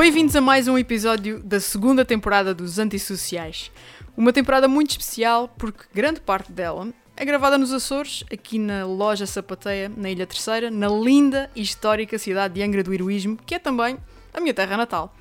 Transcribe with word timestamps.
Bem-vindos 0.00 0.34
a 0.34 0.40
mais 0.40 0.66
um 0.66 0.78
episódio 0.78 1.42
da 1.42 1.60
segunda 1.60 2.06
temporada 2.06 2.54
dos 2.54 2.78
Antissociais. 2.78 3.70
Uma 4.16 4.32
temporada 4.32 4.66
muito 4.66 4.92
especial 4.92 5.46
porque 5.58 5.84
grande 5.92 6.20
parte 6.22 6.50
dela 6.50 6.88
é 7.14 7.22
gravada 7.22 7.58
nos 7.58 7.70
Açores, 7.70 8.24
aqui 8.32 8.58
na 8.58 8.86
Loja 8.86 9.26
Sapateia, 9.26 9.92
na 9.94 10.08
Ilha 10.10 10.26
Terceira, 10.26 10.70
na 10.70 10.88
linda 10.88 11.50
e 11.54 11.60
histórica 11.60 12.18
cidade 12.18 12.54
de 12.54 12.62
Angra 12.62 12.82
do 12.82 12.94
Heroísmo, 12.94 13.36
que 13.44 13.54
é 13.54 13.58
também 13.58 13.98
a 14.32 14.40
minha 14.40 14.54
terra 14.54 14.74
natal. 14.74 15.14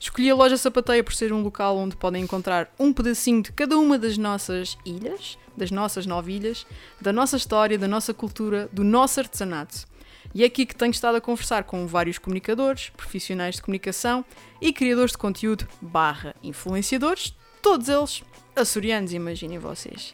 Escolhi 0.00 0.30
a 0.30 0.34
Loja 0.34 0.56
Sapateia 0.56 1.04
por 1.04 1.12
ser 1.12 1.30
um 1.30 1.42
local 1.42 1.76
onde 1.76 1.94
podem 1.94 2.22
encontrar 2.22 2.72
um 2.78 2.94
pedacinho 2.94 3.42
de 3.42 3.52
cada 3.52 3.76
uma 3.76 3.98
das 3.98 4.16
nossas 4.16 4.78
ilhas, 4.86 5.36
das 5.54 5.70
nossas 5.70 6.06
nove 6.06 6.32
ilhas, 6.32 6.66
da 6.98 7.12
nossa 7.12 7.36
história, 7.36 7.78
da 7.78 7.86
nossa 7.86 8.14
cultura, 8.14 8.70
do 8.72 8.84
nosso 8.84 9.20
artesanato. 9.20 9.86
E 10.34 10.42
é 10.42 10.46
aqui 10.46 10.66
que 10.66 10.74
tenho 10.74 10.90
estado 10.90 11.16
a 11.16 11.20
conversar 11.20 11.62
com 11.62 11.86
vários 11.86 12.18
comunicadores, 12.18 12.90
profissionais 12.90 13.54
de 13.54 13.62
comunicação 13.62 14.24
e 14.60 14.72
criadores 14.72 15.12
de 15.12 15.18
conteúdo 15.18 15.68
barra 15.80 16.34
influenciadores, 16.42 17.32
todos 17.62 17.88
eles 17.88 18.24
açorianos, 18.56 19.12
imaginem 19.12 19.58
vocês. 19.58 20.12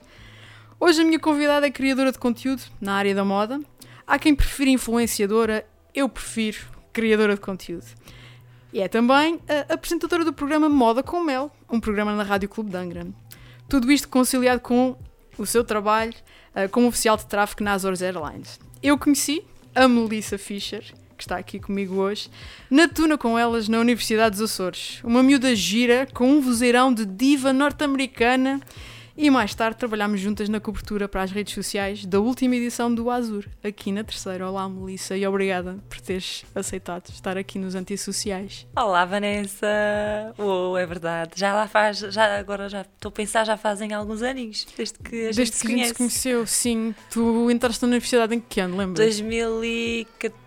Hoje 0.78 1.00
a 1.00 1.04
minha 1.04 1.18
convidada 1.18 1.66
é 1.66 1.70
criadora 1.70 2.12
de 2.12 2.18
conteúdo 2.18 2.62
na 2.80 2.94
área 2.94 3.14
da 3.14 3.24
moda. 3.24 3.60
Há 4.06 4.18
quem 4.18 4.34
prefira 4.34 4.68
influenciadora, 4.68 5.66
eu 5.94 6.06
prefiro 6.06 6.58
criadora 6.92 7.34
de 7.34 7.40
conteúdo. 7.40 7.86
E 8.72 8.80
é 8.80 8.88
também 8.88 9.40
apresentadora 9.72 10.24
do 10.24 10.32
programa 10.32 10.68
Moda 10.68 11.02
com 11.02 11.24
Mel, 11.24 11.50
um 11.68 11.80
programa 11.80 12.14
na 12.14 12.22
Rádio 12.22 12.48
Clube 12.48 12.70
de. 12.70 13.14
Tudo 13.68 13.90
isto 13.90 14.08
conciliado 14.08 14.60
com 14.60 14.96
o 15.38 15.46
seu 15.46 15.64
trabalho 15.64 16.12
uh, 16.54 16.68
como 16.68 16.88
oficial 16.88 17.16
de 17.16 17.26
tráfego 17.26 17.64
na 17.64 17.72
Azores 17.72 18.02
Airlines. 18.02 18.60
Eu 18.82 18.98
conheci 18.98 19.44
a 19.74 19.86
Melissa 19.88 20.38
Fischer, 20.38 20.82
que 21.16 21.24
está 21.24 21.36
aqui 21.36 21.60
comigo 21.60 21.96
hoje, 21.96 22.30
na 22.70 22.88
tuna 22.88 23.18
com 23.18 23.38
elas 23.38 23.68
na 23.68 23.78
Universidade 23.78 24.36
dos 24.36 24.50
Açores. 24.50 25.00
Uma 25.04 25.22
miúda 25.22 25.54
gira 25.54 26.08
com 26.12 26.30
um 26.30 26.40
vozeirão 26.40 26.92
de 26.92 27.04
diva 27.04 27.52
norte-americana 27.52 28.60
e 29.22 29.28
mais 29.28 29.54
tarde 29.54 29.76
trabalhámos 29.76 30.18
juntas 30.18 30.48
na 30.48 30.58
cobertura 30.58 31.06
para 31.06 31.22
as 31.22 31.30
redes 31.30 31.52
sociais 31.52 32.06
da 32.06 32.18
última 32.18 32.56
edição 32.56 32.92
do 32.92 33.10
Azur, 33.10 33.44
aqui 33.62 33.92
na 33.92 34.02
terceira. 34.02 34.48
Olá, 34.48 34.66
Melissa, 34.66 35.14
e 35.14 35.26
obrigada 35.26 35.78
por 35.90 36.00
teres 36.00 36.42
aceitado 36.54 37.10
estar 37.10 37.36
aqui 37.36 37.58
nos 37.58 37.74
Antissociais. 37.74 38.66
Olá, 38.74 39.04
Vanessa! 39.04 39.66
Oh, 40.38 40.74
é 40.74 40.86
verdade. 40.86 41.32
Já 41.36 41.52
lá 41.52 41.68
faz, 41.68 41.98
já, 41.98 42.38
agora 42.38 42.66
já 42.70 42.80
estou 42.80 43.10
a 43.10 43.12
pensar, 43.12 43.44
já 43.44 43.58
fazem 43.58 43.92
alguns 43.92 44.22
aninhos, 44.22 44.66
desde 44.74 44.98
que 44.98 45.26
a 45.26 45.32
gente 45.32 45.36
Desde 45.36 45.56
se 45.56 45.66
que 45.66 45.74
a 45.74 45.76
gente 45.76 45.88
se 45.88 45.94
conheceu, 45.94 46.46
sim. 46.46 46.94
Tu 47.10 47.50
entraste 47.50 47.82
na 47.82 47.88
universidade 47.88 48.34
em 48.34 48.40
que 48.40 48.58
ano, 48.58 48.78
lembras? 48.78 49.04
2014. 49.04 50.39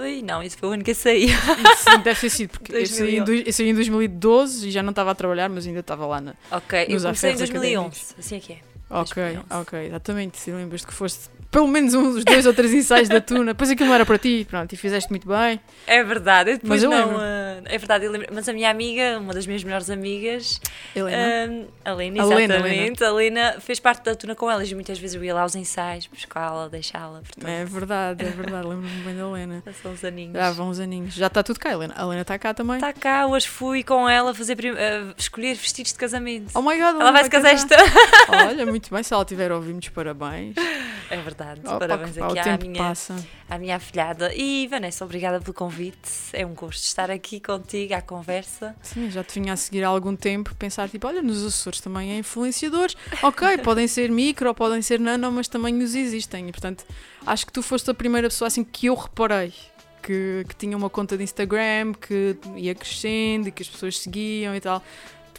Ai, 0.00 0.22
não, 0.22 0.42
isso 0.42 0.56
foi 0.58 0.68
o 0.68 0.72
ano 0.72 0.82
que 0.84 0.90
eu 0.90 0.94
saí. 0.94 1.28
Sim, 1.28 1.98
deve 2.02 2.20
ter 2.20 2.30
sido, 2.30 2.50
porque 2.50 2.72
eu 2.74 2.86
saí, 2.86 3.16
em, 3.16 3.20
2011. 3.20 3.24
dois- 3.24 3.46
eu 3.46 3.52
saí 3.52 3.68
em 3.68 3.74
2012 3.74 4.68
e 4.68 4.70
já 4.70 4.82
não 4.82 4.90
estava 4.90 5.10
a 5.10 5.14
trabalhar, 5.14 5.48
mas 5.48 5.66
ainda 5.66 5.80
estava 5.80 6.06
lá 6.06 6.20
na. 6.20 6.34
ok, 6.50 6.84
eu 6.88 6.94
Nos 6.94 7.02
comecei 7.04 7.30
em 7.30 7.34
aferros 7.34 7.50
2011. 7.50 8.14
Assim 8.18 8.36
é 8.36 8.40
que 8.40 8.52
é. 8.54 8.58
Ok, 8.90 9.14
2011. 9.22 9.46
ok, 9.50 9.86
exatamente. 9.86 10.38
Se 10.38 10.50
lembras 10.50 10.84
que 10.84 10.92
foste 10.92 11.28
pelo 11.52 11.68
menos 11.68 11.94
uns 11.94 12.24
dois 12.24 12.46
ou 12.46 12.52
três 12.54 12.72
ensaios 12.74 13.08
da 13.08 13.20
tuna, 13.20 13.52
depois 13.52 13.70
aquilo 13.70 13.88
não 13.88 13.94
era 13.94 14.04
para 14.06 14.18
ti, 14.18 14.44
pronto, 14.50 14.72
e 14.72 14.76
fizeste 14.76 15.08
muito 15.10 15.28
bem. 15.28 15.60
É 15.86 16.02
verdade, 16.02 16.50
eu 16.50 16.54
Mas 16.54 16.80
depois 16.80 16.82
eu 16.82 16.90
não. 16.90 16.98
lembro. 16.98 17.18
ah, 17.20 17.62
é 17.66 17.78
verdade, 17.78 18.04
eu 18.06 18.10
lembro. 18.10 18.28
Mas 18.32 18.48
a 18.48 18.52
minha 18.52 18.70
amiga, 18.70 19.18
uma 19.20 19.32
das 19.34 19.46
minhas 19.46 19.62
melhores 19.62 19.90
amigas, 19.90 20.60
Helena. 20.96 21.66
ah, 21.84 21.90
a 21.90 21.94
Lena, 21.94 22.22
A 22.22 22.24
Lena, 22.26 22.54
exatamente, 22.56 23.04
a 23.04 23.12
Lena 23.12 23.56
fez 23.60 23.78
parte 23.78 24.02
da 24.04 24.14
tuna 24.14 24.34
com 24.34 24.50
elas 24.50 24.70
e 24.70 24.74
muitas 24.74 24.98
vezes 24.98 25.14
eu 25.14 25.22
ia 25.22 25.34
lá 25.34 25.42
aos 25.42 25.54
ensaios, 25.54 26.06
buscá-la, 26.06 26.68
deixá-la. 26.68 27.20
Portanto, 27.20 27.46
é 27.46 27.64
verdade, 27.66 28.24
é 28.24 28.30
verdade, 28.30 28.66
lembro-me 28.66 29.02
bem 29.02 29.14
da 29.14 29.22
Helena. 29.22 29.62
são 29.82 29.92
uns 29.92 30.02
aninhos. 30.04 30.32
Já 30.34 30.50
vão 30.52 30.70
uns 30.70 30.80
aninhos. 30.80 31.14
Já 31.14 31.26
está 31.26 31.42
tudo 31.42 31.60
cá, 31.60 31.70
Helena. 31.70 31.92
A 31.96 32.02
Helena 32.02 32.22
está 32.22 32.38
cá 32.38 32.54
também. 32.54 32.76
Está 32.76 32.94
cá, 32.94 33.26
hoje 33.26 33.46
fui 33.46 33.82
com 33.82 34.08
ela 34.08 34.34
fazer 34.34 34.56
prim- 34.56 34.70
ah, 34.76 35.12
escolher 35.18 35.54
vestidos 35.54 35.92
de 35.92 35.98
casamento. 35.98 36.50
Oh 36.54 36.62
my 36.62 36.78
god, 36.78 36.98
ela 37.00 37.12
vai 37.12 37.24
se 37.24 37.30
casar 37.30 37.52
esta. 37.52 37.76
Olha, 38.48 38.64
muito 38.64 38.90
bem, 38.92 39.02
se 39.02 39.12
ela 39.12 39.24
tiver 39.24 39.50
a 39.50 39.56
ouvir, 39.56 39.72
muitos 39.72 39.90
parabéns. 39.90 40.54
É 41.10 41.16
verdade, 41.18 41.41
Oh, 41.64 41.78
parabéns 41.78 42.16
pá, 42.16 42.26
aqui 42.26 42.38
à 42.38 42.58
minha, 42.58 42.78
passa. 42.78 43.16
à 43.48 43.58
minha 43.58 43.76
afilhada. 43.76 44.32
E 44.34 44.66
Vanessa, 44.68 45.04
obrigada 45.04 45.40
pelo 45.40 45.54
convite. 45.54 46.10
É 46.32 46.46
um 46.46 46.54
gosto 46.54 46.84
estar 46.84 47.10
aqui 47.10 47.40
contigo 47.40 47.94
à 47.94 48.00
conversa. 48.00 48.74
Sim, 48.82 49.10
já 49.10 49.22
te 49.22 49.38
vinha 49.38 49.52
a 49.52 49.56
seguir 49.56 49.84
há 49.84 49.88
algum 49.88 50.14
tempo, 50.16 50.54
pensar 50.54 50.88
tipo, 50.88 51.06
olha, 51.06 51.22
nos 51.22 51.44
Açores 51.44 51.80
também 51.80 52.12
há 52.12 52.16
influenciadores. 52.16 52.96
Ok, 53.22 53.58
podem 53.64 53.86
ser 53.88 54.10
micro, 54.10 54.54
podem 54.54 54.82
ser 54.82 55.00
nano, 55.00 55.30
mas 55.32 55.48
também 55.48 55.82
os 55.82 55.94
existem. 55.94 56.48
E 56.48 56.52
portanto, 56.52 56.84
acho 57.26 57.46
que 57.46 57.52
tu 57.52 57.62
foste 57.62 57.90
a 57.90 57.94
primeira 57.94 58.28
pessoa 58.28 58.48
assim 58.48 58.64
que 58.64 58.86
eu 58.86 58.94
reparei. 58.94 59.52
Que, 60.02 60.44
que 60.48 60.56
tinha 60.56 60.76
uma 60.76 60.90
conta 60.90 61.16
de 61.16 61.22
Instagram, 61.22 61.92
que 61.94 62.36
ia 62.56 62.74
crescendo 62.74 63.46
e 63.46 63.52
que 63.52 63.62
as 63.62 63.68
pessoas 63.68 64.00
seguiam 64.00 64.52
e 64.52 64.60
tal. 64.60 64.82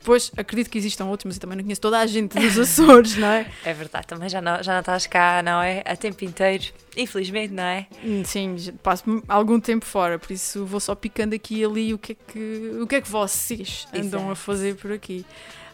Depois, 0.04 0.30
acredito 0.36 0.70
que 0.70 0.78
existam 0.78 1.06
outros, 1.06 1.24
mas 1.24 1.36
eu 1.38 1.40
também 1.40 1.56
não 1.56 1.64
conheço 1.64 1.80
toda 1.80 1.98
a 1.98 2.06
gente 2.06 2.38
dos 2.38 2.60
Açores, 2.60 3.16
não 3.16 3.30
é? 3.30 3.50
É 3.64 3.74
verdade, 3.74 4.06
também 4.06 4.28
já 4.28 4.42
não, 4.42 4.62
já 4.62 4.74
não 4.74 4.82
estás 4.82 5.08
cá, 5.08 5.42
não 5.42 5.62
é? 5.62 5.82
A 5.86 5.96
tempo 5.96 6.26
inteiro. 6.26 6.66
Infelizmente, 6.98 7.54
não 7.54 7.64
é? 7.64 7.88
Hum, 8.04 8.22
Sim, 8.26 8.58
passo 8.84 9.24
algum 9.30 9.62
tempo 9.62 9.86
fora, 9.86 10.20
por 10.20 10.34
isso 10.34 10.66
vou 10.66 10.82
só 10.82 10.94
picando 10.94 11.34
aqui 11.34 11.62
e 11.62 11.64
ali 11.64 11.94
o 11.94 11.98
que 11.98 12.12
é 12.12 12.16
que, 12.16 12.72
o 12.82 12.86
que, 12.86 12.96
é 12.96 13.02
que 13.02 13.10
vocês 13.10 13.88
andam 13.94 14.20
Exato. 14.20 14.32
a 14.32 14.36
fazer 14.36 14.76
por 14.76 14.92
aqui. 14.92 15.26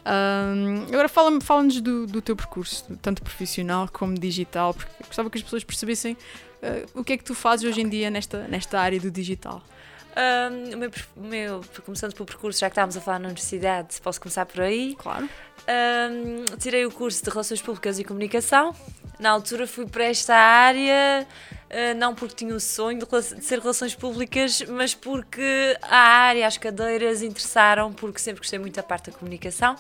Ahm, 0.06 0.86
agora 0.90 1.10
fala-nos 1.10 1.82
do, 1.82 2.06
do 2.06 2.22
teu 2.22 2.36
percurso, 2.36 2.86
tanto 3.02 3.24
profissional 3.24 3.90
como 3.92 4.14
digital, 4.14 4.76
porque 4.76 4.92
gostava 5.08 5.28
que 5.28 5.40
as 5.40 5.44
pessoas 5.44 5.64
percebessem 5.64 6.16
ah, 6.62 6.86
o 6.94 7.04
que 7.04 7.14
é 7.14 7.18
que 7.18 7.24
tu 7.24 7.34
fazes 7.34 7.68
hoje 7.68 7.82
em 7.82 7.90
dia 7.90 8.12
nesta, 8.12 8.48
nesta 8.48 8.80
área 8.80 9.00
do 9.00 9.10
digital. 9.10 9.64
O 10.74 10.78
meu, 10.78 10.92
meu- 11.16 11.62
começando 11.86 12.14
pelo 12.14 12.26
percurso, 12.26 12.60
já 12.60 12.68
que 12.70 12.74
estávamos 12.74 12.98
a 12.98 13.02
falar 13.02 13.20
na 13.20 13.28
universidade, 13.28 14.00
posso 14.02 14.20
começar 14.20 14.46
por 14.46 14.62
aí. 14.62 14.96
Claro. 14.98 15.30
Ahm, 15.68 16.46
tirei 16.58 16.86
o 16.86 16.92
curso 16.92 17.24
de 17.24 17.30
Relações 17.30 17.62
Públicas 17.62 18.00
e 18.00 18.04
Comunicação. 18.04 18.74
Na 19.20 19.32
altura 19.32 19.68
fui 19.68 19.86
para 19.86 20.06
esta 20.06 20.34
área, 20.36 21.28
ah, 21.70 21.94
não 21.96 22.16
porque 22.16 22.36
tinha 22.36 22.56
o 22.56 22.60
sonho 22.60 23.00
de 23.00 23.44
ser 23.44 23.60
Relações 23.60 23.94
Públicas, 23.94 24.62
mas 24.68 24.96
porque 24.96 25.78
a 25.82 25.98
área, 25.98 26.48
as 26.48 26.58
cadeiras 26.58 27.22
interessaram, 27.22 27.92
porque 27.94 28.20
sempre 28.20 28.40
gostei 28.40 28.58
muito 28.60 28.76
da 28.76 28.84
parte 28.84 29.12
da 29.12 29.18
comunicação. 29.18 29.76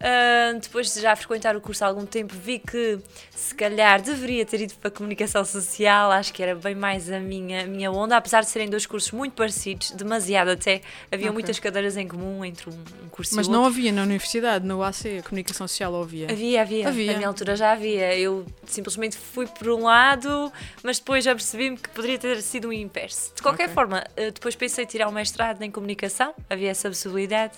Ah, 0.00 0.52
depois 0.60 0.94
de 0.94 1.00
já 1.00 1.14
frequentar 1.16 1.56
o 1.56 1.60
curso 1.60 1.84
há 1.84 1.88
algum 1.88 2.06
tempo, 2.06 2.32
vi 2.34 2.58
que 2.60 3.00
se 3.30 3.54
calhar 3.54 4.00
deveria 4.00 4.46
ter 4.46 4.60
ido 4.60 4.74
para 4.74 4.88
a 4.88 4.90
comunicação 4.90 5.44
social, 5.44 6.12
acho 6.12 6.32
que 6.32 6.42
era 6.42 6.54
bem 6.54 6.74
mais 6.74 7.10
a 7.10 7.18
minha, 7.18 7.66
minha 7.66 7.90
onda, 7.90 8.16
apesar 8.16 8.42
de 8.42 8.48
serem 8.48 8.68
dois 8.70 8.86
cursos 8.86 9.10
muito 9.10 9.32
parecidos, 9.34 9.90
demasiado 9.90 10.50
até. 10.50 10.82
Havia 11.10 11.26
Ok. 11.26 11.32
muitas 11.32 11.58
cadeiras 11.58 11.96
em 11.96 12.06
comum 12.06 12.44
entre 12.44 12.70
um, 12.70 12.74
um 13.04 13.08
curso 13.08 13.34
Mas 13.34 13.46
e 13.46 13.50
o 13.50 13.52
não 13.52 13.62
outro. 13.62 13.74
havia 13.74 13.90
na 13.92 14.02
universidade, 14.02 14.64
no 14.64 14.82
AC, 14.82 15.18
a 15.18 15.22
comunicação 15.22 15.66
social 15.66 16.00
havia. 16.00 16.30
Havia, 16.30 16.62
havia, 16.62 16.88
Havia. 16.88 17.12
Na 17.12 17.16
minha 17.18 17.28
altura 17.28 17.56
já 17.56 17.72
havia. 17.72 18.16
Eu 18.16 18.46
simplesmente 18.66 19.16
fui 19.16 19.46
por 19.48 19.68
um 19.68 19.82
lado, 19.84 20.52
mas 20.82 20.98
depois 21.00 21.24
já 21.24 21.34
percebi-me 21.34 21.76
que 21.76 21.88
poderia 21.88 22.18
ter 22.18 22.40
sido 22.42 22.68
um 22.68 22.72
inverso. 22.72 23.32
De 23.34 23.42
qualquer 23.42 23.64
Ok. 23.64 23.74
forma, 23.74 24.04
eh, 24.16 24.30
depois 24.30 24.54
pensei 24.54 24.84
em 24.84 24.86
tirar 24.86 25.08
um 25.08 25.12
mestrado 25.12 25.60
em 25.62 25.70
comunicação, 25.70 26.32
havia 26.48 26.70
essa 26.70 26.88
possibilidade. 26.88 27.54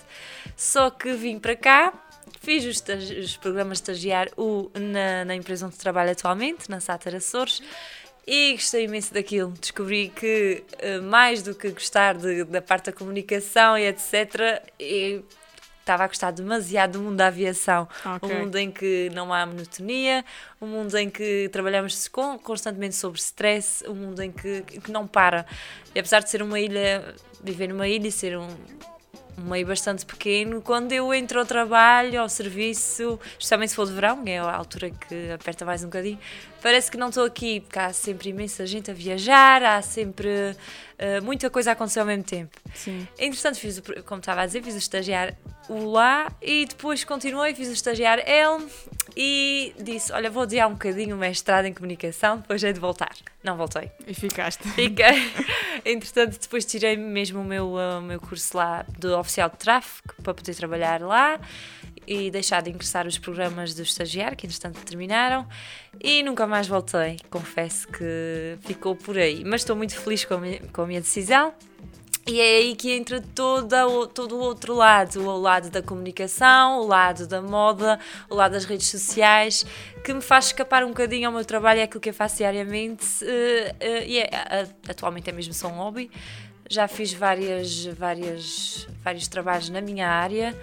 Só 0.57 0.89
que 0.89 1.13
vim 1.13 1.37
para 1.39 1.55
cá, 1.55 1.93
fiz 2.41 2.65
os, 2.65 2.83
os 3.23 3.37
programas 3.37 3.77
de 3.77 3.83
estagiar 3.83 4.27
o, 4.35 4.69
na, 4.75 5.23
na 5.25 5.35
empresa 5.35 5.65
onde 5.67 5.77
trabalho 5.77 6.11
atualmente, 6.11 6.69
na 6.69 6.79
Sáter 6.81 7.15
Açores. 7.15 7.61
E 8.27 8.53
gostei 8.53 8.83
imenso 8.85 9.13
daquilo. 9.13 9.51
Descobri 9.59 10.09
que, 10.15 10.63
eh, 10.77 10.99
mais 10.99 11.41
do 11.41 11.55
que 11.55 11.69
gostar 11.71 12.15
de- 12.15 12.43
da 12.43 12.61
parte 12.61 12.85
da 12.85 12.91
comunicação 12.91 13.75
e 13.77 13.87
etc., 13.87 14.61
estava 15.79 16.03
a 16.03 16.07
gostar 16.07 16.29
demasiado 16.31 16.93
do 16.93 16.99
mundo 17.01 17.15
da 17.17 17.27
aviação. 17.27 17.87
Ok. 18.05 18.29
Um 18.29 18.39
mundo 18.41 18.55
em 18.57 18.69
que 18.71 19.09
não 19.13 19.33
há 19.33 19.43
monotonia, 19.45 20.23
um 20.61 20.67
mundo 20.67 20.95
em 20.97 21.09
que 21.09 21.49
trabalhamos 21.51 22.07
con- 22.07 22.37
constantemente 22.37 22.95
sobre 22.95 23.19
stress, 23.19 23.83
um 23.89 23.95
mundo 23.95 24.21
em 24.21 24.31
que, 24.31 24.61
que 24.61 24.91
não 24.91 25.07
para. 25.07 25.45
E 25.95 25.99
apesar 25.99 26.19
de 26.21 26.29
ser 26.29 26.43
uma 26.43 26.59
ilha, 26.59 27.15
viver 27.43 27.67
numa 27.69 27.87
ilha 27.87 28.07
e 28.07 28.11
ser 28.11 28.37
um, 28.37 28.47
um 29.37 29.49
meio 29.49 29.65
bastante 29.65 30.05
pequeno, 30.05 30.61
quando 30.61 30.91
eu 30.91 31.13
entro 31.13 31.39
ao 31.39 31.45
trabalho, 31.45 32.21
ao 32.21 32.29
serviço, 32.29 33.19
especialmente 33.31 33.69
se 33.69 33.75
for 33.75 33.85
de 33.85 33.93
verão, 33.93 34.21
é 34.25 34.37
a 34.37 34.55
altura 34.55 34.89
que 34.89 35.31
aperta 35.31 35.65
mais 35.65 35.83
um 35.83 35.87
bocadinho, 35.87 36.19
parece 36.61 36.91
que 36.91 36.97
não 36.97 37.09
estou 37.09 37.25
aqui, 37.25 37.59
porque 37.61 37.79
há 37.79 37.91
sempre 37.91 38.29
imensa 38.29 38.65
gente 38.65 38.91
a 38.91 38.93
viajar, 38.93 39.63
há 39.63 39.81
sempre 39.81 40.55
eh, 40.97 41.19
muita 41.19 41.49
coisa 41.49 41.71
a 41.71 41.73
acontecer 41.73 41.99
ao 41.99 42.05
mesmo 42.05 42.23
tempo. 42.23 42.55
Sim. 42.75 43.07
Entretanto, 43.17 43.57
fiz 43.57 43.79
o, 43.79 44.03
como 44.03 44.19
estava 44.19 44.41
a 44.41 44.45
dizer, 44.45 44.61
fiz 44.61 44.75
o 44.75 44.77
estagiar 44.77 45.35
o 45.67 45.89
lá 45.89 46.31
e 46.41 46.65
depois 46.65 47.03
continuei, 47.03 47.55
fiz 47.55 47.69
o 47.69 47.73
estagiar 47.73 48.19
ele 48.19 48.67
e 49.15 49.73
disse: 49.79 50.11
Olha, 50.13 50.29
vou 50.29 50.43
adiar 50.43 50.67
um 50.67 50.73
bocadinho 50.73 51.15
o 51.15 51.19
mestrado 51.19 51.65
em 51.65 51.73
comunicação, 51.73 52.37
depois 52.37 52.63
é 52.63 52.71
de 52.71 52.79
voltar. 52.79 53.15
Não 53.43 53.57
voltei. 53.57 53.91
E 54.05 54.13
ficaste. 54.13 54.67
Fiquei. 54.69 55.31
Entretanto, 55.83 56.39
depois 56.39 56.65
tirei 56.65 56.95
mesmo 56.95 57.41
o 57.41 57.43
meu, 57.43 57.69
uh, 57.69 57.97
o 57.97 58.01
meu 58.01 58.19
curso 58.19 58.55
lá 58.55 58.85
de 58.99 59.07
oficial 59.07 59.49
de 59.49 59.57
tráfego 59.57 60.13
para 60.21 60.33
poder 60.33 60.53
trabalhar 60.53 61.01
lá 61.01 61.39
e 62.07 62.31
deixar 62.31 62.61
de 62.61 62.69
ingressar 62.69 63.05
os 63.07 63.17
programas 63.17 63.73
do 63.73 63.81
estagiário, 63.81 64.35
que 64.37 64.45
entretanto 64.45 64.79
terminaram, 64.83 65.47
e 66.03 66.23
nunca 66.23 66.45
mais 66.47 66.67
voltei. 66.67 67.17
Confesso 67.29 67.87
que 67.87 68.57
ficou 68.61 68.95
por 68.95 69.17
aí. 69.17 69.43
Mas 69.45 69.61
estou 69.61 69.75
muito 69.75 69.95
feliz 69.95 70.25
com 70.25 70.33
a 70.35 70.37
minha, 70.39 70.59
com 70.73 70.81
a 70.81 70.87
minha 70.87 71.01
decisão. 71.01 71.53
E 72.27 72.39
é 72.39 72.57
aí 72.57 72.75
que 72.75 72.91
entra 72.91 73.19
toda, 73.19 73.87
o- 73.87 74.05
todo 74.05 74.35
o 74.35 74.39
outro 74.39 74.75
lado, 74.75 75.27
o 75.27 75.37
lado 75.41 75.71
da 75.71 75.81
comunicação, 75.81 76.79
o 76.79 76.85
lado 76.85 77.25
da 77.27 77.41
moda, 77.41 77.99
o 78.29 78.35
lado 78.35 78.51
das 78.51 78.63
redes 78.63 78.87
sociais, 78.89 79.65
que 80.03 80.13
me 80.13 80.21
faz 80.21 80.45
escapar 80.45 80.83
um 80.83 80.89
bocadinho 80.89 81.27
ao 81.27 81.33
meu 81.33 81.43
trabalho, 81.43 81.79
é 81.79 81.83
aquilo 81.83 81.99
que 81.99 82.09
eu 82.09 82.13
faço 82.13 82.37
diariamente, 82.37 83.05
eh, 83.23 83.75
eh, 83.79 84.05
e 84.07 84.19
é, 84.19 84.29
atualmente 84.87 85.31
é 85.31 85.33
mesmo 85.33 85.51
só 85.51 85.67
um 85.67 85.71
hobby. 85.77 86.11
Já 86.73 86.87
fiz 86.87 87.11
várias, 87.11 87.83
várias, 87.85 88.87
vários 89.03 89.27
trabalhos 89.27 89.67
na 89.69 89.81
minha 89.81 90.07
área, 90.07 90.57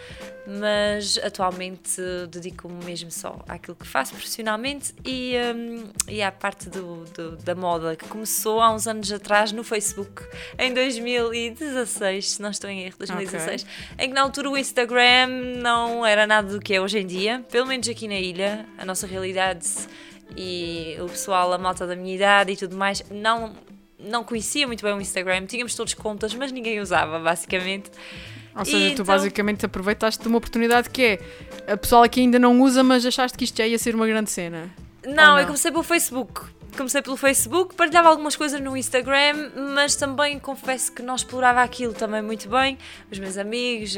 mas 0.47 1.19
atualmente 1.23 2.01
dedico-me 2.31 2.83
mesmo 2.83 3.11
só 3.11 3.39
àquilo 3.47 3.77
que 3.77 3.87
faço 3.87 4.13
profissionalmente 4.15 4.95
e, 5.05 5.35
hum, 5.55 5.85
e 6.09 6.23
à 6.23 6.33
parte 6.33 6.71
do, 6.71 7.05
do- 7.15 7.37
da 7.37 7.55
moda, 7.55 7.95
que 7.95 8.07
começou 8.09 8.59
há 8.63 8.73
uns 8.73 8.87
anos 8.89 9.13
atrás 9.13 9.53
no 9.53 9.63
Facebook, 9.63 10.23
em 10.59 10.73
2016, 10.73 12.31
se 12.31 12.41
não 12.43 12.51
estou 12.53 12.71
em 12.71 12.85
erro, 12.85 12.97
2016, 12.99 13.67
em 13.99 14.09
que 14.09 14.15
na 14.15 14.23
altura 14.23 14.49
o 14.49 14.57
Instagram 14.57 15.27
não 15.59 16.07
era 16.07 16.27
nada 16.27 16.49
do 16.49 16.59
que 16.59 16.73
é 16.73 16.81
hoje 16.81 17.01
em 17.01 17.07
dia, 17.07 17.45
pelo 17.51 17.67
menos 17.67 17.87
aqui 17.87 18.09
na 18.09 18.19
ilha, 18.19 18.65
a 18.79 18.85
nossa 18.87 19.07
realidade 19.07 19.69
e 20.35 20.97
o 21.01 21.07
pessoal, 21.07 21.53
a 21.53 21.59
malta 21.59 21.87
da 21.87 21.95
minha 21.97 22.15
idade 22.15 22.53
e 22.53 22.57
tudo 22.57 22.77
mais, 22.77 23.03
não, 23.11 23.55
não 23.99 24.23
conhecia 24.25 24.67
muito 24.67 24.83
bem 24.83 24.93
o 24.95 25.01
Instagram, 25.01 25.47
tínhamos 25.47 25.75
todos 25.75 25.95
contas, 25.95 26.35
mas 26.35 26.53
ninguém 26.53 26.81
usava, 26.81 27.19
basicamente. 27.19 27.91
Ou 28.57 28.65
seja, 28.65 28.79
E 28.79 28.89
tu 28.91 28.93
então- 28.95 29.05
basicamente 29.07 29.65
aproveitaste 29.67 30.21
de 30.23 30.29
uma 30.29 30.39
oportunidade 30.39 30.91
que 30.91 31.03
é 31.67 31.73
a 31.73 31.77
pessoa 31.77 32.09
que 32.09 32.21
ainda 32.21 32.39
não 32.39 32.61
usa, 32.61 32.83
mas 32.83 33.05
achaste 33.07 33.37
que 33.39 33.45
isto 33.45 33.57
já 33.59 33.67
ia 33.67 33.79
ser 33.79 33.95
uma 33.95 34.07
grande 34.07 34.31
cena. 34.31 34.69
Não, 35.07 35.33
Ou 35.33 35.39
eu 35.39 35.43
não? 35.43 35.47
comecei 35.47 35.71
pelo 35.71 35.83
Facebook. 35.85 36.43
Comecei 36.77 37.03
pelo 37.03 37.17
Facebook, 37.17 37.75
partilhava 37.75 38.09
algumas 38.09 38.37
coisas 38.37 38.61
no 38.61 38.77
Instagram, 38.77 39.51
mas 39.75 39.97
também 39.97 40.39
confesso 40.39 40.93
que 40.93 41.03
não 41.03 41.17
explorava 41.17 41.61
aquilo 41.63 41.93
também 41.93 42.23
muito 42.23 42.49
bem. 42.49 42.79
Os 43.11 43.19
meus 43.19 43.37
amigos, 43.37 43.97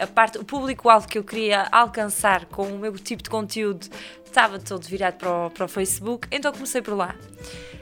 a, 0.00 0.06
parte, 0.06 0.38
o 0.38 0.44
público-alvo 0.44 1.06
que 1.06 1.18
eu 1.18 1.24
queria 1.24 1.68
alcançar 1.70 2.46
com 2.46 2.62
o 2.62 2.78
meu 2.78 2.92
tipo 2.98 3.22
de 3.22 3.28
conteúdo 3.28 3.88
estava 4.24 4.58
todo 4.58 4.82
virado 4.84 5.14
para 5.14 5.30
o, 5.30 5.50
para 5.50 5.64
o 5.66 5.68
Facebook, 5.68 6.26
então 6.30 6.52
comecei 6.52 6.82
por 6.82 6.94
lá. 6.94 7.14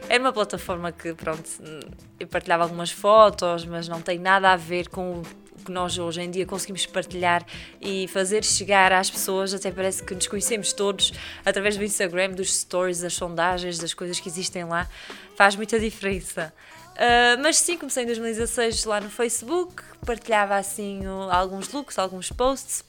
Era 0.08 0.22
uma 0.22 0.32
plataforma 0.32 0.92
que, 0.92 1.14
pronto, 1.14 1.48
eu 2.18 2.26
partilhava 2.26 2.64
algumas 2.64 2.90
fotos, 2.90 3.64
mas 3.64 3.88
não 3.88 4.02
tem 4.02 4.18
nada 4.18 4.52
a 4.52 4.56
ver 4.56 4.88
com 4.88 5.20
o 5.20 5.22
que 5.62 5.70
nós 5.70 5.98
hoje 5.98 6.20
em 6.20 6.30
dia 6.30 6.44
conseguimos 6.44 6.84
partilhar 6.86 7.44
e 7.80 8.08
fazer 8.08 8.44
chegar 8.44 8.92
às 8.92 9.10
pessoas, 9.10 9.54
até 9.54 9.70
parece 9.70 10.02
que 10.02 10.14
nos 10.14 10.26
conhecemos 10.26 10.72
todos 10.72 11.12
através 11.44 11.76
do 11.76 11.84
Instagram, 11.84 12.30
dos 12.30 12.54
stories, 12.54 13.00
das 13.00 13.14
sondagens, 13.14 13.78
das 13.78 13.94
coisas 13.94 14.20
que 14.20 14.28
existem 14.28 14.64
lá, 14.64 14.88
faz 15.36 15.56
muita 15.56 15.78
diferença. 15.78 16.52
Ah, 16.96 17.36
mas 17.40 17.56
sim, 17.56 17.76
comecei 17.76 18.04
em 18.04 18.06
2016 18.06 18.84
lá 18.84 19.00
no 19.00 19.10
Facebook, 19.10 19.82
partilhava 20.04 20.56
assim 20.56 21.02
alguns 21.30 21.72
looks, 21.72 21.98
alguns 21.98 22.30
posts. 22.30 22.84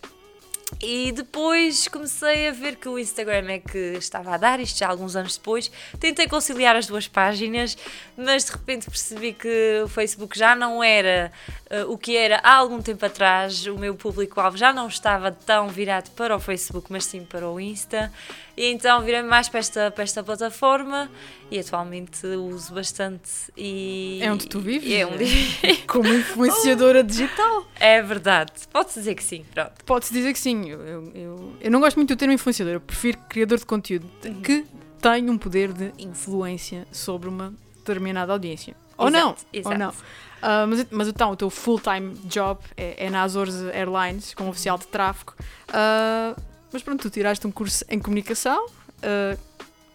E 0.81 1.11
depois 1.11 1.87
comecei 1.87 2.47
a 2.47 2.51
ver 2.51 2.75
que 2.75 2.89
o 2.89 2.97
Instagram 2.97 3.51
é 3.51 3.59
que 3.59 3.77
estava 3.97 4.33
a 4.33 4.37
dar, 4.37 4.59
isto 4.59 4.79
já 4.79 4.87
alguns 4.87 5.15
anos 5.15 5.37
depois. 5.37 5.71
Tentei 5.99 6.27
conciliar 6.27 6.75
as 6.75 6.87
duas 6.87 7.07
páginas, 7.07 7.77
mas 8.17 8.45
de 8.45 8.51
repente 8.51 8.89
percebi 8.89 9.33
que 9.33 9.81
o 9.83 9.87
Facebook 9.87 10.37
já 10.37 10.55
não 10.55 10.83
era 10.83 11.31
eh, 11.69 11.85
o 11.85 11.97
que 11.97 12.17
era 12.17 12.39
há 12.43 12.55
algum 12.55 12.81
tempo 12.81 13.05
atrás. 13.05 13.65
O 13.67 13.77
meu 13.77 13.95
público-alvo 13.95 14.57
já 14.57 14.73
não 14.73 14.87
estava 14.87 15.31
tão 15.31 15.69
virado 15.69 16.11
para 16.11 16.35
o 16.35 16.39
Facebook, 16.39 16.91
mas 16.91 17.05
sim 17.05 17.23
para 17.23 17.49
o 17.49 17.59
Insta. 17.59 18.11
E 18.55 18.67
então 18.71 19.01
virei 19.01 19.23
mais 19.23 19.49
para 19.49 19.59
esta, 19.59 19.89
para 19.89 20.03
esta 20.03 20.23
plataforma 20.23 21.09
e 21.49 21.57
atualmente 21.59 22.25
uso 22.27 22.73
bastante. 22.73 23.29
E, 23.57 24.19
É 24.21 24.31
onde 24.31 24.47
tu 24.47 24.59
vives? 24.59 24.91
É 24.91 25.05
onde 25.05 25.25
Como 25.87 26.07
influenciadora 26.07 27.03
digital. 27.03 27.65
É 27.79 28.01
verdade. 28.01 28.51
Pode-se 28.71 28.99
dizer 28.99 29.15
que 29.15 29.23
sim, 29.23 29.43
pronto. 29.53 29.71
Pode-se 29.85 30.13
dizer 30.13 30.33
que 30.33 30.39
sim. 30.39 30.69
Eu, 30.69 30.81
eu, 31.15 31.53
eu, 31.61 31.71
não 31.71 31.79
gosto 31.79 31.95
muito 31.97 32.09
do 32.13 32.17
termo 32.17 32.33
influenciador, 32.33 32.75
eu 32.75 32.81
prefiro 32.81 33.17
criador 33.27 33.57
de 33.57 33.65
conteúdo 33.65 34.09
Uhum. 34.23 34.41
que 34.41 34.65
tem 35.01 35.29
um 35.29 35.37
poder 35.37 35.73
de 35.73 35.91
influência 35.97 36.87
sobre 36.91 37.27
uma 37.27 37.53
determinada 37.77 38.31
audiência. 38.31 38.75
Ou 38.97 39.09
não, 39.09 39.29
Exato, 39.31 39.45
ou 39.53 39.59
exato. 39.59 39.77
não. 39.79 39.93
Ah, 40.41 40.67
mas, 40.67 40.85
mas 40.91 41.07
então, 41.07 41.31
o 41.31 41.35
teu 41.35 41.49
full-time 41.49 42.13
job 42.25 42.59
é, 42.77 43.05
é 43.05 43.09
na 43.09 43.23
Azores 43.23 43.55
Airlines, 43.73 44.33
como 44.33 44.49
oficial 44.49 44.77
de 44.77 44.85
tráfego. 44.87 45.33
Ah, 45.69 46.35
mas 46.73 46.83
pronto, 46.83 47.01
tu 47.01 47.09
tiraste 47.09 47.45
um 47.47 47.51
curso 47.51 47.85
em 47.87 47.99
comunicação, 47.99 48.65
ah, 49.01 49.37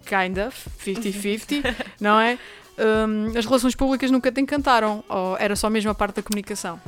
kind 0.06 0.38
of, 0.38 0.70
50-50, 0.84 1.74
não 2.00 2.18
é? 2.18 2.38
Hum, 2.78 3.36
as 3.36 3.44
relações 3.44 3.74
públicas 3.74 4.10
nunca 4.10 4.30
te 4.30 4.40
encantaram, 4.40 5.04
ou 5.08 5.36
era 5.36 5.56
só 5.56 5.68
mesmo 5.68 5.90
a 5.90 5.94
parte 5.94 6.16
da 6.16 6.22
comunicação? 6.22 6.80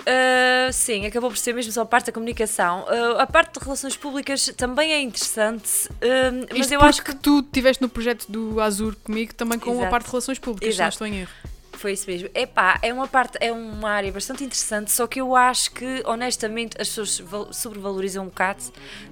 Uh, 0.00 0.72
sim, 0.72 1.04
acabou 1.04 1.30
por 1.30 1.36
ser 1.36 1.54
mesmo 1.54 1.70
só 1.72 1.82
a 1.82 1.86
parte 1.86 2.06
da 2.06 2.12
comunicação. 2.12 2.84
Uh, 2.84 3.18
a 3.18 3.26
parte 3.26 3.58
de 3.58 3.64
relações 3.64 3.96
públicas 3.96 4.50
também 4.56 4.92
é 4.92 5.00
interessante, 5.00 5.88
uh, 5.88 6.56
mas 6.56 6.72
eu 6.72 6.80
acho 6.80 7.04
que 7.04 7.14
tu 7.14 7.40
estiveste 7.40 7.82
no 7.82 7.88
projeto 7.88 8.26
do 8.26 8.60
Azur 8.60 8.96
comigo 9.04 9.34
também 9.34 9.58
com 9.58 9.70
a 9.70 9.74
Exato. 9.74 9.90
parte 9.90 10.04
de 10.06 10.10
relações 10.10 10.38
públicas, 10.38 10.74
se 10.74 10.80
não 10.80 10.86
Exato. 10.86 10.94
estou 10.94 11.06
em 11.06 11.20
erro. 11.20 11.30
Foi 11.80 11.92
isso 11.92 12.08
mesmo. 12.10 12.28
Epá, 12.34 12.78
é 12.82 12.92
uma 12.92 13.06
parte, 13.08 13.38
é 13.40 13.50
uma 13.50 13.90
área 13.90 14.12
bastante 14.12 14.44
interessante, 14.44 14.90
só 14.92 15.06
que 15.06 15.20
eu 15.20 15.34
acho 15.34 15.70
que, 15.72 16.02
honestamente, 16.06 16.76
as 16.80 16.88
pessoas 16.88 17.18
val- 17.20 17.52
sobrevalorizam 17.52 18.24
um 18.24 18.28
bocado. 18.28 18.62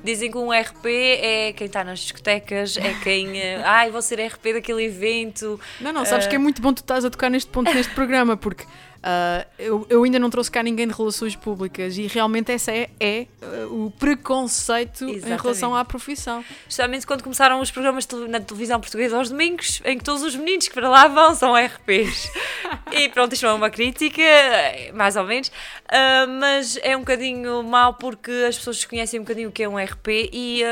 Dizem 0.05 0.31
que 0.31 0.39
um 0.39 0.51
RP 0.53 0.87
é 0.87 1.53
quem 1.55 1.67
está 1.67 1.83
nas 1.83 2.01
discotecas, 2.01 2.77
é 2.77 2.95
quem. 3.03 3.29
Uh, 3.33 3.63
Ai, 3.65 3.91
vou 3.91 4.03
ser 4.03 4.21
RP 4.21 4.53
daquele 4.55 4.85
evento. 4.85 5.61
Não, 5.81 5.93
não, 5.93 6.05
sabes 6.05 6.27
Ah. 6.27 6.29
que 6.29 6.37
é 6.37 6.39
muito 6.39 6.61
bom 6.63 6.73
tu 6.73 6.79
estás 6.83 7.05
a 7.05 7.11
tocar 7.11 7.31
neste 7.31 7.51
ponto 7.51 7.73
neste 7.73 7.95
programa, 7.95 8.37
porque 8.37 8.65
ah, 9.03 9.47
eu, 9.59 9.87
eu 9.89 10.03
ainda 10.03 10.19
não 10.19 10.29
trouxe 10.29 10.51
cá 10.51 10.63
ninguém 10.63 10.87
de 10.87 10.95
relações 10.95 11.37
públicas 11.37 11.97
e 11.97 12.07
realmente 12.07 12.51
essa 12.51 12.73
é, 12.73 12.91
é, 12.99 13.27
ah, 13.41 13.67
o 13.69 13.93
preconceito 13.99 15.05
em 15.05 15.15
Exatamente. 15.17 15.43
relação 15.43 15.77
à 15.77 15.85
profissão. 15.85 16.45
Justamente 16.67 17.07
quando 17.07 17.23
começaram 17.23 17.61
os 17.61 17.71
programas 17.71 18.07
na 18.29 18.41
televisão 18.41 18.81
portuguesa 18.81 19.17
aos 19.17 19.31
domingos, 19.31 19.81
em 19.85 19.99
que 19.99 20.05
todos 20.05 20.23
os 20.23 20.35
meninos 20.35 20.69
que 20.69 20.75
para 20.75 20.89
lá 20.89 21.07
vão 21.07 21.35
são 21.35 21.55
RPs. 21.55 22.31
e 22.93 23.09
pronto, 23.09 23.33
isto 23.33 23.47
é 23.47 23.53
uma 23.53 23.71
crítica, 23.71 24.23
mais 24.95 25.17
ou 25.17 25.25
menos, 25.25 25.53
ah, 25.89 26.27
mas 26.27 26.79
é 26.83 26.97
um 26.97 27.01
bocadinho 27.01 27.63
mau 27.63 27.95
porque 27.95 28.33
as 28.49 28.57
pessoas 28.57 28.77
desconhecem 28.77 29.21
um 29.21 29.23
bocadinho 29.23 29.49
o 29.49 29.53
que 29.53 29.63
é 29.63 29.69
um 29.69 29.79
RP 29.79 30.09
e 30.33 30.63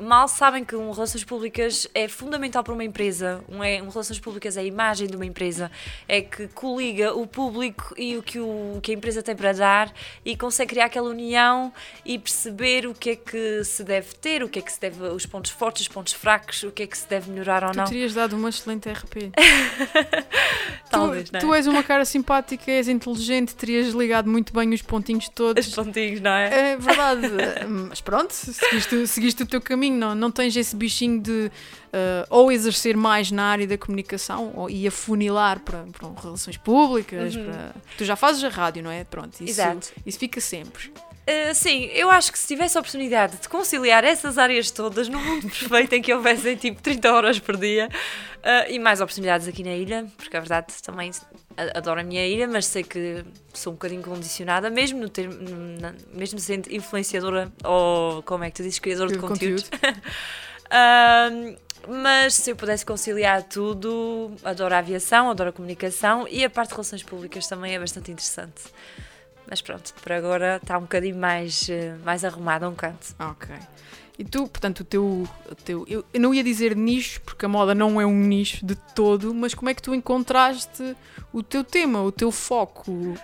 mal 0.00 0.28
sabem 0.28 0.64
que 0.64 0.74
um 0.74 0.90
Relações 0.90 1.24
Públicas 1.24 1.86
é 1.94 2.08
fundamental 2.08 2.64
para 2.64 2.72
uma 2.72 2.84
empresa. 2.84 3.44
Um, 3.48 3.62
é, 3.62 3.82
um 3.82 3.88
Relações 3.88 4.18
Públicas 4.18 4.56
é 4.56 4.60
a 4.60 4.64
imagem 4.64 5.06
de 5.06 5.16
uma 5.16 5.26
empresa, 5.26 5.70
é 6.08 6.20
que 6.20 6.48
coliga 6.48 7.14
o 7.14 7.26
público 7.26 7.94
e 7.96 8.16
o 8.16 8.22
que, 8.22 8.38
o 8.38 8.80
que 8.82 8.92
a 8.92 8.94
empresa 8.94 9.22
tem 9.22 9.36
para 9.36 9.52
dar 9.52 9.92
e 10.24 10.36
consegue 10.36 10.70
criar 10.70 10.86
aquela 10.86 11.08
união 11.08 11.72
e 12.04 12.18
perceber 12.18 12.86
o 12.86 12.94
que 12.94 13.10
é 13.10 13.16
que 13.16 13.64
se 13.64 13.84
deve 13.84 14.14
ter, 14.14 14.42
o 14.42 14.48
que 14.48 14.58
é 14.58 14.62
que 14.62 14.72
se 14.72 14.80
deve, 14.80 15.02
os 15.04 15.26
pontos 15.26 15.50
fortes, 15.50 15.82
os 15.82 15.88
pontos 15.88 16.12
fracos, 16.12 16.62
o 16.62 16.70
que 16.70 16.82
é 16.82 16.86
que 16.86 16.96
se 16.96 17.08
deve 17.08 17.30
melhorar 17.30 17.64
ou 17.64 17.70
Tu 17.72 17.76
não. 17.76 17.84
terias 17.84 18.14
dado 18.14 18.36
uma 18.36 18.48
excelente 18.48 18.88
RP. 18.88 19.32
Talvez, 20.90 21.30
tu, 21.30 21.32
não 21.32 21.38
é? 21.38 21.40
tu 21.40 21.54
és 21.54 21.66
uma 21.66 21.82
cara 21.82 22.04
simpática, 22.04 22.70
és 22.70 22.88
inteligente, 22.88 23.54
terias 23.54 23.92
ligado 23.94 24.28
muito 24.28 24.52
bem 24.52 24.72
os 24.72 24.82
pontinhos 24.82 25.28
todos. 25.28 25.66
Os 25.66 25.74
pontinhos, 25.74 26.20
não 26.20 26.30
é? 26.30 26.72
É 26.72 26.76
verdade, 26.76 27.28
mas 27.88 28.00
pronto, 28.00 28.32
seguiste, 28.32 29.06
seguiste 29.06 29.42
o 29.42 29.46
teu 29.46 29.60
caminho, 29.60 29.89
não, 29.96 30.14
não 30.14 30.30
tens 30.30 30.56
esse 30.56 30.74
bichinho 30.76 31.20
de 31.20 31.50
eh, 31.92 32.26
ou 32.30 32.50
exercer 32.52 32.96
mais 32.96 33.30
na 33.30 33.44
área 33.44 33.66
da 33.66 33.76
comunicação 33.78 34.52
ou, 34.54 34.70
e 34.70 34.86
afunilar 34.86 35.60
para, 35.60 35.84
para 35.92 36.08
relações 36.22 36.56
públicas. 36.56 37.36
para- 37.36 37.74
Tu 37.98 38.04
já 38.04 38.16
fazes 38.16 38.42
a 38.44 38.48
rádio, 38.48 38.82
não 38.82 38.90
é? 38.90 39.04
Pronto, 39.04 39.32
isso, 39.34 39.42
Uhum. 39.42 39.48
Exato. 39.48 39.92
isso 40.06 40.18
fica 40.18 40.40
sempre. 40.40 40.92
Uh, 41.30 41.54
sim, 41.54 41.84
eu 41.92 42.10
acho 42.10 42.32
que 42.32 42.38
se 42.38 42.48
tivesse 42.48 42.76
a 42.76 42.80
oportunidade 42.80 43.36
de 43.36 43.48
conciliar 43.48 44.02
essas 44.04 44.36
áreas 44.36 44.70
todas 44.70 45.08
num 45.08 45.20
mundo 45.22 45.42
perfeito 45.48 45.92
em 45.94 46.02
que 46.02 46.12
houvessem 46.12 46.56
tipo 46.56 46.82
30 46.82 47.12
horas 47.12 47.38
por 47.38 47.56
dia 47.56 47.88
uh, 48.38 48.70
e 48.70 48.78
mais 48.78 49.00
oportunidades 49.00 49.46
aqui 49.46 49.62
na 49.62 49.74
ilha, 49.74 50.06
porque 50.16 50.36
a 50.36 50.40
verdade 50.40 50.74
também 50.82 51.10
adoro 51.74 52.00
a 52.00 52.02
minha 52.02 52.26
ilha, 52.26 52.48
mas 52.48 52.66
sei 52.66 52.82
que 52.82 53.24
sou 53.54 53.72
um 53.72 53.76
bocadinho 53.76 54.02
condicionada, 54.02 54.70
mesmo, 54.70 55.00
no 55.00 55.10
na- 55.80 55.94
mesmo 56.12 56.38
sendo 56.38 56.72
influenciadora 56.72 57.52
ou 57.62 58.22
como 58.22 58.44
é 58.44 58.50
que 58.50 58.56
tu 58.56 58.62
dizes, 58.62 58.78
criador 58.78 59.08
de 59.08 59.14
De 59.14 59.20
conteúdo. 59.20 59.64
Um, 60.72 61.56
mas 62.02 62.34
se 62.34 62.50
eu 62.50 62.56
pudesse 62.56 62.84
conciliar 62.84 63.42
tudo, 63.42 64.32
adoro 64.44 64.74
a 64.74 64.78
aviação, 64.78 65.30
adoro 65.30 65.50
a 65.50 65.52
comunicação 65.52 66.26
e 66.28 66.44
a 66.44 66.50
parte 66.50 66.70
de 66.70 66.74
relações 66.74 67.02
públicas 67.02 67.46
também 67.46 67.74
é 67.74 67.78
bastante 67.78 68.10
interessante. 68.10 68.62
Mas 69.50 69.60
pronto, 69.60 69.92
por 70.00 70.12
agora 70.12 70.56
está 70.62 70.78
um 70.78 70.82
bocadinho 70.82 71.16
mais, 71.16 71.68
eh, 71.68 71.94
mais 72.04 72.24
arrumado 72.24 72.64
a 72.64 72.68
um 72.68 72.74
canto. 72.74 73.14
Ok. 73.18 73.52
E 74.16 74.24
tu, 74.24 74.46
portanto, 74.46 74.80
o 74.80 74.84
teu. 74.84 75.28
O 75.50 75.54
teu 75.56 75.84
eu, 75.88 76.04
eu 76.14 76.20
não 76.20 76.32
ia 76.32 76.44
dizer 76.44 76.76
nicho, 76.76 77.20
porque 77.22 77.44
a 77.46 77.48
moda 77.48 77.74
não 77.74 78.00
é 78.00 78.06
um 78.06 78.14
nicho 78.20 78.64
de 78.64 78.76
todo, 78.94 79.34
mas 79.34 79.52
como 79.54 79.68
é 79.70 79.74
que 79.74 79.82
tu 79.82 79.92
encontraste 79.94 80.94
o 81.32 81.42
teu 81.42 81.64
tema, 81.64 82.00
o 82.02 82.12
teu 82.12 82.30
foco 82.30 83.14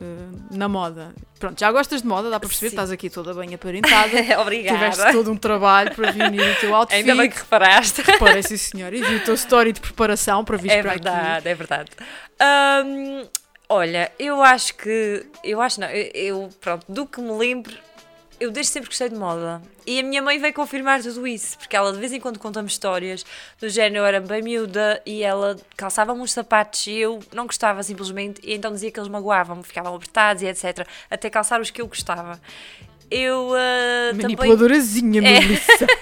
eh, 0.00 0.04
na 0.50 0.66
moda? 0.68 1.14
Pronto, 1.38 1.60
já 1.60 1.70
gostas 1.70 2.00
de 2.00 2.08
moda, 2.08 2.30
dá 2.30 2.40
para 2.40 2.48
perceber, 2.48 2.70
Sim. 2.70 2.76
estás 2.76 2.90
aqui 2.90 3.10
toda 3.10 3.34
bem 3.34 3.54
aparentada. 3.54 4.10
Obrigada. 4.40 4.78
Tiveste 4.90 5.12
todo 5.12 5.30
um 5.30 5.36
trabalho 5.36 5.94
para 5.94 6.10
reunir 6.10 6.40
o 6.40 6.54
teu 6.58 6.74
outfit. 6.74 6.96
Ainda 7.00 7.14
bem 7.14 7.28
que 7.30 7.36
reparaste. 7.38 8.00
Reparei, 8.00 8.42
sim 8.42 8.56
senhor. 8.56 8.92
E 8.94 9.02
vi 9.02 9.16
o 9.16 9.24
teu 9.24 9.34
story 9.34 9.72
de 9.72 9.80
preparação 9.80 10.42
para 10.42 10.56
vir 10.56 10.70
É 10.70 10.82
para 10.82 10.92
aqui. 10.92 11.02
verdade, 11.04 11.48
é 11.48 11.54
verdade. 11.54 11.90
Olha, 13.68 14.12
eu 14.18 14.42
acho 14.42 14.74
que. 14.74 15.26
Eu 15.42 15.60
acho 15.60 15.80
não. 15.80 15.88
Eu, 15.88 16.10
eu, 16.14 16.48
pronto, 16.60 16.84
do 16.88 17.06
que 17.06 17.20
me 17.20 17.32
lembro, 17.32 17.76
eu 18.38 18.50
desde 18.50 18.72
sempre 18.72 18.88
gostei 18.88 19.08
de 19.08 19.16
moda. 19.16 19.60
E 19.86 20.00
a 20.00 20.02
minha 20.02 20.20
mãe 20.20 20.38
veio 20.38 20.52
confirmar 20.52 21.02
tudo 21.02 21.26
isso, 21.26 21.56
porque 21.58 21.76
ela 21.76 21.92
de 21.92 21.98
vez 21.98 22.12
em 22.12 22.20
quando 22.20 22.38
conta-me 22.38 22.68
histórias 22.68 23.24
do 23.60 23.68
género, 23.68 23.98
eu 23.98 24.06
era 24.06 24.20
bem 24.20 24.42
miúda 24.42 25.00
e 25.06 25.22
ela 25.22 25.56
calçava-me 25.76 26.20
uns 26.20 26.32
sapatos 26.32 26.86
e 26.86 26.96
eu 26.96 27.20
não 27.32 27.46
gostava 27.46 27.82
simplesmente, 27.82 28.40
e 28.42 28.54
então 28.54 28.72
dizia 28.72 28.90
que 28.90 28.98
eles 28.98 29.08
magoavam-me, 29.08 29.62
ficavam 29.62 29.94
apertados 29.94 30.42
e 30.42 30.46
etc. 30.46 30.86
Até 31.08 31.30
calçar 31.30 31.60
os 31.60 31.70
que 31.70 31.80
eu 31.80 31.86
gostava. 31.86 32.40
Eu 33.10 33.50
uh, 33.50 34.10
também. 34.10 34.36
Manipuladorazinha, 34.36 35.22
Melissa. 35.22 35.86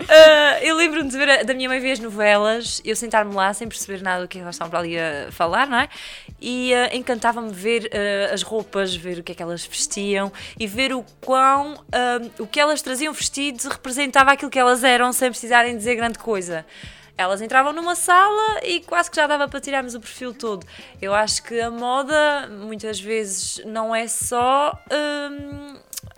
Uh, 0.00 0.62
eu 0.62 0.76
lembro-me 0.76 1.08
de 1.10 1.16
ver 1.18 1.28
a- 1.28 1.42
da 1.42 1.52
minha 1.52 1.68
mãe 1.68 1.80
ver 1.80 1.92
as 1.92 1.98
novelas, 1.98 2.80
eu 2.84 2.94
sentar-me 2.94 3.34
lá 3.34 3.52
sem 3.52 3.66
perceber 3.68 4.00
nada 4.00 4.22
do 4.22 4.28
que 4.28 4.38
elas 4.38 4.54
estavam 4.54 4.70
para 4.70 4.78
ali 4.80 4.98
a 4.98 5.28
falar, 5.32 5.66
não 5.66 5.78
é? 5.78 5.88
E 6.40 6.72
uh, 6.72 6.96
encantava-me 6.96 7.52
ver 7.52 7.84
uh, 7.86 8.32
as 8.32 8.42
roupas, 8.42 8.94
ver 8.94 9.18
o 9.18 9.22
que 9.24 9.32
é 9.32 9.34
que 9.34 9.42
elas 9.42 9.66
vestiam 9.66 10.32
e 10.58 10.66
ver 10.66 10.92
o 10.94 11.04
quão 11.20 11.74
o 12.38 12.46
que 12.46 12.60
elas 12.60 12.80
traziam 12.80 13.12
vestidos 13.12 13.64
representava 13.64 14.32
aquilo 14.32 14.50
que 14.50 14.58
elas 14.58 14.84
eram 14.84 15.12
sem 15.12 15.30
precisarem 15.30 15.76
dizer 15.76 15.96
grande 15.96 16.18
coisa. 16.18 16.64
Elas 17.16 17.42
entravam 17.42 17.72
numa 17.72 17.96
sala 17.96 18.60
e 18.62 18.78
quase 18.80 19.10
que 19.10 19.16
já 19.16 19.26
dava 19.26 19.48
para 19.48 19.60
tirarmos 19.60 19.96
o 19.96 20.00
perfil 20.00 20.32
todo. 20.32 20.64
Eu 21.02 21.12
acho 21.12 21.42
que 21.42 21.60
a 21.60 21.68
moda 21.68 22.46
muitas 22.48 23.00
vezes 23.00 23.60
não 23.66 23.92
é 23.94 24.06
só. 24.06 24.78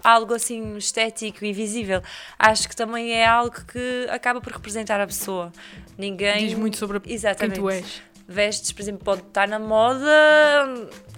Algo 0.02 0.34
assim 0.34 0.76
estético 0.76 1.44
e 1.44 1.52
visível. 1.52 2.02
Acho 2.38 2.68
que 2.68 2.76
também 2.76 3.12
é 3.12 3.26
algo 3.26 3.54
que 3.64 4.06
acaba 4.10 4.40
por 4.40 4.52
representar 4.52 5.00
a 5.00 5.06
pessoa. 5.06 5.52
Ninguém. 5.96 6.46
Diz 6.46 6.54
muito 6.54 6.76
sobre 6.76 7.00
quem 7.00 7.12
Exatamente. 7.12 7.60
tu 7.60 7.68
és. 7.68 8.02
Vestes, 8.26 8.70
por 8.70 8.82
exemplo, 8.82 9.04
pode 9.04 9.22
estar 9.22 9.48
na 9.48 9.58
moda 9.58 10.06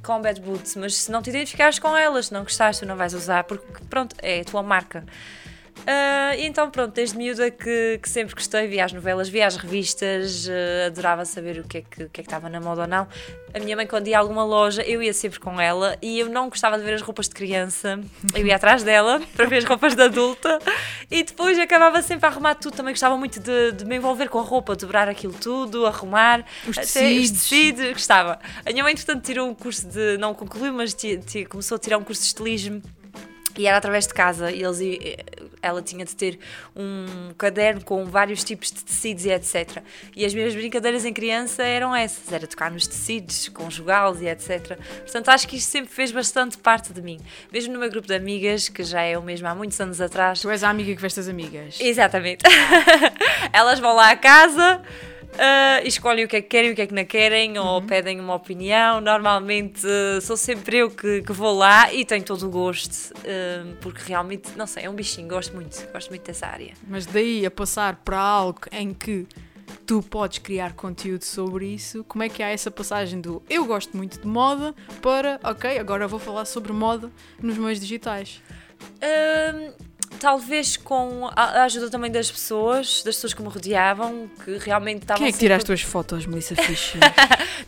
com 0.03 0.21
bad 0.21 0.41
boots, 0.41 0.77
mas 0.77 0.95
se 0.95 1.11
não 1.11 1.21
te 1.21 1.29
identificares 1.29 1.79
com 1.79 1.95
elas, 1.97 2.27
se 2.27 2.33
não 2.33 2.43
gostares, 2.43 2.79
tu 2.79 2.87
não 2.87 2.97
vais 2.97 3.13
usar, 3.13 3.45
porque 3.45 3.67
pronto, 3.91 4.17
é 4.23 4.41
a 4.41 4.45
tua 4.45 4.63
marca. 4.63 5.05
E 5.87 6.47
então, 6.47 6.71
pronto, 6.71 6.93
desde 6.95 7.17
miúda 7.17 7.51
que, 7.51 7.99
que 8.03 8.09
sempre 8.09 8.35
gostei, 8.35 8.67
via 8.67 8.85
as 8.85 8.93
novelas, 8.93 9.29
via 9.29 9.47
as 9.47 9.57
revistas, 9.57 10.49
ah, 10.49 10.87
adorava 10.87 11.25
saber 11.25 11.59
o 11.59 11.65
que, 11.65 11.79
é 11.79 11.83
que, 11.83 12.05
o 12.05 12.11
que 12.11 12.21
é 12.21 12.23
que 12.25 12.29
estava 12.29 12.49
na 12.49 12.61
moda 12.61 12.83
ou 12.83 12.87
não. 12.87 13.07
A 13.55 13.59
minha 13.59 13.77
mãe, 13.77 13.87
quando 13.87 14.09
ia 14.09 14.17
a 14.17 14.21
alguma 14.21 14.45
loja, 14.45 14.83
eu 14.83 15.03
ia 15.03 15.13
sempre 15.13 15.39
com 15.39 15.61
ela 15.61 15.97
e 16.01 16.19
eu 16.19 16.29
não 16.29 16.49
gostava 16.49 16.79
de 16.79 16.85
ver 16.85 16.95
as 16.95 17.03
roupas 17.03 17.29
de 17.29 17.35
criança, 17.35 18.01
eu 18.35 18.47
ia 18.47 18.57
atrás 18.57 18.83
dela 18.83 19.21
para 19.37 19.47
ver 19.47 19.59
as 19.59 19.65
roupas 19.65 19.95
de 19.95 20.03
adulta 20.03 20.59
e 21.11 21.23
depois 21.23 21.59
acabava 21.59 22.01
sempre 22.03 22.27
a 22.27 22.31
arrumar 22.31 22.55
tudo. 22.55 22.75
Também 22.75 22.93
gostava 22.93 23.17
muito 23.17 23.41
de, 23.41 23.73
de 23.73 23.85
me 23.85 23.97
envolver 23.97 24.29
com 24.29 24.39
a 24.39 24.43
roupa, 24.43 24.75
dobrar 24.75 25.09
aquilo 25.09 25.35
tudo, 25.35 25.87
arrumar, 25.87 26.45
Os 26.67 26.79
até 26.79 26.87
tecidos. 26.87 27.25
os 27.25 27.31
tecidos, 27.31 27.93
gostava. 27.93 28.39
A 28.65 28.71
minha 28.71 28.83
mãe, 28.83 28.93
entretanto, 28.93 29.23
tirou 29.23 29.49
um 29.49 29.55
curso 29.55 29.87
de. 29.87 30.17
não 30.19 30.35
concluiu, 30.35 30.73
mas 30.73 30.97
começou 31.49 31.77
a 31.77 31.79
tirar 31.79 31.99
um 31.99 32.05
curso 32.05 32.23
de 32.23 32.29
estilismo. 32.29 32.83
E 33.57 33.67
era 33.67 33.77
através 33.77 34.07
de 34.07 34.15
casa, 34.15 34.51
e 34.51 34.63
eles, 34.63 34.81
ela 35.61 35.83
tinha 35.83 36.05
de 36.05 36.17
ter 36.17 36.39
um 36.75 37.33
caderno 37.37 37.85
com 37.85 38.05
vários 38.05 38.43
tipos 38.43 38.71
de 38.71 38.83
tecidos 38.83 39.27
e 39.27 39.31
etc. 39.31 39.83
E 40.17 40.25
as 40.25 40.33
minhas 40.33 40.55
brincadeiras 40.55 41.05
em 41.05 41.13
criança 41.13 41.63
eram 41.63 41.95
essas, 41.95 42.33
era 42.33 42.47
tocar 42.47 42.71
nos 42.71 42.87
tecidos, 42.87 43.49
conjugá-los 43.49 44.21
e 44.23 44.27
etc. 44.27 44.79
Portanto, 45.03 45.29
acho 45.29 45.47
que 45.47 45.57
isto 45.57 45.71
sempre 45.71 45.93
fez 45.93 46.11
bastante 46.11 46.57
parte 46.57 46.93
de 46.93 47.03
mim. 47.03 47.21
Mesmo 47.53 47.75
no 47.75 47.79
meu 47.79 47.91
grupo 47.91 48.07
de 48.09 48.15
amigas, 48.15 48.69
que 48.69 48.83
já 48.83 49.03
é 49.03 49.19
o 49.19 49.23
mesmo 49.23 49.47
há 49.47 49.55
muitos 49.55 49.79
anos 49.81 50.01
atrás, 50.01 50.41
Tu 50.41 50.51
és 50.51 50.65
a 50.65 50.71
amiga 50.71 50.95
que 50.95 51.01
veste 51.01 51.21
as 51.21 51.29
amigas. 51.29 51.79
Exatamente. 51.81 52.45
Elas 53.53 53.79
vão 53.79 53.95
lá 53.95 54.11
à 54.11 54.17
casa, 54.17 54.83
e 55.85 55.89
escolhem 55.89 56.25
o 56.25 56.29
que 56.29 56.37
é 56.37 56.43
que 56.43 56.49
querem 56.49 56.73
o 56.73 56.75
que 56.75 56.83
é 56.83 56.87
que 56.87 56.95
não 56.95 57.05
querem, 57.05 57.59
ou 57.59 57.83
pedem 57.83 58.21
uma 58.21 58.35
opinião. 58.35 59.01
Normalmente 59.01 59.87
ah, 59.87 60.21
sou 60.21 60.37
sempre 60.37 60.79
eu 60.79 60.91
que, 60.91 61.23
que 61.23 61.33
vou 61.33 61.57
lá 61.57 61.93
e 61.93 62.05
tenho 62.05 62.25
todo 62.25 62.47
o 62.47 62.51
gosto, 62.51 63.15
ah, 63.27 63.77
porque 63.81 64.03
realmente, 64.07 64.51
não 64.57 64.67
sei, 64.67 64.85
é 64.85 64.91
um 64.91 64.95
bichinho, 64.95 65.29
gosto 65.29 65.55
muito, 65.55 65.87
gosto 65.93 66.11
muito 66.11 66.25
dessa 66.25 66.47
área. 66.47 66.73
Mas 66.87 67.07
daí 67.07 67.45
a 67.47 67.51
passar 67.51 67.97
para 67.97 68.19
algo 68.19 68.61
em 68.71 68.93
que 68.93 69.27
tu 69.87 70.03
podes 70.03 70.39
criar 70.39 70.75
conteúdo 70.75 71.25
sobre 71.25 71.67
isso, 71.67 72.05
como 72.05 72.23
é 72.23 72.29
que 72.29 72.43
há 72.43 72.49
essa 72.49 72.71
passagem 72.71 73.21
do 73.21 73.43
eu 73.49 73.65
gosto 73.65 73.97
muito 73.97 74.21
de 74.21 74.27
moda 74.27 74.75
para, 75.01 75.41
ok, 75.43 75.79
agora 75.79 76.07
vou 76.07 76.19
falar 76.19 76.45
sobre 76.45 76.73
moda 76.73 77.11
nos 77.41 77.59
meios 77.59 77.81
digitais? 77.81 78.41
Talvez 80.19 80.77
com 80.77 81.29
a 81.35 81.65
ajuda 81.65 81.91
também 81.91 82.11
das 82.11 82.31
pessoas, 82.31 83.03
das 83.03 83.15
pessoas 83.17 83.35
que 83.35 83.43
me 83.43 83.49
rodeavam, 83.49 84.31
que 84.45 84.57
realmente 84.59 85.03
estavam 85.03 85.19
Quem 85.19 85.27
é 85.29 85.31
que 85.31 85.33
sempre- 85.35 85.45
tira 85.47 85.57
as 85.57 85.65
tuas 85.65 85.81
fotos, 85.83 86.27
Melissa 86.27 86.55
Fischer? 86.63 87.01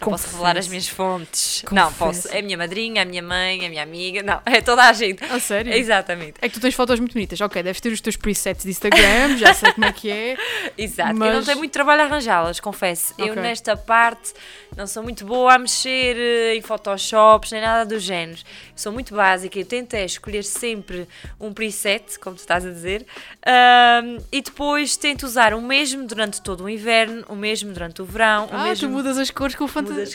Não 0.00 0.10
posso 0.10 0.28
revelar 0.30 0.56
as 0.58 0.68
minhas 0.68 0.88
fontes. 0.88 1.62
Confesso. 1.62 1.74
Não, 1.74 1.92
posso. 1.92 2.28
É 2.28 2.38
a 2.38 2.42
minha 2.42 2.56
madrinha, 2.58 3.02
a 3.02 3.04
minha 3.04 3.22
mãe, 3.22 3.64
a 3.66 3.68
minha 3.68 3.82
amiga. 3.82 4.22
Não, 4.22 4.40
é 4.46 4.60
toda 4.60 4.82
a 4.84 4.92
gente. 4.92 5.24
A 5.24 5.38
sério? 5.40 5.72
Exatamente. 5.72 6.34
É 6.40 6.48
que 6.48 6.54
tu 6.54 6.60
tens 6.60 6.74
fotos 6.74 6.98
muito 7.00 7.12
bonitas. 7.14 7.40
Ok, 7.40 7.62
deves 7.62 7.80
ter 7.80 7.92
os 7.92 8.00
teus 8.00 8.16
presets 8.16 8.64
de 8.64 8.70
Instagram, 8.70 9.36
já 9.38 9.54
sei 9.54 9.72
como 9.72 9.86
é 9.86 9.92
que 9.92 10.10
é. 10.10 10.36
Exato. 10.76 11.10
Eu 11.12 11.16
Mas- 11.16 11.34
não 11.34 11.44
tenho 11.44 11.58
muito 11.58 11.72
trabalho 11.72 12.02
a 12.02 12.04
arranjá-las, 12.04 12.60
confesso. 12.60 13.14
Eu 13.18 13.26
Ok. 13.32 13.42
nesta 13.42 13.76
parte 13.76 14.32
não 14.76 14.86
sou 14.86 15.02
muito 15.02 15.24
boa 15.24 15.54
a 15.54 15.58
mexer 15.58 16.16
eh, 16.16 16.56
em 16.56 16.60
Photoshops 16.62 17.52
nem 17.52 17.60
nada 17.60 17.84
do 17.86 17.98
género. 17.98 18.40
Sou 18.74 18.92
muito 18.92 19.14
básica. 19.14 19.58
Eu 19.58 19.64
tento 19.64 19.94
é 19.94 20.04
escolher 20.04 20.42
sempre 20.44 21.08
um 21.40 21.52
preset, 21.52 22.18
como 22.18 22.34
tu 22.35 22.38
estás 22.41 22.64
a 22.67 22.71
dizer, 22.71 23.07
ahm, 23.47 24.19
e 24.33 24.41
depois 24.43 24.97
tento 24.97 25.25
usar 25.25 25.55
o 25.55 25.61
mesmo 25.62 26.07
durante 26.07 26.41
todo 26.43 26.64
o 26.64 26.69
inverno, 26.69 27.25
o 27.29 27.35
mesmo 27.37 27.73
durante 27.73 28.03
o 28.03 28.05
verão, 28.05 28.47
o 28.47 28.50
Ah, 28.53 28.64
mesmo 28.64 28.88
tu 28.88 28.93
mudas 28.93 29.17
as 29.19 29.31
cores 29.31 29.55
com 29.55 29.67
fantasia. 29.69 30.07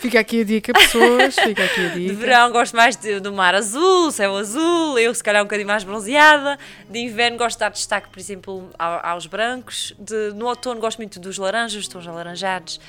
Fica 0.00 0.20
aqui 0.20 0.40
a 0.40 0.44
dica, 0.44 0.72
pessoas. 0.72 1.34
Fica 1.38 1.64
aqui 1.64 1.86
a 1.86 1.88
De 1.90 2.00
dica. 2.08 2.14
verão 2.14 2.50
gosto 2.52 2.76
mais 2.76 2.96
de- 2.96 3.20
do 3.20 3.32
mar 3.32 3.54
azul, 3.54 4.10
céu 4.10 4.36
azul, 4.36 4.98
eu 4.98 5.14
se 5.14 5.22
calhar 5.22 5.42
um 5.42 5.46
bocadinho 5.46 5.68
mais 5.68 5.84
bronzeada. 5.84 6.58
De 6.88 6.98
inverno 6.98 7.36
gosto 7.38 7.56
de 7.56 7.60
dar 7.60 7.70
destaque, 7.70 8.08
por 8.08 8.18
exemplo, 8.18 8.70
ao- 8.78 9.06
aos 9.12 9.26
brancos. 9.26 9.94
De- 9.98 10.32
no 10.34 10.46
outono 10.46 10.80
gosto 10.80 10.98
muito 10.98 11.18
dos 11.20 11.38
laranjas, 11.38 11.86
tons 11.88 12.06
alaranjados. 12.06 12.80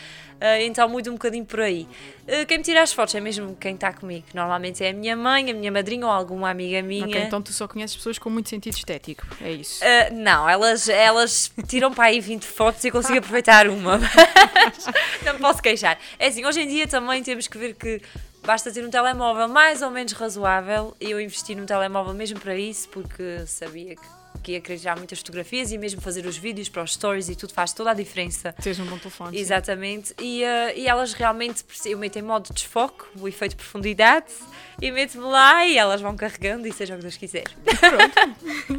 Ah, 0.42 0.62
então 0.62 0.88
mudo 0.88 1.10
um 1.10 1.14
bocadinho 1.14 1.46
por 1.46 1.60
aí. 1.60 1.88
Ah, 2.28 2.46
quem 2.46 2.58
me 2.60 2.64
tira 2.64 2.82
as 2.82 2.94
fotos 2.94 3.14
é 3.16 3.20
mesmo 3.20 3.56
quem 3.60 3.76
está 3.76 3.92
comigo. 3.92 4.26
Normalmente 4.34 4.84
é 4.84 4.90
a 4.90 4.94
minha 4.94 5.16
mãe, 5.16 5.52
a 5.52 5.54
minha 5.54 5.72
madrinha 5.72 6.06
ou 6.06 6.12
alguma 6.12 6.50
amiga 6.50 6.82
minha. 6.82 7.06
Ok, 7.06 7.22
então 7.22 7.42
tu 7.42 7.52
só 7.52 7.68
conheces 7.68 7.96
pessoas 7.96 8.18
com 8.18 8.30
muito 8.30 8.50
sentido 8.50 8.76
estético. 8.76 9.26
É 9.42 9.52
isso. 9.52 9.84
Ah, 9.84 10.10
não, 10.12 10.50
elas, 10.50 10.88
elas 10.88 11.52
tiram 11.68 11.94
para 11.94 12.06
aí 12.06 12.20
20 12.20 12.46
fotos 12.46 12.84
e 12.84 12.92
consigo 12.92 13.20
aproveitar 13.20 13.68
uma. 13.68 14.00
Mas 14.56 15.26
não 15.26 15.34
me 15.34 15.40
posso 15.40 15.62
queixar. 15.62 16.00
É 16.18 16.28
assim, 16.28 16.46
hoje 16.46 16.62
em 16.62 16.68
dia 16.68 16.88
também 16.88 17.22
temos 17.24 17.48
que 17.48 17.58
ver 17.58 17.74
que 17.76 18.02
basta 18.46 18.72
ter 18.72 18.86
um 18.86 18.90
telemóvel 18.90 19.48
mais 19.48 19.82
ou 19.82 19.92
menos 19.92 20.14
razoável. 20.14 20.96
Eu 21.00 21.20
investi 21.20 21.56
num 21.56 21.66
telemóvel 21.66 22.14
mesmo 22.14 22.40
para 22.40 22.56
isso, 22.56 22.88
porque 22.90 23.46
sabia 23.46 23.96
que, 23.96 24.02
querer 24.60 24.80
tirar 24.80 24.98
muitas 24.98 25.20
fotografias 25.20 25.72
e 25.72 25.78
mesmo 25.78 26.02
fazer 26.02 26.26
os 26.26 26.38
vídeos 26.38 26.70
para 26.70 26.84
os 26.84 26.94
stories 26.94 27.30
e 27.30 27.36
tudo 27.36 27.54
faz 27.54 27.74
toda 27.74 27.92
a 27.92 27.94
diferença. 27.94 28.54
Teres 28.54 28.80
um 28.80 28.86
bom 28.86 28.98
telefone. 28.98 29.38
Exatamente, 29.38 30.14
e, 30.20 30.44
eh, 30.44 30.80
e 30.80 30.88
elas 30.88 31.14
realmente, 31.14 31.64
eu 31.86 31.98
meto 31.98 32.18
em 32.18 32.22
modo 32.22 32.48
de 32.48 32.54
desfoque, 32.54 33.06
o 33.20 33.28
efeito 33.28 33.52
de 33.52 33.58
profundidade, 33.58 34.28
e 34.82 34.92
meto-me 34.92 35.26
lá 35.26 35.66
e 35.66 35.78
elas 35.78 36.02
vão 36.02 36.16
carregando 36.16 36.68
e 36.68 36.72
seja 36.72 36.94
o 36.94 36.98
que 36.98 37.04
Deus 37.04 37.18
quiser. 37.18 37.46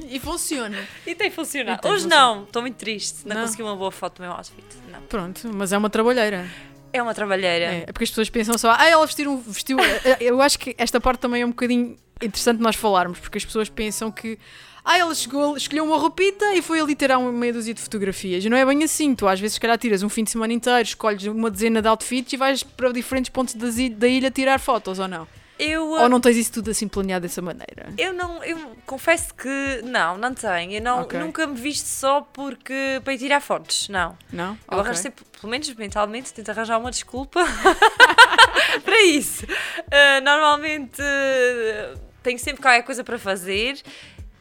E 0.08 0.18
funciona. 0.18 0.76
E 1.06 1.14
tem 1.14 1.30
funcionado. 1.30 1.86
Hoje 1.86 2.06
não, 2.06 2.42
estou 2.44 2.62
muito 2.62 2.76
triste. 2.76 3.26
Não, 3.26 3.36
Não. 3.36 3.42
consegui 3.42 3.62
uma 3.62 3.76
boa 3.76 3.92
foto 3.92 4.16
do 4.16 4.22
meu 4.22 4.32
outfit. 4.32 4.64
Não. 4.90 5.00
Pronto, 5.02 5.48
mas 5.52 5.72
é 5.72 5.78
uma 5.78 5.88
trabalheira. 5.88 6.48
É 6.92 7.02
uma 7.02 7.14
trabalheira. 7.14 7.66
É, 7.66 7.84
é 7.86 7.92
porque 7.92 8.04
as 8.04 8.10
pessoas 8.10 8.28
pensam 8.30 8.58
só, 8.58 8.74
ah, 8.76 8.88
ela 8.88 9.04
vestiu. 9.06 9.38
Vestiu... 9.38 9.78
Eu 10.20 10.40
acho 10.42 10.58
que 10.58 10.74
esta 10.76 11.00
parte 11.00 11.20
também 11.20 11.42
é 11.42 11.46
um 11.46 11.50
bocadinho 11.50 11.96
interessante 12.20 12.60
nós 12.60 12.76
falarmos, 12.76 13.18
porque 13.18 13.38
as 13.38 13.44
pessoas 13.44 13.68
pensam 13.68 14.10
que. 14.10 14.38
Ah, 14.84 14.98
ela 14.98 15.14
chegou, 15.14 15.56
escolheu 15.56 15.84
uma 15.84 15.96
roupita 15.98 16.54
e 16.54 16.62
foi 16.62 16.80
ali 16.80 16.94
tirar 16.94 17.18
uma 17.18 17.30
meia 17.32 17.52
dúzia 17.52 17.74
de 17.74 17.80
fotografias. 17.80 18.44
Não 18.46 18.56
é 18.56 18.64
bem 18.64 18.82
assim. 18.82 19.14
Tu 19.14 19.26
às 19.28 19.38
vezes, 19.38 19.54
se 19.54 19.60
calhar, 19.60 19.76
tiras 19.78 20.02
um 20.02 20.08
fim 20.08 20.24
de 20.24 20.30
semana 20.30 20.52
inteiro, 20.52 20.82
escolhes 20.82 21.24
uma 21.26 21.50
dezena 21.50 21.82
de 21.82 21.88
outfits 21.88 22.32
e 22.32 22.36
vais 22.36 22.62
para 22.62 22.90
diferentes 22.92 23.28
pontos 23.30 23.54
da 23.54 24.08
ilha 24.08 24.30
tirar 24.30 24.58
fotos, 24.58 24.98
ou 24.98 25.06
não? 25.08 25.26
Eu, 25.58 25.90
Ou 25.90 26.08
não 26.08 26.22
tens 26.22 26.38
isso 26.38 26.52
tudo 26.52 26.70
assim 26.70 26.88
planeado 26.88 27.20
dessa 27.26 27.42
maneira? 27.42 27.92
eu 27.98 28.14
não, 28.14 28.42
eu 28.42 28.74
confesso 28.86 29.34
que 29.34 29.82
não, 29.84 30.16
não 30.16 30.32
tenho. 30.32 30.72
Eu 30.72 30.80
não, 30.80 31.02
Ok. 31.02 31.20
nunca 31.20 31.46
me 31.46 31.54
visto 31.54 31.84
só 31.84 32.22
porque 32.22 32.98
para 33.04 33.12
ir 33.12 33.18
tirar 33.18 33.42
fotos, 33.42 33.86
não. 33.90 34.16
Não? 34.32 34.52
Eu 34.52 34.78
Ok. 34.78 34.80
arranjo 34.80 35.02
sempre, 35.02 35.22
pelo 35.38 35.50
menos 35.50 35.70
mentalmente, 35.74 36.32
tento 36.32 36.48
arranjar 36.48 36.78
uma 36.78 36.90
desculpa 36.90 37.44
para 38.82 39.02
isso. 39.02 39.44
Uh, 39.44 40.24
normalmente 40.24 41.02
uh, 41.02 41.98
tenho 42.22 42.38
sempre 42.38 42.62
qualquer 42.62 42.82
coisa 42.82 43.04
para 43.04 43.18
fazer. 43.18 43.82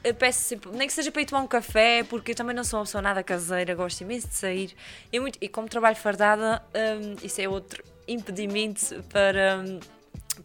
Eu 0.02 0.16
peço 0.16 0.40
sempre, 0.40 0.72
nem 0.72 0.88
que 0.88 0.94
seja 0.94 1.12
para 1.12 1.22
ir 1.22 1.26
tomar 1.26 1.42
um 1.42 1.48
café, 1.48 2.04
porque 2.04 2.32
eu 2.32 2.36
também 2.36 2.56
não 2.56 2.64
sou 2.64 2.80
uma 2.80 2.86
pessoa 2.86 3.02
nada 3.02 3.22
caseira, 3.22 3.76
gosto 3.76 4.02
imenso 4.02 4.30
de 4.30 4.36
sair. 4.36 4.74
Eu 5.12 5.22
muito, 5.22 5.38
e 5.42 5.50
como 5.50 5.68
trabalho 5.68 5.98
fardada, 5.98 6.64
um, 6.74 7.26
isso 7.26 7.42
é 7.42 7.50
outro 7.50 7.84
impedimento 8.08 9.04
para, 9.10 9.60
um, 9.60 9.80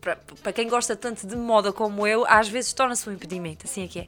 para, 0.00 0.52
quem 0.52 0.68
gosta 0.68 0.96
tanto 0.96 1.26
de 1.26 1.36
moda 1.36 1.72
como 1.72 2.06
eu, 2.06 2.24
às 2.28 2.48
vezes 2.48 2.72
torna-se 2.72 3.08
um 3.08 3.12
impedimento, 3.12 3.66
assim 3.66 3.84
é 3.84 3.88
que 3.88 3.98
é. 4.00 4.06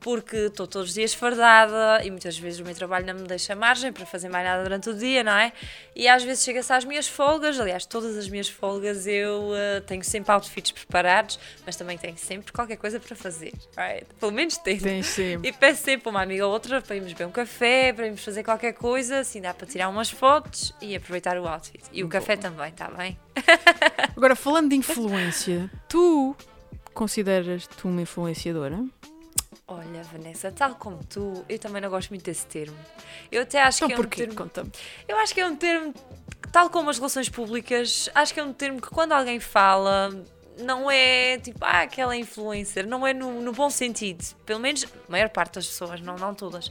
Porque 0.00 0.36
estou 0.36 0.66
todos 0.66 0.88
os 0.88 0.94
dias 0.94 1.14
fardada 1.14 2.04
e 2.04 2.10
muitas 2.10 2.36
vezes 2.38 2.60
o 2.60 2.64
meu 2.64 2.74
trabalho 2.74 3.06
não 3.06 3.14
me 3.14 3.26
deixa 3.26 3.54
margem 3.54 3.92
para 3.92 4.04
fazer 4.04 4.28
mais 4.28 4.44
nada 4.44 4.62
durante 4.62 4.90
o 4.90 4.94
dia, 4.94 5.22
não 5.22 5.32
é? 5.32 5.52
E 5.94 6.08
às 6.08 6.22
vezes 6.22 6.44
chega-se 6.44 6.72
às 6.72 6.84
minhas 6.84 7.06
folgas, 7.06 7.58
aliás, 7.60 7.86
todas 7.86 8.16
as 8.16 8.28
minhas 8.28 8.48
folgas 8.48 9.06
eu 9.06 9.50
uh, 9.50 9.80
tenho 9.86 10.02
sempre 10.02 10.32
outfits 10.32 10.72
preparados, 10.72 11.38
mas 11.64 11.76
também 11.76 11.98
tenho 11.98 12.16
sempre 12.16 12.52
qualquer 12.52 12.76
coisa 12.76 12.98
para 12.98 13.14
fazer, 13.14 13.52
right? 13.76 14.06
Pelo 14.18 14.32
menos 14.32 14.56
tenho. 14.58 14.80
Tens 14.80 15.06
sempre. 15.06 15.48
E 15.48 15.52
peço 15.52 15.82
sempre 15.82 16.08
uma 16.08 16.22
amiga 16.22 16.46
ou 16.46 16.52
outra 16.52 16.80
para 16.80 16.96
irmos 16.96 17.12
beber 17.12 17.26
um 17.26 17.32
café, 17.32 17.92
para 17.92 18.06
irmos 18.06 18.24
fazer 18.24 18.42
qualquer 18.42 18.72
coisa, 18.72 19.20
assim 19.20 19.40
dá 19.40 19.54
para 19.54 19.66
tirar 19.66 19.88
umas 19.88 20.10
fotos 20.10 20.74
e 20.80 20.96
aproveitar 20.96 21.38
o 21.38 21.46
outfit. 21.46 21.84
E 21.92 22.02
o 22.02 22.08
café 22.08 22.36
também, 22.36 22.68
está 22.68 22.88
bem? 22.88 23.18
Agora, 24.16 24.36
falando 24.36 24.70
de 24.70 24.76
influência, 24.76 25.21
tu 25.88 26.36
consideras-te 26.94 27.86
uma 27.86 28.02
influenciadora? 28.02 28.84
Olha, 29.68 30.02
Vanessa, 30.02 30.50
tal 30.52 30.74
como 30.74 31.02
tu, 31.04 31.44
eu 31.48 31.58
também 31.58 31.80
não 31.80 31.88
gosto 31.88 32.10
muito 32.10 32.24
desse 32.24 32.46
termo. 32.46 32.76
Eu 33.30 33.42
até 33.42 33.62
acho 33.62 33.78
Então 33.78 33.88
que 33.88 33.94
é 33.94 33.96
um 33.96 34.00
porquê? 34.00 34.16
termo. 34.22 34.34
Conta-me. 34.34 34.70
Eu 35.08 35.16
acho 35.18 35.32
que 35.32 35.40
é 35.40 35.46
um 35.46 35.56
termo, 35.56 35.94
tal 36.50 36.68
como 36.68 36.90
as 36.90 36.98
relações 36.98 37.28
públicas, 37.28 38.08
acho 38.14 38.34
que 38.34 38.40
é 38.40 38.44
um 38.44 38.52
termo 38.52 38.80
que 38.82 38.88
quando 38.90 39.12
alguém 39.12 39.40
fala, 39.40 40.10
não 40.58 40.90
é 40.90 41.38
tipo, 41.38 41.58
ah, 41.64 41.82
aquela 41.82 42.14
influencer, 42.16 42.86
não 42.86 43.06
é 43.06 43.14
no, 43.14 43.40
no 43.40 43.52
bom 43.52 43.70
sentido. 43.70 44.22
Pelo 44.44 44.60
menos 44.60 44.84
a 44.84 45.10
maior 45.10 45.30
parte 45.30 45.54
das 45.54 45.66
pessoas, 45.66 46.00
não, 46.02 46.16
não 46.16 46.34
todas. 46.34 46.70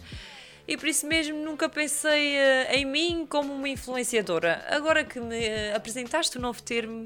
E 0.67 0.77
por 0.77 0.87
isso 0.87 1.05
mesmo 1.07 1.37
nunca 1.43 1.67
pensei 1.67 2.35
eh, 2.35 2.75
em 2.75 2.85
mim 2.85 3.25
como 3.27 3.53
uma 3.53 3.67
influenciadora. 3.67 4.65
Agora 4.69 5.03
que 5.03 5.19
me 5.19 5.43
eh, 5.43 5.73
apresentaste 5.75 6.37
o 6.37 6.41
novo 6.41 6.61
termo, 6.61 7.05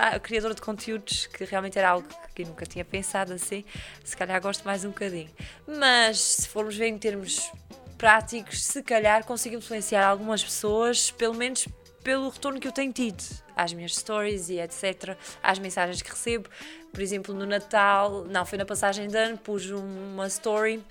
a 0.00 0.18
criadora 0.18 0.54
de 0.54 0.62
conteúdos, 0.62 1.26
que 1.26 1.44
realmente 1.44 1.78
era 1.78 1.90
algo 1.90 2.08
que 2.34 2.42
eu 2.42 2.46
nunca 2.46 2.64
tinha 2.64 2.84
pensado 2.84 3.34
assim, 3.34 3.64
se 4.02 4.16
calhar 4.16 4.40
gosto 4.40 4.64
mais 4.64 4.84
um 4.84 4.88
bocadinho. 4.88 5.30
Mas 5.66 6.18
se 6.18 6.48
formos 6.48 6.76
ver 6.76 6.86
em 6.86 6.98
termos 6.98 7.50
práticos, 7.98 8.64
se 8.64 8.82
calhar 8.82 9.24
consigo 9.26 9.56
influenciar 9.56 10.06
algumas 10.06 10.42
pessoas, 10.42 11.10
pelo 11.10 11.34
menos 11.34 11.68
pelo 12.02 12.30
retorno 12.30 12.58
que 12.58 12.66
eu 12.66 12.72
tenho 12.72 12.92
tido 12.92 13.22
às 13.54 13.72
minhas 13.74 13.94
stories 13.94 14.48
e 14.48 14.58
etc, 14.58 15.16
às 15.42 15.58
mensagens 15.58 16.00
que 16.00 16.08
recebo. 16.08 16.48
Por 16.90 17.02
exemplo, 17.02 17.34
no 17.34 17.44
Natal, 17.44 18.24
não, 18.24 18.46
foi 18.46 18.56
na 18.56 18.64
passagem 18.64 19.06
de 19.06 19.16
ano, 19.16 19.36
pus 19.36 19.70
uma 19.70 20.26
story 20.28 20.82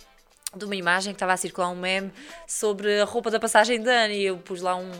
de 0.56 0.65
uma 0.65 0.75
imagem 0.75 1.13
que 1.13 1.18
estava 1.18 1.34
a 1.34 1.38
circular 1.38 1.70
um 1.70 1.75
meme 1.75 2.12
sobre 2.48 3.00
a 3.00 3.06
roupa 3.06 3.29
da 3.29 3.39
passagem 3.39 3.82
de 3.82 3.89
ano 3.89 4.13
e 4.13 4.24
eu 4.25 4.38
pus 4.38 4.62
lá 4.62 4.75
um 4.75 4.91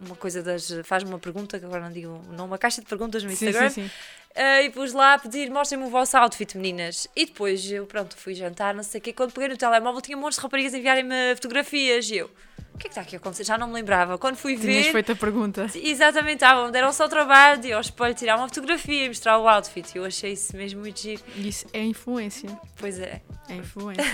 uma 0.00 0.16
coisa 0.16 0.42
das. 0.42 0.72
faz-me 0.84 1.10
uma 1.10 1.18
pergunta, 1.18 1.58
que 1.58 1.64
agora 1.64 1.82
não 1.84 1.92
digo 1.92 2.08
o 2.08 2.32
nome, 2.32 2.50
uma 2.50 2.58
caixa 2.58 2.80
de 2.80 2.86
perguntas 2.86 3.22
no 3.22 3.28
Sim, 3.30 3.46
Instagram. 3.46 3.68
sim, 3.68 3.82
sim. 3.82 3.90
Uh, 4.36 4.62
e 4.64 4.70
pus 4.70 4.92
lá 4.92 5.14
a 5.14 5.18
pedir, 5.18 5.50
mostrem-me 5.50 5.86
o 5.86 5.90
vosso 5.90 6.16
outfit, 6.16 6.56
meninas. 6.56 7.06
E 7.16 7.26
depois 7.26 7.68
eu, 7.70 7.84
pronto, 7.84 8.16
fui 8.16 8.32
jantar, 8.34 8.72
não 8.74 8.82
sei 8.82 9.00
o 9.00 9.02
quê. 9.02 9.12
Quando 9.12 9.32
peguei 9.32 9.48
no 9.48 9.56
telemóvel, 9.56 10.00
tinha 10.00 10.16
um 10.16 10.20
monte 10.20 10.34
de 10.34 10.40
raparigas 10.40 10.72
a 10.72 10.78
enviarem-me 10.78 11.34
fotografias. 11.34 12.08
E 12.10 12.18
eu, 12.18 12.30
o 12.72 12.78
que 12.78 12.86
é 12.86 12.88
que 12.88 12.88
está 12.88 13.00
aqui 13.00 13.16
a 13.16 13.18
acontecer? 13.18 13.44
Já 13.44 13.58
não 13.58 13.66
me 13.66 13.74
lembrava. 13.74 14.16
Quando 14.18 14.36
fui 14.36 14.56
Tinhas 14.56 14.86
ver. 14.86 14.92
feito 14.92 15.12
a 15.12 15.16
pergunta. 15.16 15.66
Exatamente, 15.74 16.34
estavam, 16.34 16.70
deram 16.70 16.92
só 16.92 17.06
o 17.06 17.08
trabalho 17.08 17.60
de 17.60 17.72
ao 17.72 17.80
espelho 17.80 18.14
tirar 18.14 18.36
uma 18.36 18.48
fotografia 18.48 19.06
e 19.06 19.08
mostrar 19.08 19.36
o 19.36 19.48
outfit. 19.48 19.96
Eu 19.96 20.04
achei 20.04 20.32
isso 20.32 20.56
mesmo 20.56 20.80
muito 20.80 21.00
giro. 21.00 21.22
E 21.34 21.48
Isso 21.48 21.66
é 21.72 21.82
influência. 21.82 22.48
Pois 22.78 23.00
é. 23.00 23.20
É 23.48 23.54
influência. 23.54 24.04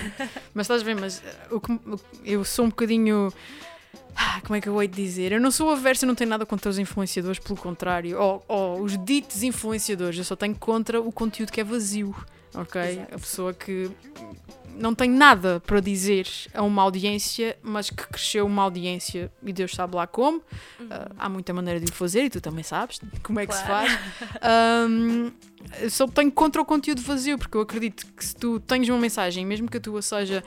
mas 0.54 0.64
estás 0.64 0.82
bem, 0.82 0.94
mas 0.94 1.18
uh, 1.18 1.56
o 1.56 1.61
que, 1.61 1.78
eu 2.25 2.42
sou 2.42 2.64
um 2.64 2.68
bocadinho. 2.70 3.30
Ah, 4.16 4.40
Como 4.42 4.56
é 4.56 4.61
que 4.61 4.68
eu 4.68 4.80
hei 4.80 4.88
de 4.88 4.94
dizer? 5.02 5.32
Eu 5.32 5.40
não 5.40 5.50
sou 5.50 5.70
aversa, 5.70 6.04
eu 6.04 6.08
não 6.08 6.14
tenho 6.14 6.30
nada 6.30 6.46
contra 6.46 6.70
os 6.70 6.78
influenciadores, 6.78 7.38
pelo 7.38 7.56
contrário. 7.58 8.18
Ou, 8.18 8.44
ou 8.49 8.82
os 8.82 8.96
ditos 9.04 9.42
influenciadores, 9.42 10.18
eu 10.18 10.25
só 10.25 10.35
tenho 10.35 10.54
contra 10.54 11.00
o 11.00 11.12
conteúdo 11.12 11.52
que 11.52 11.61
é 11.61 11.64
vazio. 11.64 12.14
Ok? 12.54 12.80
Exato. 12.80 13.14
A 13.14 13.18
pessoa 13.18 13.52
que 13.54 13.90
não 14.78 14.94
tem 14.94 15.10
nada 15.10 15.60
para 15.66 15.80
dizer 15.80 16.26
a 16.54 16.62
uma 16.62 16.82
audiência, 16.82 17.56
mas 17.62 17.90
que 17.90 18.06
cresceu 18.08 18.46
uma 18.46 18.62
audiência 18.62 19.30
e 19.42 19.52
Deus 19.52 19.72
sabe 19.72 19.96
lá 19.96 20.06
como. 20.06 20.42
Ah, 20.90 21.10
há 21.18 21.28
muita 21.28 21.52
maneira 21.52 21.80
de 21.80 21.90
o 21.90 21.94
fazer 21.94 22.24
e 22.24 22.30
tu 22.30 22.40
também 22.40 22.62
sabes 22.64 23.00
como 23.22 23.40
é 23.40 23.46
que 23.46 23.52
Claro. 23.52 23.88
se 23.88 23.96
faz. 23.96 23.98
Eu 25.82 25.90
só 25.90 26.06
tenho 26.06 26.30
contra 26.30 26.62
o 26.62 26.64
conteúdo 26.64 27.02
vazio, 27.02 27.36
porque 27.36 27.56
eu 27.56 27.60
acredito 27.60 28.06
que 28.16 28.24
se 28.24 28.36
tu 28.36 28.60
tens 28.60 28.88
uma 28.88 28.98
mensagem, 28.98 29.44
mesmo 29.44 29.68
que 29.68 29.76
a 29.76 29.80
tua 29.80 30.00
seja 30.00 30.44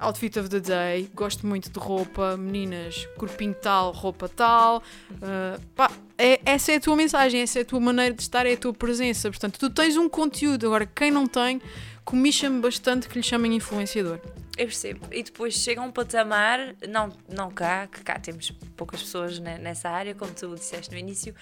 outfit 0.00 0.38
of 0.38 0.48
the 0.48 0.60
day, 0.60 1.10
gosto 1.14 1.46
muito 1.46 1.70
de 1.70 1.78
roupa, 1.78 2.36
meninas, 2.38 3.06
corpinho 3.18 3.54
tal, 3.54 3.92
roupa 3.92 4.28
tal, 4.30 4.82
ah, 5.20 5.58
pá, 5.76 5.90
é- 6.16 6.40
essa 6.46 6.72
é 6.72 6.76
a 6.76 6.80
tua 6.80 6.96
mensagem, 6.96 7.42
essa 7.42 7.58
é 7.58 7.62
a 7.62 7.64
tua 7.64 7.80
maneira 7.80 8.14
de 8.14 8.22
estar, 8.22 8.46
é 8.46 8.54
a 8.54 8.56
tua 8.56 8.72
presença. 8.72 9.28
Portanto, 9.30 9.58
tu 9.58 9.68
tens 9.68 9.96
um 9.96 10.08
conteúdo. 10.08 10.66
Agora, 10.66 10.86
quem 10.86 11.10
não 11.10 11.26
tem, 11.26 11.60
comicha-me 12.04 12.60
bastante 12.60 13.08
que 13.08 13.16
lhe 13.18 13.22
chamem 13.22 13.54
influenciador. 13.54 14.18
Eu 14.58 14.66
percebo. 14.66 15.06
E 15.10 15.22
depois 15.22 15.54
chega 15.54 15.80
a 15.80 15.84
um 15.84 15.90
patamar, 15.90 16.74
não, 16.86 17.10
não 17.26 17.50
cá, 17.50 17.86
que 17.86 18.02
cá 18.02 18.18
temos 18.18 18.50
poucas 18.76 19.02
pessoas 19.02 19.38
ne- 19.38 19.56
nessa 19.56 19.88
área, 19.88 20.14
como 20.14 20.30
tu 20.32 20.54
disseste 20.54 20.90
no 20.92 20.98
início, 20.98 21.34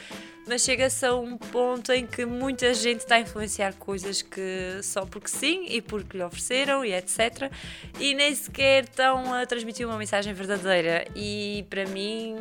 mas 0.46 0.62
chega-se 0.62 1.04
a 1.04 1.14
um 1.16 1.36
ponto 1.36 1.90
em 1.90 2.06
que 2.06 2.24
muita 2.24 2.72
gente 2.72 3.00
está 3.00 3.16
a 3.16 3.20
influenciar 3.20 3.72
coisas 3.74 4.22
que 4.22 4.78
só 4.84 5.04
porque 5.04 5.26
sim 5.28 5.66
e 5.68 5.82
porque 5.82 6.16
lhe 6.18 6.22
ofereceram 6.22 6.84
e 6.84 6.92
etc. 6.94 7.50
E 7.98 8.14
nem 8.14 8.32
sequer 8.32 8.84
estão 8.84 9.34
a 9.34 9.44
transmitir 9.44 9.88
uma 9.88 9.98
mensagem 9.98 10.32
verdadeira. 10.32 11.04
E 11.16 11.66
para 11.68 11.86
mim, 11.86 12.36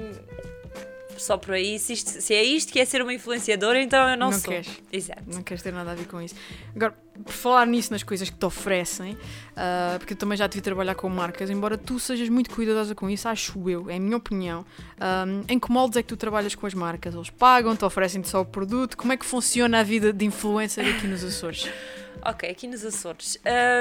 só 1.19 1.38
por 1.38 1.53
aí, 1.53 1.77
se, 1.79 1.93
isto- 1.93 2.21
se 2.21 2.34
é 2.34 2.43
isto 2.43 2.71
que 2.71 2.79
é 2.79 2.86
ser 2.86 3.01
uma 3.01 3.13
influenciadora, 3.13 3.82
então 3.82 4.08
eu 4.10 4.17
não, 4.17 4.32
Não 4.32 4.39
sou. 4.39 4.51
queres. 4.53 4.69
Exato. 4.91 5.23
Não 5.27 5.43
queres 5.43 5.62
ter 5.63 5.73
nada 5.73 5.91
a 5.91 5.95
ver 5.95 6.08
com 6.08 6.21
isso. 6.21 6.36
Agora, 6.75 6.95
por 7.23 7.34
falar 7.34 7.67
nisso, 7.67 7.91
nas 7.91 8.01
coisas 8.03 8.29
que 8.29 8.38
te 8.38 8.45
oferecem, 8.45 9.17
ah, 9.55 9.95
porque 9.99 10.13
eu 10.13 10.17
também 10.17 10.38
já 10.38 10.47
tive 10.47 10.62
trabalhar 10.62 10.95
com 10.95 11.10
marcas, 11.10 11.49
embora 11.49 11.77
tu 11.77 11.99
sejas 11.99 12.29
muito 12.29 12.49
cuidadosa 12.49 12.95
com 12.95 13.10
isso, 13.10 13.27
acho 13.27 13.69
eu, 13.69 13.89
é 13.89 13.97
a 13.97 13.99
minha 13.99 14.15
opinião. 14.17 14.65
Ah, 14.99 15.25
em 15.47 15.60
que 15.60 15.69
moldes 15.71 15.97
é 15.97 16.01
que 16.01 16.08
tu 16.08 16.17
trabalhas 16.17 16.55
com 16.55 16.65
as 16.65 16.73
marcas? 16.73 17.13
Eles 17.13 17.29
pagam-te, 17.29 17.84
oferecem-te 17.84 18.29
só 18.29 18.41
o 18.41 18.45
produto? 18.45 18.95
Como 18.97 19.12
é 19.12 19.17
que 19.17 19.25
funciona 19.25 19.79
a 19.79 19.84
vida 19.84 20.13
de 20.13 20.25
influencer 20.25 20.88
aqui 20.95 21.08
nos 21.08 21.23
Açores? 21.23 21.67
Ok, 22.21 22.49
aqui 22.49 22.67
nos 22.67 22.84
Açores. 22.84 23.38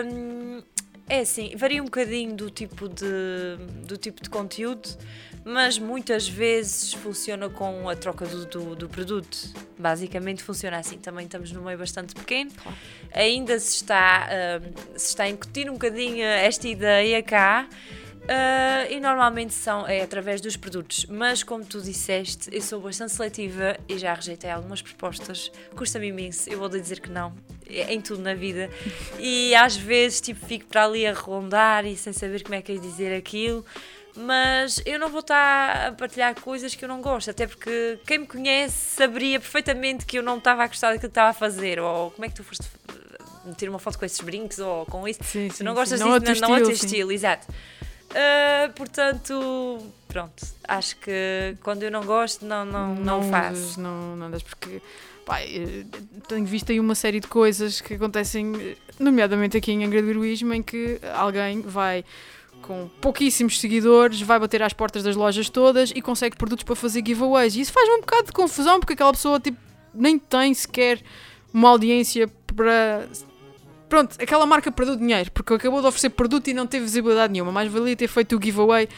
Hum, 0.06 0.62
é 1.08 1.20
assim, 1.20 1.56
varia 1.56 1.82
um 1.82 1.86
bocadinho 1.86 2.36
do 2.36 2.48
tipo 2.50 2.88
de, 2.88 3.56
do 3.84 3.96
tipo 3.96 4.22
de 4.22 4.30
conteúdo, 4.30 4.88
mas 5.48 5.78
muitas 5.78 6.28
vezes 6.28 6.92
funciona 6.92 7.48
com 7.48 7.88
a 7.88 7.96
troca 7.96 8.26
do, 8.26 8.44
do, 8.44 8.76
do 8.76 8.88
produto. 8.88 9.38
Basicamente 9.78 10.42
funciona 10.42 10.78
assim. 10.78 10.98
Também 10.98 11.24
estamos 11.24 11.50
num 11.52 11.64
meio 11.64 11.78
bastante 11.78 12.14
pequeno. 12.14 12.50
Claro. 12.50 12.76
Ainda 13.12 13.58
se 13.58 13.76
está, 13.76 14.28
hum, 14.62 14.72
se 14.96 15.08
está 15.08 15.24
a 15.24 15.28
incutir 15.28 15.70
um 15.70 15.72
bocadinho 15.74 16.22
esta 16.24 16.68
ideia 16.68 17.22
cá. 17.22 17.66
Ah, 18.30 18.86
e 18.90 19.00
normalmente 19.00 19.54
são 19.54 19.88
é 19.88 20.02
através 20.02 20.42
dos 20.42 20.54
produtos, 20.54 21.06
mas 21.08 21.42
como 21.42 21.64
tu 21.64 21.80
disseste, 21.80 22.50
eu 22.52 22.60
sou 22.60 22.78
bastante 22.78 23.12
seletiva 23.12 23.74
e 23.88 23.96
já 23.96 24.12
rejeitei 24.12 24.50
algumas 24.50 24.82
propostas. 24.82 25.50
Custa-me 25.74 26.08
imenso, 26.08 26.50
eu 26.50 26.58
vou 26.58 26.68
dizer 26.68 27.00
que 27.00 27.08
não, 27.08 27.32
é- 27.66 27.90
em 27.94 28.02
tudo 28.02 28.20
na 28.20 28.34
vida. 28.34 28.68
E 29.18 29.54
às 29.54 29.78
vezes 29.78 30.20
tipo, 30.20 30.44
fico 30.44 30.66
para 30.66 30.84
ali 30.84 31.06
a 31.06 31.14
rondar 31.14 31.86
e 31.86 31.96
sem 31.96 32.12
saber 32.12 32.42
como 32.42 32.54
é 32.54 32.60
que 32.60 32.72
é 32.72 32.74
dizer 32.76 33.16
aquilo. 33.16 33.64
Mas 34.20 34.82
eu 34.84 34.98
não 34.98 35.08
vou 35.08 35.20
estar 35.20 35.88
a 35.88 35.92
partilhar 35.92 36.34
coisas 36.40 36.74
que 36.74 36.84
eu 36.84 36.88
não 36.88 37.00
gosto, 37.00 37.30
até 37.30 37.46
porque 37.46 37.98
quem 38.06 38.18
me 38.18 38.26
conhece 38.26 38.96
saberia 38.96 39.38
perfeitamente 39.38 40.04
que 40.04 40.18
eu 40.18 40.22
não 40.22 40.38
estava 40.38 40.64
a 40.64 40.66
gostar 40.66 40.88
daquilo 40.88 41.02
que 41.02 41.06
estava 41.06 41.28
a 41.30 41.32
fazer, 41.32 41.78
ou 41.78 42.10
como 42.10 42.24
é 42.24 42.28
que 42.28 42.34
tu 42.34 42.42
foste 42.42 42.66
meter 43.44 43.68
uma 43.68 43.78
foto 43.78 43.98
com 43.98 44.04
esses 44.04 44.20
brincos, 44.20 44.58
ou 44.58 44.84
com 44.86 45.06
isso. 45.06 45.20
Sim, 45.22 45.48
Se 45.50 45.62
não 45.62 45.72
gostas 45.72 46.00
Não 46.00 46.14
é 46.14 46.16
o 46.16 46.20
disso, 46.20 46.32
teu 46.32 46.40
não, 46.42 46.48
não 46.48 46.56
é 46.56 46.60
o 46.60 46.64
teu 46.64 46.72
estilo, 46.72 47.10
sim. 47.10 47.14
exato. 47.14 47.46
Ah, 48.14 48.70
portanto, 48.74 49.86
pronto, 50.08 50.46
acho 50.66 50.96
que 50.96 51.56
quando 51.62 51.82
eu 51.82 51.90
não 51.90 52.04
gosto, 52.04 52.44
não, 52.44 52.64
não, 52.64 52.94
não, 52.94 53.22
faço. 53.22 53.52
usas, 53.52 53.76
Não, 53.76 54.16
não 54.16 54.26
andas 54.26 54.42
porque 54.42 54.80
pá, 55.24 55.38
tenho 56.26 56.46
visto 56.46 56.72
aí 56.72 56.80
uma 56.80 56.94
série 56.94 57.20
de 57.20 57.26
coisas 57.28 57.80
que 57.80 57.94
acontecem, 57.94 58.76
nomeadamente 58.98 59.56
aqui 59.56 59.72
em 59.72 59.84
Angra 59.84 60.02
do 60.02 60.08
Heroísmo, 60.10 60.54
em 60.54 60.62
que 60.62 60.98
alguém 61.14 61.60
vai 61.60 62.04
com 62.62 62.88
pouquíssimos 63.00 63.60
seguidores, 63.60 64.20
vai 64.20 64.38
bater 64.38 64.62
às 64.62 64.72
portas 64.72 65.02
das 65.02 65.16
lojas 65.16 65.48
todas 65.48 65.90
e 65.94 66.02
consegue 66.02 66.36
produtos 66.36 66.64
para 66.64 66.76
fazer 66.76 67.02
giveaways. 67.04 67.56
E 67.56 67.60
isso 67.60 67.72
faz 67.72 67.88
um 67.88 68.00
bocado 68.00 68.26
de 68.26 68.32
confusão 68.32 68.78
porque 68.80 68.92
aquela 68.92 69.12
pessoa 69.12 69.40
tipo, 69.40 69.58
nem 69.94 70.18
tem 70.18 70.52
sequer 70.54 71.02
uma 71.52 71.68
audiência 71.70 72.28
para. 72.54 73.08
Pronto, 73.88 74.16
aquela 74.20 74.44
marca 74.44 74.70
perdeu 74.70 74.96
dinheiro 74.96 75.30
porque 75.32 75.54
acabou 75.54 75.80
de 75.80 75.86
oferecer 75.86 76.10
produto 76.10 76.48
e 76.48 76.54
não 76.54 76.66
teve 76.66 76.84
visibilidade 76.84 77.32
nenhuma. 77.32 77.50
Mais 77.50 77.70
valia 77.70 77.96
ter 77.96 78.08
feito 78.08 78.36
o 78.36 78.42
giveaway 78.42 78.88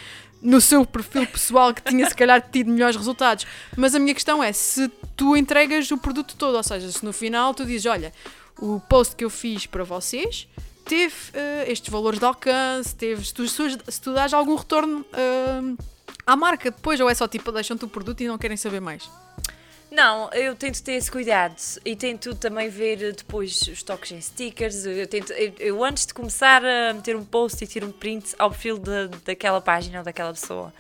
no 0.43 0.61
seu 0.61 0.85
perfil 0.85 1.27
pessoal 1.27 1.73
que 1.73 1.83
tinha 1.83 2.09
se 2.09 2.15
calhar 2.15 2.43
tido 2.51 2.71
melhores 2.71 2.97
resultados. 2.97 3.47
Mas 3.77 3.95
a 3.95 3.99
minha 3.99 4.15
questão 4.15 4.43
é 4.43 4.53
se 4.53 4.89
tu 5.17 5.37
entregas 5.37 5.91
o 5.91 5.99
produto 5.99 6.35
todo, 6.37 6.57
ou 6.57 6.63
seja, 6.63 6.91
se 6.91 7.05
no 7.05 7.13
final 7.13 7.55
tu 7.55 7.65
dizes: 7.65 7.87
Olha, 7.87 8.13
o 8.59 8.81
post 8.81 9.15
que 9.15 9.25
eu 9.25 9.31
fiz 9.31 9.67
para 9.67 9.85
vocês 9.85 10.49
teve 10.91 11.15
eh, 11.35 11.67
estes 11.69 11.89
valores 11.89 12.19
de 12.19 12.25
alcance, 12.25 12.97
teve, 12.97 13.25
se 13.25 13.33
tu, 13.33 13.47
se 13.49 14.01
tu 14.01 14.13
dás 14.13 14.35
algum 14.35 14.57
retorno 14.57 15.07
eh, 15.13 15.85
à 16.27 16.35
marca 16.35 16.69
depois, 16.69 16.99
ou 16.99 17.09
é 17.09 17.15
só 17.15 17.29
tipo 17.29 17.53
deixam-te 17.53 17.85
o 17.85 17.89
produto 17.89 18.21
e 18.23 18.27
não 18.27 18.37
querem 18.37 18.57
saber 18.57 18.81
mais? 18.81 19.09
Não, 19.89 20.29
eu 20.33 20.57
tento 20.57 20.83
ter 20.83 20.95
esse 20.95 21.09
cuidado 21.09 21.55
e 21.85 21.95
tento 21.95 22.35
também 22.35 22.69
ver 22.69 23.13
depois 23.13 23.63
os 23.69 23.85
toques 23.85 24.11
em 24.11 24.21
stickers. 24.21 24.85
Eu, 24.85 25.07
tento, 25.07 25.33
eu, 25.33 25.53
eu 25.61 25.85
antes 25.85 26.07
de 26.07 26.15
começar 26.15 26.65
a 26.65 26.93
meter 26.93 27.15
um 27.15 27.25
post 27.25 27.63
e 27.63 27.69
tirar 27.69 27.87
um 27.87 27.93
print 27.93 28.35
ao 28.37 28.51
perfil 28.51 28.77
de, 28.77 29.09
daquela 29.25 29.61
página 29.61 29.99
ou 29.99 30.05
daquela 30.05 30.33
pessoa. 30.33 30.73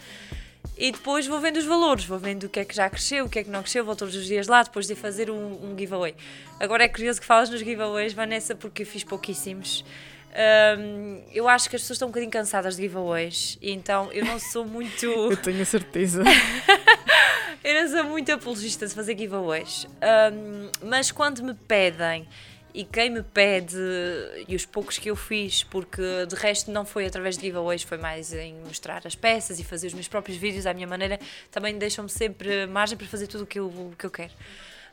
E 0.81 0.91
depois 0.91 1.27
vou 1.27 1.39
vendo 1.39 1.59
os 1.59 1.67
valores, 1.67 2.07
vou 2.07 2.19
vendo 2.19 2.45
o 2.45 2.49
que 2.49 2.59
é 2.59 2.65
que 2.65 2.75
já 2.75 2.89
cresceu, 2.89 3.27
o 3.27 3.29
que 3.29 3.39
é 3.39 3.45
que 3.45 3.51
não 3.51 3.61
cresceu, 3.61 3.85
vou 3.85 3.95
todos 3.95 4.17
os 4.17 4.25
dias 4.25 4.49
lá 4.49 4.63
depois 4.63 4.87
de 4.87 4.95
fazer 4.95 5.31
um, 5.31 5.53
um 5.63 5.79
giveaway. 5.79 6.15
Agora 6.59 6.85
é 6.85 6.89
curioso 6.89 7.21
que 7.21 7.27
falas 7.27 7.51
nos 7.51 7.61
giveaways, 7.61 8.15
Vanessa, 8.15 8.55
porque 8.55 8.81
eu 8.81 8.87
fiz 8.87 9.05
pouquíssimos. 9.05 9.85
Um, 10.79 11.23
eu 11.35 11.47
acho 11.47 11.69
que 11.69 11.77
as 11.77 11.83
pessoas 11.83 11.97
estão 11.97 12.09
um 12.09 12.11
bocadinho 12.11 12.31
cansadas 12.31 12.77
de 12.77 12.83
giveaways 12.83 13.59
então 13.61 14.11
eu 14.11 14.25
não 14.25 14.39
sou 14.39 14.65
muito. 14.65 15.05
eu 15.05 15.37
tenho 15.37 15.61
a 15.61 15.67
certeza. 15.67 16.23
eu 17.63 17.83
não 17.83 17.91
sou 17.91 18.05
muito 18.05 18.33
apologista 18.33 18.87
de 18.87 18.95
fazer 18.95 19.19
giveaways. 19.19 19.87
Um, 20.33 20.71
mas 20.89 21.11
quando 21.11 21.43
me 21.43 21.53
pedem 21.53 22.27
e 22.73 22.85
quem 22.85 23.11
me 23.11 23.23
pede 23.23 23.77
e 24.47 24.55
os 24.55 24.65
poucos 24.65 24.99
que 24.99 25.11
eu 25.11 25.17
fiz, 25.17 25.63
porque 25.65 26.03
de 26.27 26.35
resto 26.35 26.71
não 26.71 26.85
foi 26.85 27.07
através 27.07 27.37
de 27.37 27.47
giveaways, 27.47 27.83
foi 27.83 27.99
mais 27.99 28.33
em 28.33 28.55
mostrar 28.65 29.03
as 29.05 29.15
peças 29.15 29.59
e 29.59 29.65
fazer 29.65 29.89
os 29.89 29.95
meus 29.95 30.09
próprios 30.09 30.39
vídeos 30.39 30.67
à 30.67 30.75
minha 30.75 30.87
maneira, 30.87 31.19
também 31.51 31.77
deixam-me 31.79 32.11
sempre 32.11 32.67
margem 32.67 32.97
para 32.97 33.07
fazer 33.07 33.27
tudo 33.27 33.45
o 33.45 33.47
que 33.47 33.59
eu, 33.59 33.93
que 33.99 34.07
eu 34.07 34.11
quero 34.11 34.33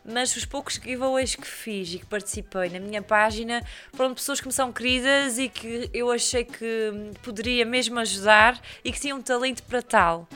mas 0.08 0.34
os 0.38 0.46
poucos 0.46 0.76
giveaways 0.76 1.36
que 1.36 1.46
fiz 1.46 1.94
e 1.94 2.00
que 2.00 2.06
participei 2.06 2.70
na 2.70 2.80
minha 2.80 3.02
página 3.02 3.62
foram 3.92 4.12
de 4.12 4.16
pessoas 4.16 4.40
que 4.40 4.48
me 4.48 4.54
são 4.54 4.72
queridas 4.72 5.38
e 5.38 5.50
que 5.50 5.90
eu 5.94 6.10
achei 6.10 6.46
que 6.46 6.94
poderia 7.22 7.66
mesmo 7.66 8.00
ajudar 8.00 8.60
e 8.86 8.92
que 8.92 9.00
tinham 9.00 9.22
talento 9.22 9.64
para 9.64 9.82
tal. 9.82 10.28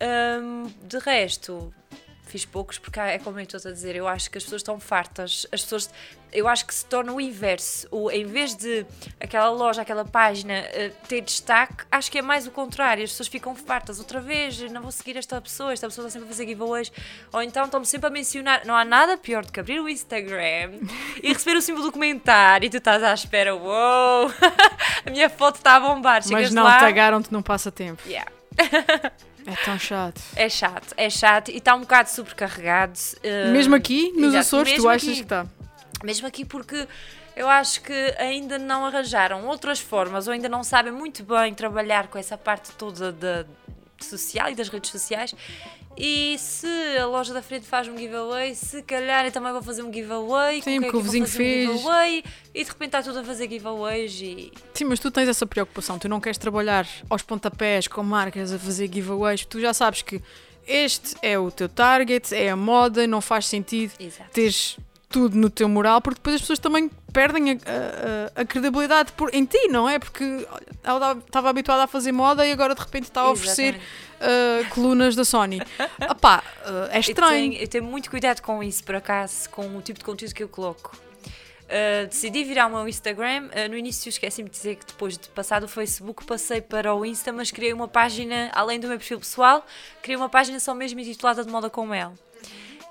Um, 0.00 0.72
de 0.88 0.98
resto, 0.98 1.72
fiz 2.32 2.46
poucos 2.46 2.78
porque 2.78 2.98
é 2.98 3.18
como 3.18 3.38
eu 3.38 3.42
estou 3.42 3.60
a 3.62 3.72
dizer, 3.72 3.94
eu 3.94 4.08
acho 4.08 4.30
que 4.30 4.38
as 4.38 4.44
pessoas 4.44 4.60
estão 4.60 4.80
fartas, 4.80 5.46
as 5.52 5.60
pessoas, 5.60 5.90
eu 6.32 6.48
acho 6.48 6.64
que 6.66 6.74
se 6.74 6.86
torna 6.86 7.12
o 7.12 7.20
inverso, 7.20 7.86
o, 7.90 8.10
em 8.10 8.24
vez 8.24 8.54
de 8.54 8.86
aquela 9.20 9.50
loja, 9.50 9.82
aquela 9.82 10.02
página 10.02 10.54
uh, 10.60 11.06
ter 11.06 11.20
destaque, 11.20 11.84
acho 11.90 12.10
que 12.10 12.18
é 12.18 12.22
mais 12.22 12.46
o 12.46 12.50
contrário, 12.50 13.04
as 13.04 13.10
pessoas 13.10 13.28
ficam 13.28 13.54
fartas, 13.54 13.98
outra 13.98 14.18
vez, 14.18 14.58
não 14.70 14.80
vou 14.80 14.90
seguir 14.90 15.18
esta 15.18 15.38
pessoa, 15.42 15.74
esta 15.74 15.86
pessoa 15.86 16.06
está 16.06 16.18
sempre 16.18 16.28
a 16.28 16.30
fazer 16.30 16.46
giveaways, 16.46 16.90
ou 17.30 17.42
então 17.42 17.66
estão-me 17.66 17.84
sempre 17.84 18.06
a 18.06 18.10
mencionar, 18.10 18.64
não 18.64 18.74
há 18.74 18.84
nada 18.84 19.18
pior 19.18 19.44
do 19.44 19.52
que 19.52 19.60
abrir 19.60 19.80
o 19.80 19.88
Instagram 19.88 20.80
e 21.22 21.34
receber 21.34 21.58
o 21.58 21.60
símbolo 21.60 21.84
do 21.84 21.92
comentário 21.92 22.66
e 22.66 22.70
tu 22.70 22.78
estás 22.78 23.02
à 23.02 23.12
espera, 23.12 23.54
uou, 23.54 24.24
wow, 24.24 24.32
a 25.04 25.10
minha 25.10 25.28
foto 25.28 25.56
está 25.56 25.76
a 25.76 25.80
bombar, 25.80 26.22
Mas 26.30 26.50
não 26.50 26.64
lá, 26.64 26.78
tagaram-te 26.78 27.30
num 27.30 27.42
passatempo. 27.42 28.02
Yeah. 28.08 28.32
É 29.46 29.64
tão 29.64 29.78
chato. 29.78 30.20
É 30.36 30.48
chato, 30.48 30.94
é 30.96 31.10
chato 31.10 31.50
e 31.50 31.56
está 31.56 31.74
um 31.74 31.80
bocado 31.80 32.10
sobrecarregado. 32.10 32.98
Uh, 33.18 33.52
mesmo 33.52 33.74
aqui, 33.74 34.12
nos 34.12 34.34
Açores, 34.34 34.74
tu 34.76 34.88
achas 34.88 35.08
aqui, 35.08 35.16
que 35.16 35.22
está? 35.22 35.46
Mesmo 36.04 36.26
aqui 36.26 36.44
porque 36.44 36.86
eu 37.34 37.48
acho 37.48 37.82
que 37.82 38.14
ainda 38.18 38.58
não 38.58 38.84
arranjaram 38.84 39.46
outras 39.46 39.80
formas 39.80 40.26
ou 40.26 40.32
ainda 40.32 40.48
não 40.48 40.62
sabem 40.62 40.92
muito 40.92 41.24
bem 41.24 41.54
trabalhar 41.54 42.08
com 42.08 42.18
essa 42.18 42.36
parte 42.36 42.72
toda 42.72 43.12
de 43.12 43.46
social 44.02 44.50
e 44.50 44.54
das 44.54 44.68
redes 44.68 44.90
sociais 44.90 45.34
e 45.96 46.36
se 46.38 46.66
a 46.98 47.06
loja 47.06 47.34
da 47.34 47.42
frente 47.42 47.66
faz 47.66 47.86
um 47.86 47.96
giveaway, 47.96 48.54
se 48.54 48.82
calhar 48.82 49.26
eu 49.26 49.32
também 49.32 49.52
vou 49.52 49.62
fazer 49.62 49.82
um 49.82 49.92
giveaway. 49.92 50.62
Sim, 50.62 50.80
porque 50.80 50.96
o 50.96 51.00
vizinho 51.02 51.26
fez. 51.26 51.68
Um 51.68 51.76
giveaway, 51.76 52.24
e 52.54 52.64
de 52.64 52.70
repente 52.70 52.88
está 52.88 53.02
tudo 53.02 53.18
a 53.18 53.24
fazer 53.24 53.48
giveaways 53.48 54.20
e. 54.22 54.52
Sim, 54.72 54.84
mas 54.84 54.98
tu 54.98 55.10
tens 55.10 55.28
essa 55.28 55.46
preocupação. 55.46 55.98
Tu 55.98 56.08
não 56.08 56.20
queres 56.20 56.38
trabalhar 56.38 56.88
aos 57.10 57.22
pontapés 57.22 57.86
com 57.86 58.02
marcas 58.02 58.52
a 58.52 58.58
fazer 58.58 58.90
giveaways. 58.92 59.44
Tu 59.44 59.60
já 59.60 59.74
sabes 59.74 60.00
que 60.00 60.22
este 60.66 61.14
é 61.20 61.38
o 61.38 61.50
teu 61.50 61.68
target, 61.68 62.34
é 62.34 62.50
a 62.50 62.56
moda, 62.56 63.06
não 63.06 63.20
faz 63.20 63.46
sentido 63.46 63.92
Exato. 64.00 64.30
teres 64.30 64.78
tudo 65.12 65.36
no 65.36 65.50
teu 65.50 65.68
moral, 65.68 66.00
porque 66.00 66.18
depois 66.18 66.36
as 66.36 66.40
pessoas 66.40 66.58
também 66.58 66.90
perdem 67.12 67.52
a, 67.52 68.38
a, 68.38 68.40
a 68.40 68.44
credibilidade 68.44 69.12
por, 69.12 69.32
em 69.34 69.44
ti, 69.44 69.68
não 69.68 69.88
é? 69.88 69.98
Porque 69.98 70.46
ela 70.82 71.18
estava 71.24 71.50
habituada 71.50 71.84
a 71.84 71.86
fazer 71.86 72.10
moda 72.10 72.46
e 72.46 72.50
agora 72.50 72.74
de 72.74 72.80
repente 72.80 73.04
está 73.04 73.20
a 73.20 73.30
oferecer 73.30 73.76
uh, 73.76 74.68
colunas 74.70 75.14
da 75.14 75.24
Sony. 75.24 75.60
Epá, 76.00 76.42
uh, 76.66 76.88
é 76.90 76.98
estranho. 76.98 77.44
Eu 77.44 77.50
tenho, 77.50 77.62
eu 77.62 77.68
tenho, 77.68 77.84
muito 77.84 78.10
cuidado 78.10 78.40
com 78.40 78.62
isso, 78.62 78.82
por 78.82 78.94
acaso, 78.94 79.50
com 79.50 79.76
o 79.76 79.82
tipo 79.82 79.98
de 79.98 80.04
conteúdo 80.04 80.34
que 80.34 80.42
eu 80.42 80.48
coloco. 80.48 80.96
Uh, 81.64 82.06
decidi 82.06 82.44
virar 82.44 82.66
o 82.66 82.70
meu 82.70 82.88
Instagram. 82.88 83.48
Uh, 83.48 83.68
no 83.68 83.76
início 83.76 84.08
esqueci-me 84.08 84.48
de 84.48 84.56
dizer 84.56 84.76
que 84.76 84.86
depois 84.86 85.18
de 85.18 85.28
passar 85.28 85.60
do 85.60 85.68
Facebook 85.68 86.24
passei 86.24 86.60
para 86.60 86.94
o 86.94 87.04
Insta, 87.04 87.32
mas 87.32 87.50
criei 87.50 87.72
uma 87.72 87.88
página, 87.88 88.50
além 88.54 88.80
do 88.80 88.88
meu 88.88 88.98
perfil 88.98 89.18
pessoal, 89.18 89.64
criei 90.00 90.16
uma 90.16 90.28
página 90.28 90.58
só 90.58 90.74
mesmo 90.74 91.00
intitulada 91.00 91.44
de 91.44 91.50
moda 91.50 91.68
com 91.68 91.92
ela. 91.92 92.14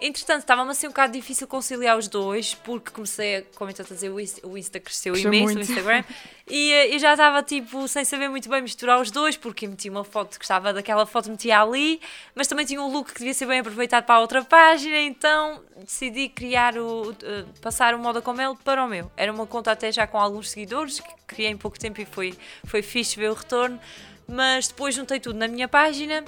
Entretanto, 0.01 0.39
estava-me 0.39 0.71
assim 0.71 0.87
um 0.87 0.89
bocado 0.89 1.13
difícil 1.13 1.47
conciliar 1.47 1.95
os 1.95 2.07
dois, 2.07 2.55
porque 2.55 2.89
comecei 2.89 3.37
a, 3.37 3.43
como 3.55 3.69
estou 3.69 3.85
a 3.85 3.93
dizer, 3.93 4.09
o 4.09 4.19
Insta, 4.19 4.47
o 4.47 4.57
Insta 4.57 4.79
cresceu 4.79 5.13
Cresceu 5.13 5.31
imenso, 5.31 5.53
muito. 5.53 5.59
o 5.59 5.61
Instagram, 5.61 6.03
e 6.49 6.71
eu 6.91 6.97
já 6.97 7.11
estava 7.11 7.43
tipo 7.43 7.87
sem 7.87 8.03
saber 8.03 8.27
muito 8.27 8.49
bem 8.49 8.63
misturar 8.63 8.99
os 8.99 9.11
dois, 9.11 9.37
porque 9.37 9.67
meti 9.67 9.91
uma 9.91 10.03
foto 10.03 10.31
que 10.31 10.39
gostava 10.39 10.73
daquela 10.73 11.05
foto, 11.05 11.29
metia 11.29 11.61
ali, 11.61 12.01
mas 12.33 12.47
também 12.47 12.65
tinha 12.65 12.81
um 12.81 12.91
look 12.91 13.13
que 13.13 13.19
devia 13.19 13.33
ser 13.35 13.45
bem 13.45 13.59
aproveitado 13.59 14.03
para 14.05 14.15
a 14.15 14.19
outra 14.21 14.43
página, 14.43 14.97
então 14.97 15.61
decidi 15.77 16.29
criar 16.29 16.75
o. 16.77 17.11
Uh, 17.11 17.15
passar 17.61 17.93
o 17.93 17.99
Moda 17.99 18.23
com 18.23 18.33
Mel 18.33 18.55
para 18.55 18.83
o 18.83 18.87
meu. 18.87 19.11
Era 19.15 19.31
uma 19.31 19.45
conta 19.45 19.71
até 19.71 19.91
já 19.91 20.07
com 20.07 20.17
alguns 20.17 20.49
seguidores, 20.49 20.99
que 20.99 21.09
criei 21.27 21.51
em 21.51 21.57
pouco 21.57 21.77
tempo 21.77 22.01
e 22.01 22.05
foi, 22.05 22.33
foi 22.65 22.81
fixe 22.81 23.17
ver 23.17 23.29
o 23.29 23.35
retorno, 23.35 23.79
mas 24.27 24.67
depois 24.67 24.95
juntei 24.95 25.19
tudo 25.19 25.37
na 25.37 25.47
minha 25.47 25.67
página 25.67 26.25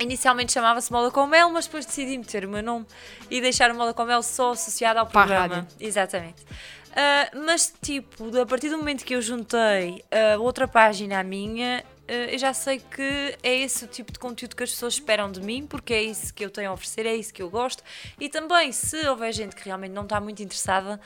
Inicialmente 0.00 0.52
chamava-se 0.52 0.90
Moda 0.90 1.10
com 1.10 1.26
Mel, 1.26 1.50
mas 1.50 1.66
depois 1.66 1.84
decidi 1.84 2.16
meter 2.16 2.46
o 2.46 2.48
meu 2.48 2.62
nome 2.62 2.86
e 3.30 3.40
deixar 3.40 3.70
o 3.70 3.74
Moda 3.74 3.92
com 3.92 4.04
Mel 4.04 4.22
só 4.22 4.52
associado 4.52 4.98
ao 4.98 5.06
Para 5.06 5.26
programa. 5.26 5.68
Exatamente. 5.78 6.42
Uh, 6.90 7.44
mas, 7.44 7.72
tipo, 7.82 8.36
a 8.36 8.46
partir 8.46 8.68
do 8.70 8.78
momento 8.78 9.04
que 9.04 9.14
eu 9.14 9.22
juntei 9.22 10.02
uh, 10.10 10.40
outra 10.40 10.66
página 10.66 11.20
à 11.20 11.22
minha, 11.22 11.84
uh, 12.08 12.12
eu 12.12 12.38
já 12.38 12.52
sei 12.52 12.80
que 12.80 13.36
é 13.42 13.56
esse 13.58 13.84
o 13.84 13.88
tipo 13.88 14.10
de 14.10 14.18
conteúdo 14.18 14.56
que 14.56 14.64
as 14.64 14.70
pessoas 14.70 14.94
esperam 14.94 15.30
de 15.30 15.40
mim, 15.40 15.66
porque 15.66 15.94
é 15.94 16.02
isso 16.02 16.34
que 16.34 16.44
eu 16.44 16.50
tenho 16.50 16.70
a 16.70 16.72
oferecer, 16.72 17.06
é 17.06 17.14
isso 17.14 17.32
que 17.32 17.42
eu 17.42 17.50
gosto. 17.50 17.84
E 18.18 18.28
também, 18.28 18.72
se 18.72 19.06
houver 19.06 19.32
gente 19.32 19.54
que 19.54 19.64
realmente 19.66 19.92
não 19.92 20.02
está 20.02 20.20
muito 20.20 20.42
interessada, 20.42 21.00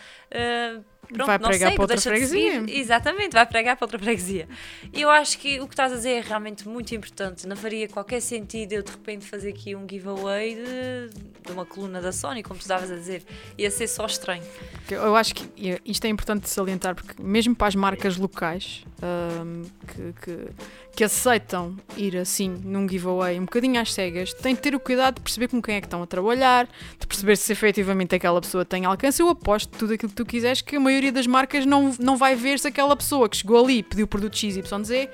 Pronto, 1.04 1.26
vai 1.26 1.38
pregar 1.38 1.68
sei, 1.68 1.76
para 1.76 1.82
outra 1.82 2.00
freguesia. 2.00 2.62
De 2.62 2.78
Exatamente, 2.78 3.32
vai 3.32 3.46
pregar 3.46 3.76
para 3.76 3.84
outra 3.84 3.98
freguesia. 3.98 4.48
E 4.92 5.02
eu 5.02 5.10
acho 5.10 5.38
que 5.38 5.60
o 5.60 5.66
que 5.66 5.74
estás 5.74 5.92
a 5.92 5.96
dizer 5.96 6.10
é 6.10 6.20
realmente 6.20 6.68
muito 6.68 6.94
importante. 6.94 7.46
Não 7.46 7.56
faria 7.56 7.88
qualquer 7.88 8.20
sentido 8.20 8.72
eu 8.72 8.82
de 8.82 8.90
repente 8.90 9.24
fazer 9.24 9.50
aqui 9.50 9.74
um 9.74 9.86
giveaway 9.88 10.54
de, 10.54 11.44
de 11.46 11.52
uma 11.52 11.64
coluna 11.64 12.00
da 12.00 12.12
Sony, 12.12 12.42
como 12.42 12.58
tu 12.58 12.62
estavas 12.62 12.90
a 12.90 12.94
dizer. 12.94 13.22
Ia 13.58 13.70
ser 13.70 13.86
só 13.86 14.06
estranho. 14.06 14.42
Eu 14.90 15.16
acho 15.16 15.34
que 15.34 15.80
isto 15.84 16.04
é 16.04 16.08
importante 16.08 16.48
salientar, 16.48 16.94
porque 16.94 17.22
mesmo 17.22 17.54
para 17.54 17.68
as 17.68 17.74
marcas 17.74 18.16
locais 18.16 18.84
um, 19.02 19.62
que, 19.86 20.12
que, 20.22 20.48
que, 20.96 21.04
aceitam 21.04 21.76
ir 21.96 22.16
assim 22.16 22.48
num 22.48 22.88
giveaway 22.88 23.38
um 23.38 23.44
bocadinho 23.44 23.80
às 23.80 23.92
cegas, 23.92 24.32
têm 24.32 24.54
de 24.54 24.60
ter 24.60 24.74
o 24.74 24.80
cuidado 24.80 25.16
de 25.16 25.20
perceber 25.20 25.48
com 25.48 25.60
quem 25.60 25.76
é 25.76 25.80
que 25.80 25.86
estão 25.86 26.02
a 26.02 26.06
trabalhar, 26.06 26.68
de 26.98 27.06
perceber 27.06 27.36
se 27.36 27.52
efetivamente 27.52 28.14
aquela 28.14 28.40
pessoa 28.40 28.64
tem 28.64 28.84
alcance. 28.84 29.20
Eu 29.20 29.28
aposto 29.28 29.70
tudo 29.76 29.94
aquilo 29.94 30.10
que 30.10 30.16
tu 30.16 30.24
quiseres 30.24 30.60
que 30.60 30.76
a 30.76 30.80
maioria 30.80 30.93
das 31.12 31.26
marcas 31.26 31.66
não, 31.66 31.94
não 31.98 32.16
vai 32.16 32.34
ver 32.34 32.58
se 32.58 32.68
aquela 32.68 32.96
pessoa 32.96 33.28
que 33.28 33.36
chegou 33.36 33.62
ali 33.62 33.78
e 33.78 33.82
pediu 33.82 34.04
o 34.04 34.08
produto 34.08 34.36
XYZ 34.36 34.58
eh, 34.90 35.08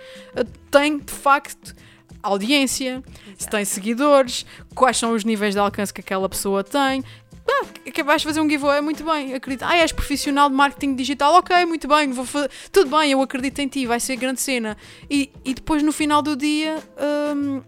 tem 0.70 0.98
de 0.98 1.12
facto 1.12 1.74
audiência, 2.22 3.02
Exato. 3.26 3.42
se 3.42 3.48
tem 3.48 3.64
seguidores, 3.64 4.46
quais 4.74 4.96
são 4.96 5.12
os 5.12 5.24
níveis 5.24 5.54
de 5.54 5.60
alcance 5.60 5.92
que 5.92 6.00
aquela 6.00 6.28
pessoa 6.28 6.62
tem. 6.62 7.02
Ah, 7.48 7.64
que 7.90 8.02
vais 8.02 8.22
fazer 8.22 8.40
um 8.40 8.48
giveaway, 8.48 8.80
muito 8.80 9.02
bem, 9.02 9.34
acredito. 9.34 9.64
Ah, 9.64 9.76
és 9.76 9.90
profissional 9.90 10.48
de 10.48 10.54
marketing 10.54 10.94
digital, 10.94 11.34
ok, 11.34 11.64
muito 11.64 11.88
bem, 11.88 12.12
vou 12.12 12.24
fazer. 12.24 12.50
tudo 12.70 12.96
bem, 12.96 13.12
eu 13.12 13.20
acredito 13.20 13.58
em 13.58 13.66
ti, 13.66 13.86
vai 13.86 13.98
ser 13.98 14.16
grande 14.16 14.40
cena. 14.40 14.76
E, 15.10 15.32
e 15.44 15.54
depois 15.54 15.82
no 15.82 15.92
final 15.92 16.22
do 16.22 16.36
dia, 16.36 16.78
hum, 17.34 17.62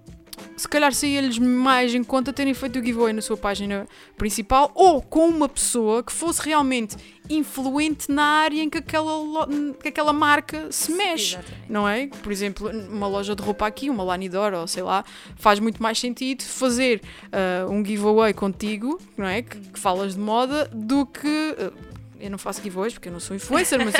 se 0.56 0.68
calhar 0.68 0.92
saía-lhes 0.92 1.38
mais 1.38 1.94
em 1.94 2.04
conta 2.04 2.32
terem 2.32 2.54
feito 2.54 2.78
o 2.78 2.84
giveaway 2.84 3.12
na 3.12 3.22
sua 3.22 3.36
página 3.36 3.86
principal 4.16 4.70
ou 4.74 5.02
com 5.02 5.28
uma 5.28 5.48
pessoa 5.48 6.02
que 6.02 6.12
fosse 6.12 6.42
realmente 6.42 6.96
influente 7.28 8.10
na 8.10 8.24
área 8.24 8.62
em 8.62 8.68
que 8.68 8.78
aquela, 8.78 9.46
que 9.80 9.88
aquela 9.88 10.12
marca 10.12 10.70
se 10.70 10.92
mexe, 10.92 11.36
Exatamente. 11.36 11.72
não 11.72 11.88
é? 11.88 12.06
Por 12.06 12.32
exemplo, 12.32 12.70
uma 12.88 13.06
loja 13.06 13.34
de 13.34 13.42
roupa 13.42 13.66
aqui, 13.66 13.88
uma 13.88 14.02
Lanidor 14.02 14.52
ou 14.52 14.66
sei 14.66 14.82
lá, 14.82 15.04
faz 15.36 15.58
muito 15.60 15.82
mais 15.82 15.98
sentido 15.98 16.42
fazer 16.42 17.00
uh, 17.26 17.70
um 17.70 17.84
giveaway 17.84 18.34
contigo, 18.34 19.00
não 19.16 19.26
é? 19.26 19.42
Que, 19.42 19.58
que 19.58 19.78
falas 19.78 20.14
de 20.14 20.20
moda, 20.20 20.68
do 20.72 21.06
que. 21.06 21.56
Uh, 21.58 21.91
eu 22.22 22.30
não 22.30 22.38
faço 22.38 22.62
giveaways 22.62 22.94
porque 22.94 23.08
eu 23.08 23.12
não 23.12 23.20
sou 23.20 23.34
influencer, 23.34 23.78
mas 23.84 23.94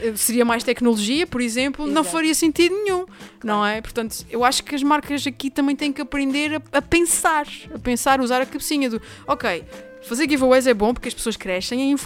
eu, 0.00 0.16
seria 0.16 0.44
mais 0.44 0.62
tecnologia, 0.62 1.26
por 1.26 1.40
exemplo, 1.40 1.86
Exato. 1.86 1.94
não 1.94 2.04
faria 2.04 2.34
sentido 2.34 2.74
nenhum, 2.74 3.06
claro. 3.06 3.16
não 3.42 3.66
é? 3.66 3.80
Portanto, 3.80 4.24
eu 4.30 4.44
acho 4.44 4.62
que 4.62 4.74
as 4.74 4.82
marcas 4.82 5.26
aqui 5.26 5.50
também 5.50 5.74
têm 5.74 5.92
que 5.92 6.02
aprender 6.02 6.56
a, 6.56 6.78
a 6.78 6.82
pensar, 6.82 7.46
a 7.74 7.78
pensar, 7.78 8.20
usar 8.20 8.42
a 8.42 8.46
cabecinha 8.46 8.90
do, 8.90 9.00
ok, 9.26 9.64
Fazer 10.04 10.28
giveaways 10.28 10.66
é 10.66 10.74
bom 10.74 10.92
porque 10.92 11.08
as 11.08 11.14
pessoas 11.14 11.34
crescem, 11.34 11.96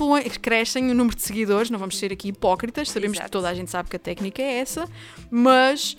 crescem 0.40 0.88
o 0.88 0.94
número 0.94 1.16
de 1.16 1.22
seguidores, 1.22 1.68
não 1.68 1.80
vamos 1.80 1.98
ser 1.98 2.12
aqui 2.12 2.28
hipócritas, 2.28 2.90
sabemos 2.90 3.16
Exato. 3.16 3.26
que 3.26 3.32
toda 3.32 3.48
a 3.48 3.54
gente 3.54 3.72
sabe 3.72 3.90
que 3.90 3.96
a 3.96 3.98
técnica 3.98 4.40
é 4.40 4.60
essa, 4.60 4.88
mas 5.28 5.96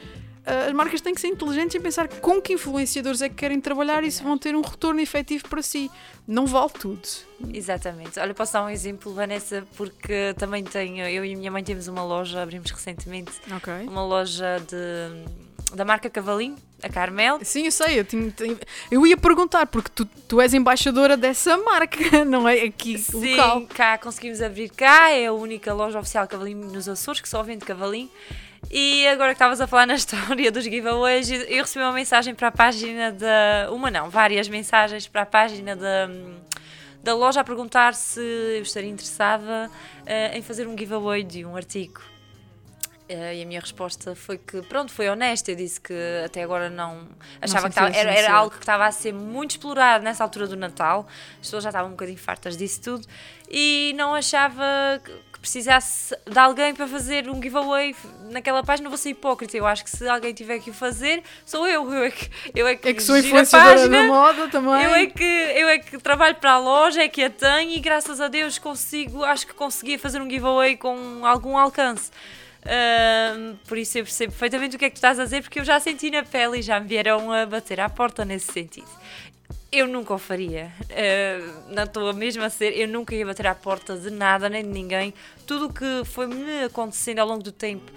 as 0.68 0.74
marcas 0.74 1.02
têm 1.02 1.14
que 1.14 1.22
ser 1.22 1.28
inteligentes 1.28 1.76
em 1.76 1.82
pensar 1.82 2.08
com 2.08 2.42
que 2.42 2.54
influenciadores 2.54 3.22
é 3.22 3.30
que 3.30 3.36
querem 3.36 3.60
trabalhar 3.62 4.04
e 4.04 4.12
se 4.12 4.22
vão 4.24 4.38
ter 4.38 4.56
um 4.56 4.62
retorno 4.62 5.00
efetivo 5.00 5.48
para 5.50 5.62
si. 5.62 5.90
Não 6.28 6.46
vale 6.46 6.70
tudo. 6.72 7.08
Exatamente. 7.54 8.20
Olha, 8.20 8.34
posso 8.34 8.54
dar 8.54 8.64
um 8.64 8.70
exemplo, 8.70 9.14
Vanessa, 9.14 9.66
porque 9.76 10.34
também 10.38 10.64
tenho, 10.64 11.06
eu 11.08 11.26
e 11.26 11.34
a 11.34 11.38
minha 11.38 11.52
mãe 11.52 11.64
temos 11.64 11.88
uma 11.88 12.04
loja, 12.04 12.42
abrimos 12.42 12.70
recentemente, 12.72 13.32
Ok. 13.56 13.74
uma 13.88 14.04
loja 14.06 14.58
de, 14.68 15.76
da 15.76 15.84
marca 15.86 16.10
Cavalinho, 16.10 16.56
a 16.84 16.90
Carmel. 16.90 17.40
Sim, 17.44 17.66
eu 17.66 17.72
sei, 17.72 18.00
eu, 18.00 18.04
tinha- 18.06 18.34
eu 18.92 19.06
ia 19.08 19.18
perguntar, 19.18 19.66
porque 19.68 19.90
tu, 19.94 20.06
tu 20.06 20.40
és 20.40 20.54
embaixadora 20.54 21.18
dessa 21.18 21.58
marca, 21.58 21.98
não 22.26 22.48
é? 22.48 22.62
Aqui, 22.62 22.98
Sim, 22.98 23.36
local. 23.36 23.62
cá 23.68 23.98
conseguimos 23.98 24.42
abrir 24.42 24.70
cá, 24.70 25.10
é 25.12 25.26
a 25.28 25.34
única 25.34 25.74
loja 25.74 26.00
oficial 26.00 26.28
Cavalinho 26.28 26.72
nos 26.72 26.88
Açores, 26.88 27.22
que 27.22 27.28
só 27.30 27.42
vende 27.44 27.66
Cavalinho. 27.66 28.10
E 28.72 29.08
agora 29.08 29.30
que 29.30 29.36
estavas 29.36 29.60
a 29.62 29.68
falar 29.68 29.86
na 29.88 29.96
história 29.96 30.52
dos 30.52 30.64
giveaways, 30.64 31.30
eu 31.30 31.42
eu 31.42 31.62
recebi 31.64 31.84
uma 31.84 31.92
mensagem 31.94 32.34
para 32.36 32.48
a 32.50 32.52
página 32.52 33.12
da. 33.12 33.70
Uma 33.72 33.90
não, 33.92 34.10
várias 34.10 34.48
mensagens 34.48 35.08
para 35.08 35.24
a 35.24 35.26
página 35.26 35.76
da, 35.76 36.10
da 37.04 37.16
loja 37.16 37.42
a 37.42 37.44
perguntar 37.44 37.94
se 37.96 38.20
eu 38.22 38.62
estaria 38.62 38.90
interessada 38.90 39.70
eh, 40.06 40.38
em 40.38 40.42
fazer 40.42 40.68
um 40.68 40.78
giveaway 40.78 41.24
de 41.24 41.46
um 41.46 41.56
artigo. 41.56 42.02
Eh, 43.08 43.38
e 43.38 43.42
a 43.42 43.46
minha 43.48 43.60
resposta 43.60 44.14
foi 44.16 44.38
que, 44.38 44.62
pronto, 44.62 44.92
foi 44.94 45.10
honesta. 45.10 45.50
Eu 45.50 45.56
disse 45.56 45.82
que 45.82 45.94
até 46.24 46.44
agora 46.44 46.70
não. 46.70 47.08
Achava 47.42 47.70
que 47.70 47.74
sentia 47.74 47.90
estava- 47.90 48.10
era, 48.12 48.20
era 48.20 48.32
algo 48.34 48.52
que 48.52 48.60
estava 48.62 48.86
a 48.86 48.92
ser 48.92 49.14
muito 49.14 49.52
explorado 49.52 50.04
nessa 50.04 50.24
altura 50.24 50.46
do 50.46 50.56
Natal. 50.56 51.08
As 51.34 51.40
pessoas 51.40 51.64
já 51.64 51.70
estavam 51.72 51.88
um 51.90 51.94
bocadinho 51.94 52.20
fartas 52.20 52.56
disso 52.56 52.82
tudo. 52.84 53.08
E 53.50 53.94
não 53.98 54.14
achava 54.14 54.64
que 55.04 55.12
que 55.40 55.44
precisasse 55.44 56.14
de 56.30 56.38
alguém 56.38 56.76
para 56.76 56.86
fazer 56.86 57.30
um 57.30 57.42
giveaway 57.42 57.96
naquela 58.30 58.62
página. 58.62 58.90
Vou 58.90 58.98
ser 58.98 59.12
hipócrita. 59.12 59.56
Eu 59.56 59.66
acho 59.66 59.84
que 59.86 59.90
se 59.90 60.08
alguém 60.08 60.34
tiver 60.34 60.60
que 60.60 60.70
o 60.70 60.74
fazer, 60.74 61.24
sou 61.46 61.66
eu. 61.66 61.92
Eu 61.92 62.04
é 62.04 62.12
que, 62.12 62.30
eu 62.54 62.68
é 62.68 62.76
que, 62.76 62.90
É 62.90 62.94
que 62.94 63.02
sou 63.02 63.18
influenciadora 63.18 63.76
página. 63.76 63.98
da 63.98 64.04
moda 64.04 64.48
também. 64.50 64.84
Eu 64.84 64.94
é, 64.94 65.06
que, 65.08 65.24
eu 65.24 65.70
é 65.70 65.80
que 65.80 65.98
trabalho 65.98 66.36
para 66.36 66.52
a 66.52 66.60
loja, 66.60 67.02
é 67.02 67.08
que 67.08 67.24
a 67.24 67.30
tenho 67.30 67.72
e 67.72 67.80
graças 67.80 68.20
a 68.20 68.28
Deus 68.28 68.60
consigo, 68.60 69.24
acho 69.24 69.48
que 69.48 69.54
conseguia 69.54 69.98
fazer 69.98 70.22
um 70.22 70.30
giveaway 70.30 70.76
com 70.76 71.26
algum 71.26 71.58
alcance. 71.58 72.12
Por 73.68 73.78
isso 73.78 73.98
eu 73.98 74.04
percebo 74.04 74.34
perfeitamente 74.34 74.76
o 74.76 74.80
que 74.80 74.86
é 74.86 74.90
que 74.90 74.96
tu 74.96 74.98
estás 74.98 75.20
a 75.20 75.24
dizer, 75.24 75.42
porque 75.42 75.60
eu 75.60 75.64
já 75.66 75.80
senti 75.80 76.12
na 76.12 76.24
pele 76.24 76.60
e 76.60 76.62
já 76.62 76.80
me 76.80 76.88
vieram 76.88 77.32
a 77.32 77.46
bater 77.46 77.80
à 77.80 77.88
porta 77.90 78.26
nesse 78.26 78.52
sentido. 78.52 78.99
Eu 79.72 79.88
nunca 79.88 80.14
o 80.14 80.18
faria. 80.18 80.72
Ah, 80.92 81.64
não 81.70 81.84
estou 81.84 82.14
mesmo 82.14 82.44
a 82.44 82.50
ser. 82.50 82.76
Eu 82.78 82.88
nunca 82.88 83.14
ia 83.14 83.26
bater 83.26 83.48
à 83.48 83.56
porta 83.56 83.96
de 83.98 84.10
nada 84.10 84.50
nem 84.50 84.64
de 84.64 84.70
ninguém. 84.70 85.14
Tudo 85.46 85.68
o 85.68 85.74
que 85.74 86.04
foi-me 86.06 86.64
acontecendo 86.64 87.20
ao 87.20 87.28
longo 87.28 87.44
do 87.44 87.52
tempo 87.52 87.92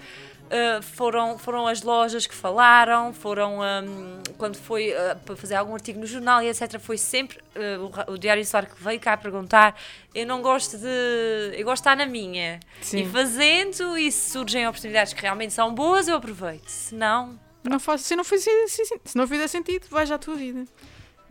Uh, 0.52 0.82
foram, 0.82 1.38
foram 1.38 1.66
as 1.66 1.80
lojas 1.80 2.26
que 2.26 2.34
falaram, 2.34 3.14
foram 3.14 3.60
um, 3.60 4.20
quando 4.36 4.56
foi 4.56 4.90
uh, 4.90 5.18
para 5.24 5.34
fazer 5.34 5.54
algum 5.54 5.72
artigo 5.72 5.98
no 5.98 6.06
jornal 6.06 6.42
e 6.42 6.48
etc. 6.48 6.78
Foi 6.78 6.98
sempre 6.98 7.38
uh, 7.56 8.06
o 8.08 8.12
o, 8.12 8.18
Diário 8.18 8.44
Solar 8.44 8.66
que 8.66 8.82
veio 8.82 9.00
cá 9.00 9.16
perguntar. 9.16 9.80
Eu 10.14 10.26
não 10.26 10.42
gosto 10.42 10.76
de. 10.76 11.56
Eu 11.56 11.64
gosto 11.64 11.82
de 11.82 11.88
estar 11.88 11.96
na 11.96 12.04
minha. 12.04 12.60
Sim. 12.82 12.98
E 12.98 13.08
fazendo, 13.08 13.96
e 13.96 14.12
se 14.12 14.30
surgem 14.30 14.68
oportunidades 14.68 15.14
que 15.14 15.22
realmente 15.22 15.54
são 15.54 15.74
boas, 15.74 16.06
eu 16.06 16.16
aproveito. 16.16 16.68
Se 16.68 16.94
não, 16.94 17.40
Não 17.64 17.80
faz, 17.80 18.02
se, 18.02 18.14
não 18.14 18.22
fizer, 18.22 18.68
se, 18.68 18.84
se 19.06 19.16
não 19.16 19.26
fizer 19.26 19.48
sentido, 19.48 19.86
vais 19.88 20.10
à 20.10 20.18
tua 20.18 20.34
vida. 20.34 20.66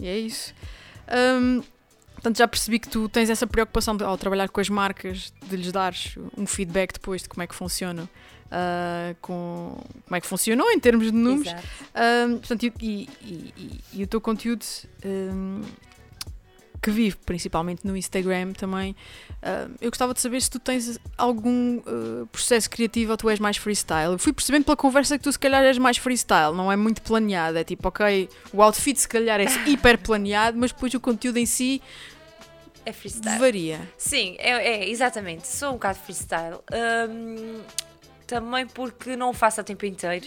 E 0.01 0.07
é 0.07 0.17
isso. 0.17 0.53
Hum, 1.39 1.61
portanto, 2.13 2.37
já 2.37 2.47
percebi 2.47 2.79
que 2.79 2.89
tu 2.89 3.07
tens 3.07 3.29
essa 3.29 3.45
preocupação 3.47 3.95
de, 3.95 4.03
ao 4.03 4.17
trabalhar 4.17 4.49
com 4.49 4.59
as 4.59 4.67
marcas 4.69 5.31
de 5.47 5.55
lhes 5.55 5.71
dares 5.71 6.15
um 6.37 6.45
feedback 6.45 6.93
depois 6.93 7.21
de 7.21 7.29
como 7.29 7.43
é 7.43 7.47
que 7.47 7.55
funciona. 7.55 8.09
ah, 8.51 9.15
com, 9.21 9.81
como 10.05 10.15
é 10.15 10.19
que 10.19 10.27
funcionou 10.27 10.69
em 10.71 10.79
termos 10.79 11.05
de 11.05 11.13
números. 11.13 11.53
Hum, 12.27 12.37
portanto, 12.39 12.63
e, 12.63 12.73
e- 12.81 13.09
e- 13.23 13.79
e- 13.93 14.03
o 14.03 14.07
teu 14.07 14.19
conteúdo 14.19 14.65
hum, 15.05 15.61
que 16.81 16.89
vive 16.89 17.15
principalmente 17.25 17.85
no 17.85 17.95
Instagram 17.95 18.53
também. 18.53 18.95
hum, 19.43 19.75
eu 19.79 19.89
gostava 19.91 20.13
de 20.13 20.21
saber 20.21 20.41
se 20.41 20.49
tu 20.49 20.57
tens 20.59 20.97
algum 21.17 21.77
uh, 21.77 22.25
processo 22.31 22.69
criativo 22.69 23.11
ou 23.11 23.17
tu 23.17 23.29
és 23.29 23.39
mais 23.39 23.57
freestyle. 23.57 24.13
Eu 24.13 24.19
fui 24.19 24.33
percebendo 24.33 24.65
pela 24.65 24.75
conversa 24.75 25.17
que 25.17 25.23
tu 25.23 25.31
se 25.31 25.37
calhar 25.37 25.63
és 25.63 25.77
mais 25.77 25.97
freestyle, 25.97 26.55
não 26.55 26.71
é 26.71 26.75
muito 26.75 27.01
planeado. 27.01 27.57
É 27.57 27.63
tipo, 27.63 27.87
ok, 27.87 28.27
o 28.51 28.61
outfit 28.63 28.97
se 28.99 29.07
calhar 29.07 29.39
é 29.39 29.45
hiper 29.69 29.99
planeado, 29.99 30.57
mas 30.57 30.71
depois 30.71 30.93
o 30.93 30.99
conteúdo 30.99 31.37
em 31.37 31.45
si 31.45 31.81
É 32.85 32.91
freestyle. 32.91 33.37
varia. 33.39 33.79
Sim, 33.97 34.35
é, 34.39 34.51
é, 34.85 34.89
exatamente. 34.89 35.47
Sou 35.47 35.69
um 35.69 35.73
bocado 35.73 35.99
freestyle. 35.99 36.57
Hum, 37.09 37.61
também 38.25 38.65
porque 38.65 39.15
não 39.15 39.29
o 39.29 39.33
faço 39.33 39.61
a 39.61 39.63
tempo 39.63 39.85
inteiro. 39.85 40.25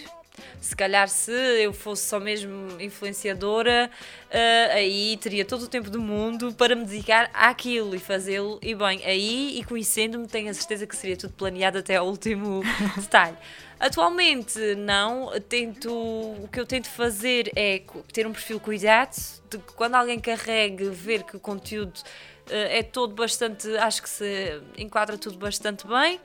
Se 0.60 0.74
calhar, 0.74 1.08
se 1.08 1.30
eu 1.30 1.72
fosse 1.72 2.08
só 2.08 2.18
mesmo 2.18 2.80
influenciadora, 2.80 3.90
ah, 4.32 4.74
aí 4.74 5.16
teria 5.20 5.44
todo 5.44 5.62
o 5.62 5.68
tempo 5.68 5.90
do 5.90 6.00
mundo 6.00 6.52
para 6.54 6.74
me 6.74 6.84
dedicar 6.84 7.30
àquilo 7.34 7.94
e 7.94 7.98
fazê-lo. 7.98 8.58
E 8.62 8.74
bem, 8.74 9.04
aí 9.04 9.58
e 9.58 9.64
conhecendo-me, 9.64 10.26
tenho 10.26 10.50
a 10.50 10.54
certeza 10.54 10.86
que 10.86 10.96
seria 10.96 11.16
tudo 11.16 11.34
planeado 11.34 11.78
até 11.78 11.96
ao 11.96 12.06
último 12.06 12.62
detalhe. 12.96 13.36
Atualmente, 13.78 14.58
não. 14.76 15.30
Tento, 15.48 15.92
o 15.92 16.48
que 16.50 16.58
eu 16.58 16.66
tento 16.66 16.88
fazer 16.88 17.52
é 17.54 17.82
ter 18.12 18.26
um 18.26 18.32
perfil 18.32 18.58
cuidado, 18.58 19.14
de 19.50 19.58
que 19.58 19.72
quando 19.74 19.94
alguém 19.96 20.18
carregue, 20.18 20.88
ver 20.88 21.24
que 21.24 21.36
o 21.36 21.40
conteúdo 21.40 22.00
eh, 22.48 22.78
é 22.78 22.82
todo 22.82 23.14
bastante, 23.14 23.68
acho 23.76 24.02
que 24.02 24.08
se 24.08 24.60
enquadra 24.78 25.18
tudo 25.18 25.38
bastante 25.38 25.86
bem. 25.86 26.20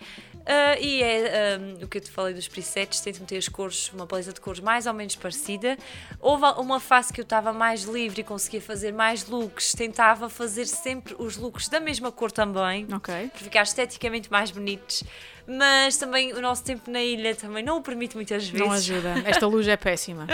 Eh, 0.52 0.82
e 0.82 1.04
é 1.04 1.54
ehm, 1.54 1.84
o 1.84 1.88
que 1.88 2.00
eu 2.00 2.02
te 2.02 2.10
falei 2.10 2.34
dos 2.34 2.48
presets, 2.48 3.00
tento 3.02 3.20
meter 3.20 3.38
as 3.38 3.48
cores, 3.48 3.92
uma 3.94 4.08
paleta 4.08 4.34
de 4.34 4.42
cores 4.42 4.60
mais 4.60 4.88
ou 4.88 4.94
menos 4.96 5.16
parecida. 5.16 5.78
Houve 6.20 6.44
uma 6.60 6.80
fase 6.80 7.14
que 7.14 7.22
eu 7.22 7.24
estava 7.24 7.54
mais 7.54 7.84
livre 7.84 8.22
e 8.22 8.24
conseguia 8.24 8.60
fazer 8.60 8.92
mais 8.92 9.28
looks, 9.28 9.74
tentava 9.74 10.28
fazer 10.28 10.66
sempre 10.66 11.16
os 11.20 11.38
looks 11.38 11.70
da 11.70 11.80
mesma 11.80 12.12
cor 12.12 12.32
também, 12.32 12.88
Ok. 12.92 13.30
para 13.30 13.40
ficar 13.44 13.62
esteticamente 13.62 14.32
mais 14.32 14.50
bonitos. 14.50 15.04
Mas 15.50 15.98
também 15.98 16.32
o 16.34 16.42
nosso 16.42 16.64
tempo 16.64 16.92
na 16.92 17.02
ilha 17.02 17.34
também 17.36 17.64
não 17.64 17.78
o 17.78 17.82
permite 17.82 18.16
muitas 18.16 18.48
vezes. 18.48 18.66
Não 18.68 18.72
ajuda. 18.72 19.16
Esta 19.26 19.48
luz 19.48 19.68
é 19.68 19.76
péssima. 19.76 20.28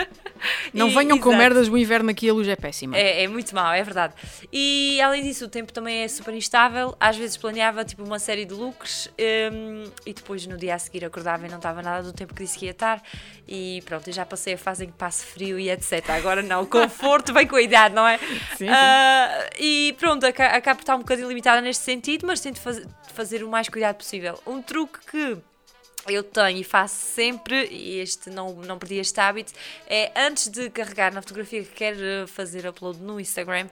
Não 0.74 0.90
E- 0.90 0.94
venham 0.94 1.18
com 1.18 1.30
exato. 1.30 1.38
merdas, 1.38 1.68
o 1.70 1.78
inverno 1.78 2.10
aqui 2.12 2.30
a 2.30 2.34
luz 2.34 2.48
é 2.48 2.56
péssima. 2.56 2.98
É, 2.98 3.24
é 3.24 3.28
muito 3.28 3.56
mau, 3.56 3.72
é 3.74 3.82
verdade. 3.82 4.14
E 4.52 5.00
além 5.02 5.24
disso, 5.24 5.46
o 5.46 5.48
tempo 5.48 5.72
também 5.72 6.04
é 6.04 6.08
super 6.08 6.34
instável. 6.34 6.96
Às 7.00 7.16
vezes 7.16 7.38
planeava 7.38 7.86
tipo 7.86 8.04
uma 8.04 8.20
série 8.20 8.44
de 8.44 8.54
looks 8.54 9.10
hum, 9.54 9.86
e 10.06 10.14
depois 10.14 10.46
no 10.48 10.58
dia 10.58 10.76
a 10.76 10.80
seguir 10.80 11.06
acordava 11.06 11.46
e 11.46 11.50
não 11.50 11.58
estava 11.58 11.82
nada 11.82 12.04
do 12.04 12.12
tempo 12.12 12.34
que 12.34 12.44
disse 12.44 12.58
que 12.60 12.66
ia 12.66 12.72
estar. 12.72 13.02
E 13.48 13.82
pronto, 13.86 14.08
eu 14.10 14.14
já 14.14 14.26
passei 14.26 14.56
a 14.56 14.58
fase 14.58 14.84
em 14.84 14.88
que 14.88 14.98
passo 14.98 15.26
frio 15.26 15.58
e 15.58 15.70
etc. 15.70 16.10
Agora 16.10 16.42
não, 16.42 16.64
o 16.64 16.68
conforto 16.68 17.32
vem 17.34 17.48
com 17.48 17.56
a 17.56 17.62
idade, 17.62 17.96
não 17.96 18.06
é? 18.08 18.18
Sim, 18.58 18.66
sim. 18.66 18.68
Ah, 18.70 19.50
e 19.60 19.96
pronto, 19.98 20.26
aca- 20.26 20.48
acabo 20.56 20.78
por 20.78 20.84
estar 20.84 20.96
um 20.96 21.00
bocadinho 21.00 21.28
limitada 21.30 21.62
neste 21.62 21.84
sentido, 21.84 22.26
mas 22.28 22.40
tento 22.42 22.60
faz- 22.60 22.82
fazer 23.14 23.44
o 23.44 23.50
mais 23.50 23.70
cuidado 23.70 23.96
possível. 23.96 24.38
Um 24.46 24.62
truque 24.62 25.00
que 25.06 25.38
eu 26.08 26.24
tenho 26.24 26.60
e 26.60 26.64
faço 26.64 26.96
sempre, 26.96 27.68
e 27.72 28.00
este 28.00 28.30
não, 28.30 28.54
não 28.54 28.78
perdi 28.78 28.96
este 28.96 29.20
hábito, 29.20 29.54
é 29.88 30.12
antes 30.16 30.50
de 30.50 30.70
carregar 30.70 31.12
na 31.14 31.22
fotografia 31.22 31.64
que 31.64 31.72
quero 31.72 32.28
fazer 32.28 32.68
upload 32.68 33.00
no 33.00 33.20
Instagram, 33.20 33.68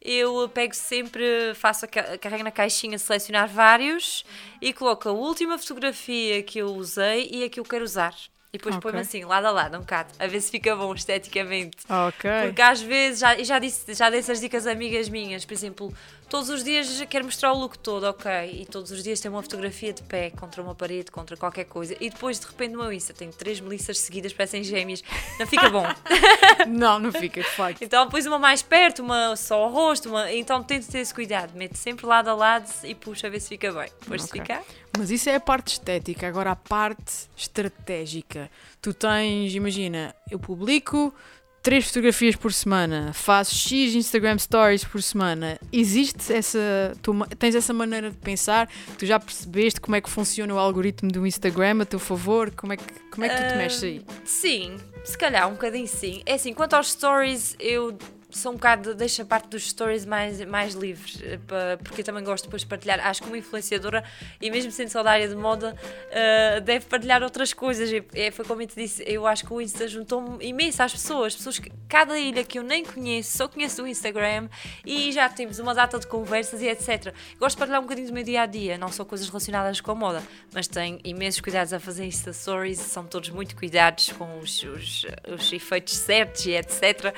eu 0.00 0.48
pego 0.52 0.74
sempre, 0.74 1.24
faço 1.54 1.86
a, 1.86 1.88
ca- 1.88 2.18
carrego 2.18 2.44
na 2.44 2.50
caixinha 2.50 2.98
selecionar 2.98 3.48
vários 3.48 4.24
e 4.60 4.72
coloco 4.72 5.08
a 5.08 5.12
última 5.12 5.58
fotografia 5.58 6.42
que 6.42 6.58
eu 6.58 6.68
usei 6.68 7.28
e 7.32 7.44
a 7.44 7.48
que 7.48 7.58
eu 7.58 7.64
quero 7.64 7.84
usar. 7.84 8.14
E 8.52 8.56
depois 8.58 8.76
Ok. 8.76 8.84
põe-me 8.84 9.00
assim, 9.00 9.24
lado 9.24 9.46
a 9.46 9.50
lado, 9.50 9.76
um 9.76 9.80
bocado, 9.80 10.10
a 10.18 10.26
ver 10.26 10.40
se 10.40 10.50
fica 10.50 10.74
bom 10.76 10.94
esteticamente. 10.94 11.78
Ok. 11.90 12.30
Porque 12.40 12.62
às 12.62 12.80
vezes, 12.80 13.20
já, 13.20 13.36
e 13.38 13.44
já, 13.44 13.58
disse, 13.58 13.92
já 13.92 14.08
dei 14.08 14.20
essas 14.20 14.40
dicas 14.40 14.66
a 14.66 14.72
amigas 14.72 15.08
minhas, 15.08 15.44
por 15.44 15.52
exemplo, 15.52 15.92
todos 16.28 16.48
os 16.48 16.62
dias 16.62 16.88
quero 17.08 17.24
mostrar 17.24 17.52
o 17.52 17.58
look 17.58 17.78
todo, 17.78 18.04
ok, 18.04 18.30
e 18.60 18.66
todos 18.66 18.90
os 18.90 19.02
dias 19.02 19.20
tem 19.20 19.30
uma 19.30 19.42
fotografia 19.42 19.92
de 19.92 20.02
pé 20.02 20.30
contra 20.30 20.62
uma 20.62 20.74
parede, 20.74 21.10
contra 21.10 21.36
qualquer 21.36 21.64
coisa, 21.64 21.96
e 22.00 22.10
depois 22.10 22.38
de 22.38 22.46
repente 22.46 22.72
no 22.72 22.78
meu 22.82 22.92
Insta 22.92 23.12
tenho 23.14 23.32
três 23.32 23.60
melissas 23.60 23.98
seguidas, 23.98 24.32
parecem 24.32 24.62
gêmeas, 24.62 25.02
não 25.38 25.46
fica 25.46 25.68
bom. 25.70 25.84
Não, 26.66 26.98
não 26.98 27.12
fica, 27.12 27.40
de 27.40 27.48
facto. 27.50 27.82
então 27.82 28.04
depois 28.04 28.26
uma 28.26 28.38
mais 28.38 28.62
perto, 28.62 29.02
uma 29.02 29.34
só 29.36 29.62
ao 29.62 29.70
rosto, 29.70 30.08
uma, 30.08 30.30
então 30.32 30.62
tento 30.62 30.86
ter 30.88 30.98
esse 30.98 31.14
cuidado, 31.14 31.56
meto 31.56 31.76
sempre 31.76 32.04
lado 32.06 32.28
a 32.28 32.34
lado 32.34 32.68
e 32.84 32.94
puxo 32.94 33.26
a 33.26 33.30
ver 33.30 33.40
se 33.40 33.48
fica 33.48 33.72
bem. 33.72 33.88
Depois 34.00 34.22
se 34.22 34.28
Ok. 34.28 34.40
ficar, 34.40 34.62
Mas 34.96 35.10
isso 35.10 35.28
é 35.30 35.34
a 35.36 35.40
parte 35.40 35.68
estética. 35.72 36.26
Agora, 36.26 36.50
a 36.52 36.56
parte 36.56 37.28
estratégica. 37.36 38.50
Tu 38.80 38.92
tens, 38.94 39.54
imagina, 39.54 40.14
eu 40.30 40.38
publico 40.38 41.14
três 41.62 41.86
fotografias 41.88 42.36
por 42.36 42.52
semana, 42.52 43.12
faço 43.12 43.54
X 43.54 43.94
Instagram 43.94 44.38
Stories 44.38 44.84
por 44.84 45.02
semana. 45.02 45.58
Existe 45.72 46.32
essa. 46.32 46.58
Tu 47.02 47.12
tens 47.38 47.54
essa 47.54 47.72
maneira 47.72 48.10
de 48.10 48.16
pensar? 48.16 48.68
Tu 48.98 49.06
já 49.06 49.18
percebeste 49.20 49.80
como 49.80 49.96
é 49.96 50.00
que 50.00 50.08
funciona 50.10 50.52
o 50.54 50.58
algoritmo 50.58 51.10
do 51.10 51.26
Instagram 51.26 51.82
a 51.82 51.84
teu 51.84 51.98
favor? 51.98 52.50
Como 52.56 52.72
é 52.72 52.76
que, 52.76 52.84
como 53.10 53.24
é 53.24 53.28
que 53.28 53.34
tu 53.36 53.48
te 53.48 53.54
Ah, 53.54 53.56
mexes 53.56 53.82
aí? 53.82 54.02
Sim, 54.24 54.76
se 55.04 55.16
calhar 55.18 55.48
um 55.48 55.52
bocadinho 55.52 55.86
sim. 55.88 56.22
É 56.24 56.34
assim, 56.34 56.52
quanto 56.52 56.74
aos 56.74 56.90
stories, 56.92 57.56
eu 57.58 57.96
sou 58.38 58.52
um 58.52 58.54
bocado, 58.54 58.94
deixo 58.94 59.22
a 59.22 59.24
parte 59.24 59.48
dos 59.48 59.68
stories 59.68 60.04
mais, 60.04 60.44
mais 60.44 60.74
livres, 60.74 61.20
eh, 61.22 61.38
porque 61.82 62.00
eu 62.00 62.04
também 62.04 62.24
gosto 62.24 62.44
depois 62.44 62.62
de 62.62 62.68
partilhar. 62.68 63.04
Acho 63.06 63.22
que 63.22 63.28
uma 63.28 63.36
influenciadora, 63.36 64.04
e 64.40 64.50
mesmo 64.50 64.70
sendo 64.70 64.88
só 64.88 65.02
da 65.02 65.10
área 65.10 65.28
de 65.28 65.34
moda, 65.34 65.76
eh, 66.10 66.60
deve 66.60 66.86
partilhar 66.86 67.22
outras 67.22 67.52
coisas. 67.52 67.90
E, 67.90 68.04
é, 68.14 68.30
foi 68.30 68.44
como 68.44 68.62
eu 68.62 68.66
te 68.66 68.76
disse, 68.76 69.02
eu 69.06 69.26
acho 69.26 69.44
que 69.44 69.52
o 69.52 69.60
Insta 69.60 69.86
juntou-me 69.88 70.44
imenso 70.44 70.82
às 70.82 70.92
pessoas. 70.92 71.34
Pessoas 71.34 71.58
que, 71.58 71.70
cada 71.88 72.18
ilha 72.18 72.44
que 72.44 72.58
eu 72.58 72.62
nem 72.62 72.84
conheço, 72.84 73.36
só 73.36 73.48
conheço 73.48 73.82
do 73.82 73.88
Instagram 73.88 74.48
e 74.84 75.12
já 75.12 75.28
temos 75.28 75.58
uma 75.58 75.74
data 75.74 75.98
de 75.98 76.06
conversas 76.06 76.62
e 76.62 76.68
etc. 76.68 77.12
Gosto 77.38 77.56
de 77.56 77.58
partilhar 77.58 77.80
um 77.80 77.84
bocadinho 77.84 78.08
do 78.08 78.14
meu 78.14 78.24
dia 78.24 78.42
a 78.42 78.46
dia, 78.46 78.78
não 78.78 78.88
só 78.88 79.04
coisas 79.04 79.28
relacionadas 79.28 79.80
com 79.80 79.90
a 79.90 79.94
moda, 79.94 80.22
mas 80.52 80.68
tenho 80.68 80.98
imensos 81.04 81.40
cuidados 81.40 81.72
a 81.72 81.80
fazer 81.80 82.04
Insta 82.04 82.32
Stories, 82.32 82.78
são 82.78 83.04
todos 83.04 83.30
muito 83.30 83.56
cuidados 83.56 84.12
com 84.12 84.38
os, 84.38 84.62
os, 84.62 85.06
os 85.28 85.52
efeitos 85.52 85.94
certos 85.94 86.46
e 86.46 86.52
etc. 86.52 87.14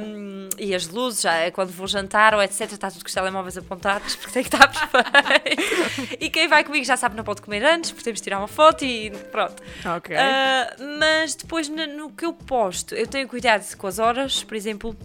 Um, 0.00 0.27
e 0.58 0.74
as 0.74 0.88
luzes, 0.88 1.22
já, 1.22 1.34
é 1.34 1.50
quando 1.50 1.70
vou 1.70 1.86
jantar 1.86 2.34
ou 2.34 2.42
etc. 2.42 2.72
Está 2.72 2.90
tudo 2.90 3.02
com 3.02 3.08
os 3.08 3.14
telemóveis 3.14 3.56
apontados 3.56 4.14
porque 4.16 4.32
tem 4.32 4.42
que 4.42 4.54
estar 4.54 4.68
perfeito. 4.68 6.16
e 6.20 6.30
quem 6.30 6.48
vai 6.48 6.64
comigo 6.64 6.84
já 6.84 6.96
sabe 6.96 7.12
que 7.12 7.16
não 7.16 7.24
pode 7.24 7.42
comer 7.42 7.64
antes, 7.64 7.90
porque 7.90 8.04
temos 8.04 8.20
de 8.20 8.24
tirar 8.24 8.38
uma 8.38 8.48
foto 8.48 8.84
e 8.84 9.10
pronto. 9.30 9.62
Ok. 9.96 10.16
Ah, 10.16 10.76
mas 10.98 11.34
depois 11.34 11.68
no, 11.68 11.86
no 11.86 12.10
que 12.10 12.24
eu 12.24 12.32
posto, 12.32 12.94
eu 12.94 13.06
tenho 13.06 13.28
cuidado 13.28 13.64
com 13.76 13.86
as 13.86 13.98
horas, 13.98 14.42
por 14.42 14.56
exemplo, 14.56 14.96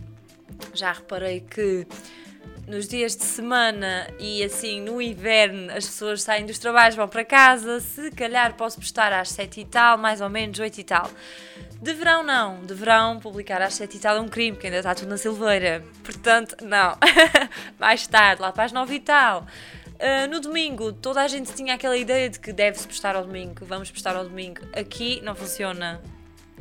já 0.73 0.91
reparei 0.91 1.41
que 1.41 1.85
nos 2.67 2.87
dias 2.87 3.15
de 3.15 3.23
semana 3.23 4.07
e 4.19 4.43
assim 4.43 4.81
no 4.81 5.01
inverno 5.01 5.71
as 5.71 5.85
pessoas 5.85 6.21
saem 6.23 6.45
dos 6.45 6.57
trabalhos, 6.59 6.95
vão 6.95 7.07
para 7.07 7.25
casa, 7.25 7.79
se 7.79 8.09
calhar 8.11 8.53
posso 8.55 8.79
postar 8.79 9.11
às 9.11 9.29
7 9.29 9.61
e 9.61 9.65
tal, 9.65 9.97
mais 9.97 10.21
ou 10.21 10.29
menos 10.29 10.59
8 10.59 10.77
e 10.79 10.83
tal. 10.83 11.09
De 11.83 11.93
verão 11.93 12.23
não, 12.23 12.65
de 12.65 12.73
verão 12.73 13.19
publicar 13.19 13.61
às 13.61 13.73
7 13.73 13.97
e 13.97 13.99
tal 13.99 14.15
é 14.15 14.21
um 14.21 14.29
crime, 14.29 14.53
porque 14.53 14.67
ainda 14.67 14.77
está 14.77 14.95
tudo 14.95 15.09
na 15.09 15.17
silveira. 15.17 15.83
Portanto, 16.01 16.55
não. 16.61 16.97
mais 17.77 18.07
tarde, 18.07 18.41
lá 18.41 18.53
para 18.53 18.63
as 18.63 18.71
9 18.71 18.95
e 18.95 18.99
tal. 19.01 19.41
Uh, 19.41 20.29
no 20.29 20.39
domingo, 20.39 20.93
toda 20.93 21.21
a 21.21 21.27
gente 21.27 21.53
tinha 21.53 21.73
aquela 21.73 21.97
ideia 21.97 22.29
de 22.29 22.39
que 22.39 22.53
deve-se 22.53 22.87
postar 22.87 23.17
ao 23.17 23.25
domingo, 23.25 23.55
que 23.55 23.65
vamos 23.65 23.91
postar 23.91 24.15
ao 24.15 24.23
domingo. 24.23 24.61
Aqui 24.73 25.19
não 25.23 25.35
funciona. 25.35 26.01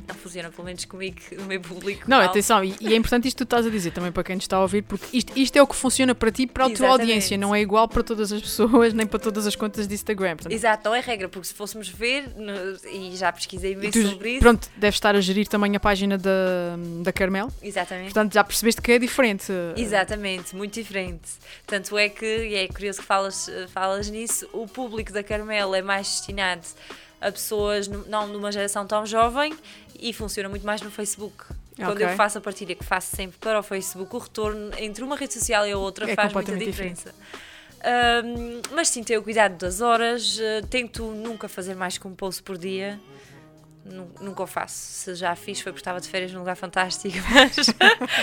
Não 0.09 0.15
funciona, 0.15 0.51
pelo 0.51 0.65
menos 0.65 0.85
comigo, 0.85 1.17
no 1.39 1.45
meu 1.45 1.61
público. 1.61 2.03
Não, 2.09 2.19
atenção, 2.21 2.63
e, 2.65 2.75
e 2.81 2.93
é 2.93 2.97
importante 2.97 3.29
isto 3.29 3.37
que 3.39 3.45
tu 3.45 3.47
estás 3.47 3.67
a 3.67 3.71
dizer 3.71 3.93
também 3.93 4.11
para 4.11 4.25
quem 4.25 4.35
nos 4.37 4.45
está 4.45 4.57
a 4.57 4.61
ouvir, 4.63 4.83
porque 4.83 5.17
isto, 5.17 5.33
isto 5.37 5.57
é 5.57 5.63
o 5.63 5.67
que 5.67 5.77
funciona 5.77 6.15
para 6.15 6.31
ti 6.31 6.47
para 6.47 6.65
a 6.65 6.67
tua 6.67 6.73
Exatamente. 6.75 7.01
audiência, 7.03 7.39
não 7.39 7.55
é 7.55 7.61
igual 7.61 7.87
para 7.89 8.03
todas 8.03 8.33
as 8.33 8.41
pessoas, 8.43 8.93
nem 8.93 9.07
para 9.07 9.19
todas 9.19 9.47
as 9.47 9.55
contas 9.57 9.87
de 9.87 9.95
Instagram. 9.95 10.37
Portanto, 10.37 10.53
Exato, 10.53 10.89
não 10.89 10.95
é 10.95 11.01
regra, 11.01 11.29
porque 11.29 11.47
se 11.49 11.55
fôssemos 11.55 11.89
ver, 11.89 12.29
no- 12.37 12.53
e 12.91 13.17
já 13.17 13.33
pesquisei 13.33 13.75
tu, 13.77 14.03
sobre 14.11 14.31
isso. 14.33 14.41
pronto, 14.41 14.69
deves 14.77 14.97
estar 14.97 15.15
a 15.15 15.21
gerir 15.21 15.47
também 15.49 15.75
a 15.77 15.81
página 15.81 16.19
da, 16.19 16.77
da 17.03 17.13
Carmel, 17.13 17.49
Exatamente. 17.63 18.07
portanto 18.07 18.33
já 18.35 18.43
percebeste 18.45 18.81
que 18.83 18.93
é 18.93 18.99
diferente. 18.99 19.53
Exatamente, 19.77 20.55
muito 20.57 20.75
diferente. 20.75 21.23
Tanto 21.67 21.97
é 21.97 22.09
que, 22.09 22.27
e 22.49 22.55
é 22.55 22.69
curioso 22.69 23.01
que 23.01 23.07
falas, 23.07 23.49
falas 23.69 24.09
nisso, 24.11 24.49
o 24.53 24.67
público 24.67 25.13
da 25.13 25.23
Carmel 25.23 25.75
é 25.75 25.83
mais 25.83 26.09
destinado 26.09 26.63
a 27.23 27.33
pessoas 27.33 27.89
não 27.89 28.27
numa 28.27 28.51
geração 28.53 28.87
tão 28.87 29.07
jovem 29.07 29.55
e 29.99 30.13
funciona 30.13 30.49
muito 30.49 30.67
mais 30.67 30.81
no 30.83 30.91
Facebook. 30.91 31.45
Quando 31.77 31.93
Ok. 31.93 32.05
eu 32.07 32.11
faço 32.17 32.37
a 32.39 32.41
partilha 32.41 32.75
que 32.75 32.85
faço 32.85 33.17
sempre 33.17 33.39
para 33.39 33.59
o 33.59 33.63
Facebook, 33.63 34.15
o 34.15 34.19
retorno 34.19 34.71
entre 34.79 35.03
uma 35.03 35.17
rede 35.17 35.33
social 35.35 35.67
e 35.67 35.73
a 35.73 35.79
outra 35.79 36.11
É 36.11 36.15
faz 36.15 36.33
muita 36.33 36.55
diferença. 36.57 37.15
Ahm, 37.85 38.61
mas 38.73 38.89
sim, 38.89 39.03
tenho 39.03 39.23
cuidado 39.23 39.57
das 39.57 39.81
horas, 39.81 40.39
eh, 40.41 40.63
tento 40.71 41.03
nunca 41.05 41.49
fazer 41.49 41.75
mais 41.75 41.99
que 41.99 42.07
um 42.07 42.15
post 42.15 42.43
por 42.43 42.57
dia. 42.59 43.01
Nu- 43.85 44.13
Nunca 44.21 44.45
o 44.45 44.47
faço. 44.47 44.75
Se 44.77 45.15
já 45.17 45.35
fiz 45.35 45.61
foi 45.61 45.73
porque 45.73 45.81
estava 45.81 46.01
de 46.01 46.09
férias 46.09 46.31
num 46.33 46.39
lugar 46.39 46.55
fantástico, 46.57 47.17
mas 47.35 47.57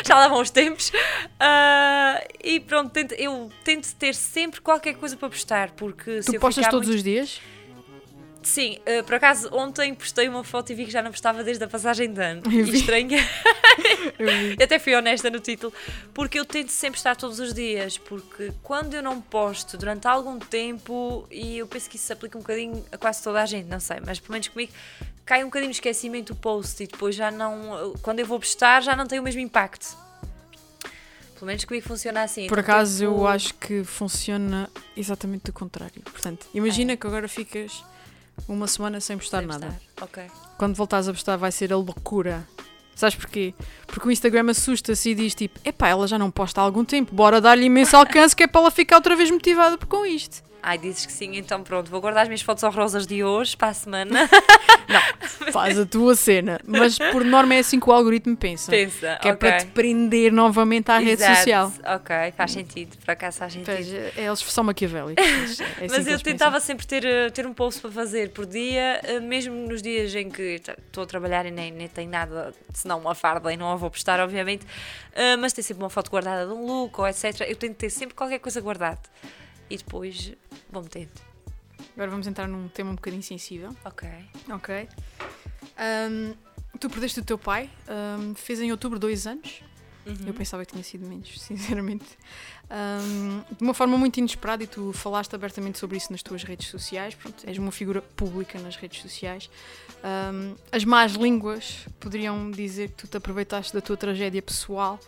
já 0.07 0.15
lá 0.15 0.29
vão 0.29 0.39
os 0.41 0.49
tempos. 0.49 0.89
Ah, 1.37 2.23
e 2.41 2.61
pronto, 2.61 2.91
tento- 2.91 3.13
eu 3.15 3.51
tento 3.65 3.93
ter 3.95 4.15
sempre 4.15 4.61
qualquer 4.61 4.93
coisa 4.95 5.17
para 5.17 5.27
postar, 5.29 5.71
porque 5.71 6.21
Tu 6.25 6.39
postas 6.39 6.65
todos 6.69 6.87
muito... 6.87 6.97
os 6.99 7.03
dias? 7.03 7.41
Sim, 8.49 8.79
ah, 8.83 9.03
por 9.03 9.13
acaso 9.13 9.47
ontem 9.53 9.93
postei 9.93 10.27
uma 10.27 10.43
foto 10.43 10.71
e 10.71 10.75
vi 10.75 10.85
que 10.85 10.91
já 10.91 11.03
não 11.03 11.11
postava 11.11 11.43
desde 11.43 11.63
a 11.63 11.67
passagem 11.67 12.11
de 12.11 12.19
ano. 12.19 12.41
Eu 12.51 12.65
estranha. 12.73 13.19
Eu 14.17 14.63
até 14.65 14.79
fui 14.79 14.95
honesta 14.95 15.29
no 15.29 15.39
título, 15.39 15.71
porque 16.13 16.37
eu 16.39 16.43
tento 16.45 16.69
sempre 16.69 16.97
estar 16.97 17.15
todos 17.15 17.39
os 17.39 17.53
dias, 17.53 17.97
porque 17.97 18.51
quando 18.63 18.93
eu 18.93 19.01
não 19.03 19.21
posto 19.21 19.77
durante 19.77 20.07
algum 20.07 20.37
tempo, 20.39 21.25
e 21.31 21.57
eu 21.59 21.67
penso 21.67 21.89
que 21.89 21.95
isso 21.95 22.07
se 22.07 22.13
aplica 22.13 22.37
um 22.37 22.41
bocadinho 22.41 22.83
a 22.91 22.97
quase 22.97 23.23
toda 23.23 23.41
a 23.41 23.45
gente, 23.45 23.67
não 23.67 23.79
sei, 23.79 23.97
mas 24.05 24.19
pelo 24.19 24.33
menos 24.33 24.47
comigo 24.49 24.71
cai 25.25 25.41
um 25.43 25.47
bocadinho 25.47 25.69
no 25.69 25.73
esquecimento 25.73 26.33
o 26.33 26.35
post 26.35 26.83
e 26.83 26.87
depois 26.87 27.15
já 27.15 27.29
não, 27.31 27.93
quando 28.01 28.19
eu 28.19 28.25
vou 28.25 28.39
postar 28.39 28.81
já 28.81 28.95
não 28.95 29.05
tem 29.05 29.19
o 29.19 29.23
mesmo 29.23 29.39
impacto. 29.41 29.95
Pelo 31.35 31.45
menos 31.47 31.63
comigo 31.63 31.87
funciona 31.87 32.23
assim. 32.23 32.47
Por 32.47 32.59
acaso 32.59 33.03
eu 33.03 33.11
tento- 33.13 33.27
acho 33.27 33.53
que 33.53 33.83
funciona 33.85 34.69
exatamente 34.97 35.43
do 35.45 35.53
contrário. 35.53 36.01
Portanto, 36.03 36.47
imagina 36.53 36.97
que 36.97 37.07
agora 37.07 37.27
ficas 37.29 37.83
uma 38.47 38.67
semana 38.67 38.99
sem 38.99 39.17
postar 39.17 39.39
sem 39.39 39.47
nada. 39.47 39.79
postar. 40.01 40.27
Quando 40.57 40.75
voltares 40.75 41.07
a 41.07 41.13
postar 41.13 41.37
vai 41.37 41.51
ser 41.51 41.71
a 41.71 41.77
loucura. 41.77 42.47
Sabes 42.95 43.15
porquê? 43.15 43.53
Porque 43.91 44.07
o 44.07 44.11
Instagram 44.11 44.51
assusta-se 44.51 45.09
e 45.09 45.15
diz 45.15 45.35
tipo, 45.35 45.59
epá, 45.65 45.89
ela 45.89 46.07
já 46.07 46.17
não 46.17 46.31
posta 46.31 46.61
há 46.61 46.63
algum 46.63 46.85
tempo, 46.85 47.13
bora 47.13 47.41
dar-lhe 47.41 47.65
imenso 47.65 47.97
alcance 47.97 48.35
que 48.35 48.43
é 48.43 48.47
para 48.47 48.61
ela 48.61 48.71
ficar 48.71 48.97
outra 48.97 49.15
vez 49.15 49.29
motivada 49.31 49.77
com 49.77 50.05
isto. 50.05 50.43
Ai, 50.61 50.77
dizes 50.77 51.05
que 51.05 51.11
sim, 51.11 51.37
então 51.37 51.63
pronto, 51.63 51.89
vou 51.89 52.01
guardar 52.01 52.23
as 52.23 52.27
minhas 52.27 52.41
fotos 52.41 52.63
horrorosas 52.63 53.07
de 53.07 53.23
hoje 53.23 53.55
para 53.55 53.69
a 53.69 53.73
semana. 53.73 54.29
Faz 55.53 55.79
a 55.79 55.85
tua 55.85 56.15
cena. 56.15 56.59
Mas 56.65 56.97
por 56.97 57.23
norma 57.23 57.55
é 57.55 57.59
assim 57.59 57.79
que 57.79 57.89
o 57.89 57.93
algoritmo 57.93 58.35
pensa. 58.35 58.69
Pensa, 58.69 59.17
Que 59.21 59.29
é 59.29 59.31
ok. 59.31 59.35
para 59.35 59.57
te 59.59 59.67
prender 59.67 60.33
novamente 60.33 60.91
à 60.91 60.97
rede 60.97 61.23
Exato. 61.23 61.37
social. 61.37 61.73
Ok, 61.85 62.15
faz 62.35 62.51
sentido, 62.51 62.97
por 62.97 63.11
acaso 63.11 63.37
faz 63.37 63.53
sentido. 63.53 63.73
Pois, 63.73 63.93
é, 63.93 64.13
eles 64.17 64.39
são 64.39 64.63
maquiavélicos. 64.63 65.23
mas 65.25 65.59
é 65.59 65.63
assim 65.85 65.87
Mas 65.89 66.07
eu 66.07 66.19
tentava 66.19 66.59
sempre 66.59 66.85
ter, 66.85 67.05
eh, 67.05 67.29
ter 67.29 67.47
um 67.47 67.53
post 67.53 67.79
para 67.79 67.91
fazer 67.91 68.31
por 68.31 68.45
dia, 68.45 68.99
eh, 69.03 69.19
mesmo 69.19 69.55
nos 69.67 69.81
dias 69.81 70.13
em 70.13 70.29
que 70.29 70.61
estou 70.65 71.03
a 71.03 71.07
trabalhar 71.07 71.45
e 71.45 71.51
nem, 71.51 71.71
nem 71.71 71.87
tenho 71.87 72.09
nada, 72.09 72.53
senão 72.73 72.99
uma 72.99 73.15
farda 73.15 73.53
e 73.53 73.57
não 73.57 73.67
vou 73.79 73.89
postar, 73.89 74.19
obviamente. 74.19 74.65
eh, 75.13 75.35
Mas 75.37 75.53
tem 75.53 75.63
sempre 75.63 75.83
uma 75.83 75.89
foto 75.89 76.11
guardada 76.11 76.45
de 76.45 76.53
um 76.53 76.65
look 76.65 76.99
ou 76.99 77.07
etc. 77.07 77.41
Eu 77.47 77.55
tento 77.55 77.75
ter 77.77 77.89
sempre 77.89 78.13
qualquer 78.15 78.39
coisa 78.39 78.59
guardada. 78.61 79.01
E 79.69 79.77
depois 79.77 80.33
vou 80.69 80.83
metendo. 80.83 81.11
Agora 81.95 82.11
vamos 82.11 82.27
entrar 82.27 82.47
num 82.47 82.67
tema 82.69 82.91
um 82.91 82.95
bocadinho 82.95 83.23
sensível. 83.23 83.75
Ok. 83.85 84.07
Ok. 84.51 84.87
Ahm, 85.77 86.33
tu 86.79 86.89
perdeste 86.89 87.19
o 87.19 87.23
teu 87.23 87.37
pai, 87.37 87.69
ahm, 87.87 88.33
fez 88.35 88.59
em 88.61 88.71
outubro 88.71 88.99
dois 88.99 89.25
anos. 89.27 89.61
Uhum. 90.05 90.15
Eu 90.27 90.33
pensava 90.33 90.65
que 90.65 90.71
tinha 90.71 90.83
sido 90.83 91.05
menos, 91.05 91.29
sinceramente. 91.41 92.05
Ahm, 92.69 93.41
de 93.57 93.63
uma 93.63 93.73
forma 93.73 93.97
muito 93.97 94.17
inesperada, 94.17 94.63
e 94.63 94.67
tu 94.67 94.91
falaste 94.93 95.33
abertamente 95.35 95.77
sobre 95.79 95.97
isso 95.97 96.11
nas 96.11 96.23
tuas 96.23 96.43
redes 96.43 96.67
sociais. 96.69 97.15
Pronto, 97.15 97.43
és 97.47 97.57
uma 97.57 97.71
figura 97.71 98.01
pública 98.01 98.57
nas 98.59 98.75
redes 98.75 99.01
sociais. 99.01 99.49
Ahm, 100.03 100.55
as 100.71 100.83
más 100.85 101.13
línguas 101.13 101.85
poderiam 101.99 102.49
dizer 102.51 102.89
que 102.89 102.95
tu 102.95 103.07
te 103.07 103.17
aproveitaste 103.17 103.73
da 103.73 103.81
tua 103.81 103.97
tragédia 103.97 104.41
pessoal 104.41 104.99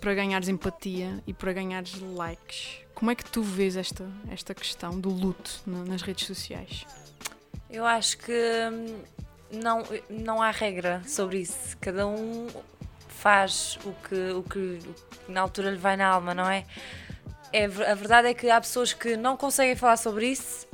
para 0.00 0.14
ganhares 0.14 0.48
empatia 0.48 1.22
e 1.26 1.32
para 1.32 1.52
ganhares 1.52 1.94
likes. 2.00 2.78
Como 2.94 3.10
é 3.10 3.14
que 3.14 3.24
tu 3.24 3.42
vês 3.42 3.76
esta, 3.76 4.06
esta 4.30 4.54
questão 4.54 4.98
do 5.00 5.08
luto 5.10 5.60
na- 5.66 5.84
nas 5.84 6.02
redes 6.02 6.26
sociais? 6.26 6.84
Eu 7.70 7.86
acho 7.86 8.18
que 8.18 8.32
hum, 8.32 9.02
não, 9.52 9.82
não 10.10 10.42
há 10.42 10.50
regra 10.50 11.02
sobre 11.06 11.38
isso. 11.38 11.76
Cada 11.80 12.06
um 12.06 12.48
faz 13.22 13.78
o 13.84 13.92
que, 14.08 14.30
o 14.32 14.42
que, 14.42 14.58
o 14.58 14.94
que 15.24 15.32
na 15.32 15.40
altura 15.40 15.70
lhe 15.70 15.76
vai 15.76 15.96
na 15.96 16.08
alma, 16.08 16.34
não 16.34 16.50
é? 16.50 16.66
é? 17.52 17.66
A 17.66 17.94
verdade 17.94 18.26
é 18.26 18.34
que 18.34 18.50
há 18.50 18.60
pessoas 18.60 18.92
que 18.92 19.16
não 19.16 19.36
conseguem 19.36 19.76
falar 19.76 19.96
sobre 19.96 20.26
isso, 20.26 20.66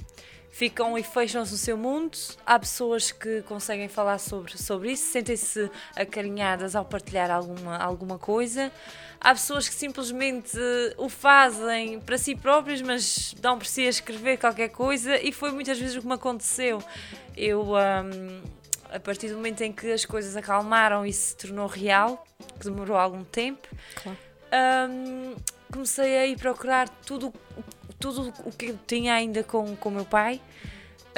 ficam 0.51 0.97
e 0.97 1.03
fecham-se 1.03 1.53
no 1.53 1.59
seu 1.59 1.77
mundo. 1.77 2.17
Há 2.47 2.59
pessoas 2.59 3.13
que 3.13 3.43
conseguem 3.43 3.87
falar 3.87 4.19
sobre, 4.19 4.57
sobre 4.57 4.93
isso, 4.93 5.13
sentem-se 5.13 5.71
acarinhadas 5.95 6.75
ao 6.75 6.87
partilhar 6.87 7.31
alguma, 7.31 7.77
alguma 7.77 8.19
coisa. 8.19 8.73
Há 9.21 9.35
pessoas 9.35 9.69
que 9.69 9.75
simplesmente 9.75 10.57
o 10.97 11.11
fazem 11.11 12.01
para 12.01 12.17
si 12.17 12.35
próprios, 12.35 12.81
mas 12.81 13.35
não 13.43 13.59
por 13.59 13.67
si 13.67 13.87
a 13.87 13.91
escrever 13.91 14.39
qualquer 14.39 14.71
coisa, 14.71 15.21
e 15.21 15.33
foi 15.33 15.51
muitas 15.51 15.79
vezes 15.79 15.97
o 15.97 16.01
que 16.01 16.07
me 16.07 16.15
aconteceu. 16.15 16.83
Eu, 17.37 17.77
ahm, 17.77 18.41
a 18.93 18.99
partir 19.01 19.29
do 19.29 19.37
momento 19.37 19.61
em 19.63 19.73
que 19.73 19.91
as 19.93 20.05
coisas 20.05 20.37
acalmaram 20.37 21.05
e 21.05 21.13
se 21.13 21.37
tornou 21.37 21.67
real, 21.67 22.25
que 22.59 22.65
demorou 22.65 22.97
algum 22.97 23.25
tempo, 23.25 23.69
Claro. 24.03 24.19
ahm, 24.53 25.35
comecei 25.73 26.19
a 26.19 26.27
ir 26.27 26.39
procurar 26.39 26.89
tudo, 26.89 27.33
tudo 27.99 28.33
o 28.45 28.51
que 28.53 28.67
eu 28.67 28.79
tinha 28.87 29.15
ainda 29.15 29.43
com 29.45 29.77
com 29.77 29.89
o 29.89 29.93
meu 29.93 30.05
pai. 30.05 30.41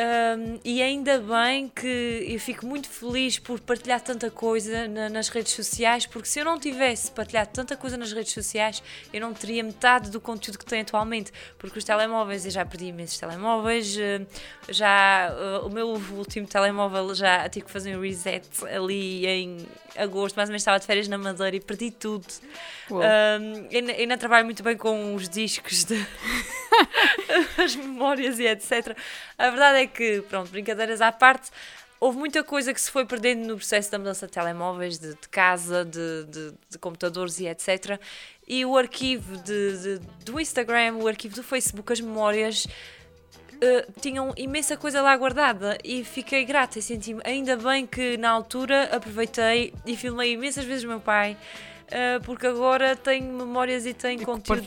Um, 0.00 0.58
e 0.64 0.82
ainda 0.82 1.18
bem 1.18 1.68
que 1.68 2.24
eu 2.26 2.40
fico 2.40 2.64
muito 2.64 2.88
feliz 2.88 3.38
por 3.38 3.60
partilhar 3.60 4.00
tanta 4.00 4.30
coisa 4.30 4.88
na, 4.88 5.10
nas 5.10 5.28
redes 5.28 5.52
sociais, 5.52 6.06
porque 6.06 6.26
se 6.26 6.38
eu 6.38 6.44
não 6.44 6.58
tivesse 6.58 7.10
partilhado 7.10 7.50
tanta 7.52 7.76
coisa 7.76 7.98
nas 7.98 8.10
redes 8.10 8.32
sociais, 8.32 8.82
eu 9.12 9.20
não 9.20 9.34
teria 9.34 9.62
metade 9.62 10.10
do 10.10 10.18
conteúdo 10.18 10.58
que 10.58 10.64
tenho 10.64 10.80
atualmente. 10.80 11.30
Porque 11.58 11.78
os 11.78 11.84
telemóveis, 11.84 12.46
eu 12.46 12.50
já 12.50 12.64
perdi 12.64 12.86
imensos 12.86 13.18
telemóveis, 13.18 13.94
eh, 13.98 14.22
já 14.70 15.34
uh, 15.34 15.66
o 15.66 15.70
meu 15.70 15.88
último 15.88 16.46
telemóvel 16.46 17.14
já 17.14 17.46
tive 17.50 17.66
que 17.66 17.70
fazer 17.70 17.94
um 17.94 18.00
reset 18.00 18.48
ali 18.74 19.26
em 19.26 19.58
agosto, 19.96 20.34
mais 20.36 20.48
ou 20.48 20.52
menos 20.52 20.62
estava 20.62 20.78
de 20.78 20.86
férias 20.86 21.08
na 21.08 21.18
Madeira 21.18 21.56
e 21.56 21.60
perdi 21.60 21.90
tudo. 21.90 22.26
Um, 22.90 23.68
ainda, 23.70 23.92
ainda 23.92 24.16
trabalho 24.16 24.46
muito 24.46 24.62
bem 24.62 24.78
com 24.78 25.14
os 25.14 25.28
discos, 25.28 25.84
de 25.84 25.94
as 27.62 27.74
memórias 27.76 28.38
e 28.38 28.46
etc. 28.46 28.96
A 29.38 29.50
verdade 29.50 29.78
é 29.80 29.86
que, 29.86 30.22
pronto, 30.22 30.50
brincadeiras 30.50 31.00
à 31.00 31.12
parte, 31.12 31.50
houve 31.98 32.18
muita 32.18 32.42
coisa 32.42 32.72
que 32.72 32.80
se 32.80 32.90
foi 32.90 33.04
perdendo 33.04 33.46
no 33.46 33.56
processo 33.56 33.90
da 33.90 33.98
mudança 33.98 34.26
de 34.26 34.32
telemóveis, 34.32 34.98
de, 34.98 35.10
de 35.10 35.28
casa, 35.28 35.84
de, 35.84 36.24
de, 36.24 36.54
de, 36.70 36.78
computadores 36.78 37.38
e 37.38 37.46
etc. 37.46 38.00
E 38.48 38.64
o 38.64 38.76
arquivo 38.76 39.36
do 40.24 40.40
Instagram, 40.40 40.96
o 40.96 41.06
arquivo 41.06 41.36
do 41.36 41.42
Facebook, 41.42 41.92
as 41.92 42.00
memórias. 42.00 42.66
Uh, 43.62 44.00
tinham 44.00 44.32
imensa 44.38 44.74
coisa 44.74 45.02
lá 45.02 45.14
guardada 45.14 45.76
e 45.84 46.02
fiquei 46.02 46.46
grata 46.46 46.78
e 46.78 46.82
senti-me 46.82 47.20
ainda 47.24 47.58
bem 47.58 47.86
que 47.86 48.16
na 48.16 48.30
altura 48.30 48.84
aproveitei 48.84 49.74
e 49.84 49.94
filmei 49.98 50.32
imensas 50.32 50.64
vezes 50.64 50.82
o 50.84 50.88
meu 50.88 50.98
pai 50.98 51.36
uh, 51.90 52.22
porque 52.24 52.46
agora 52.46 52.96
tenho 52.96 53.32
memórias 53.32 53.84
e 53.86 53.92
tenho 53.92 54.24
conteúdo 54.24 54.66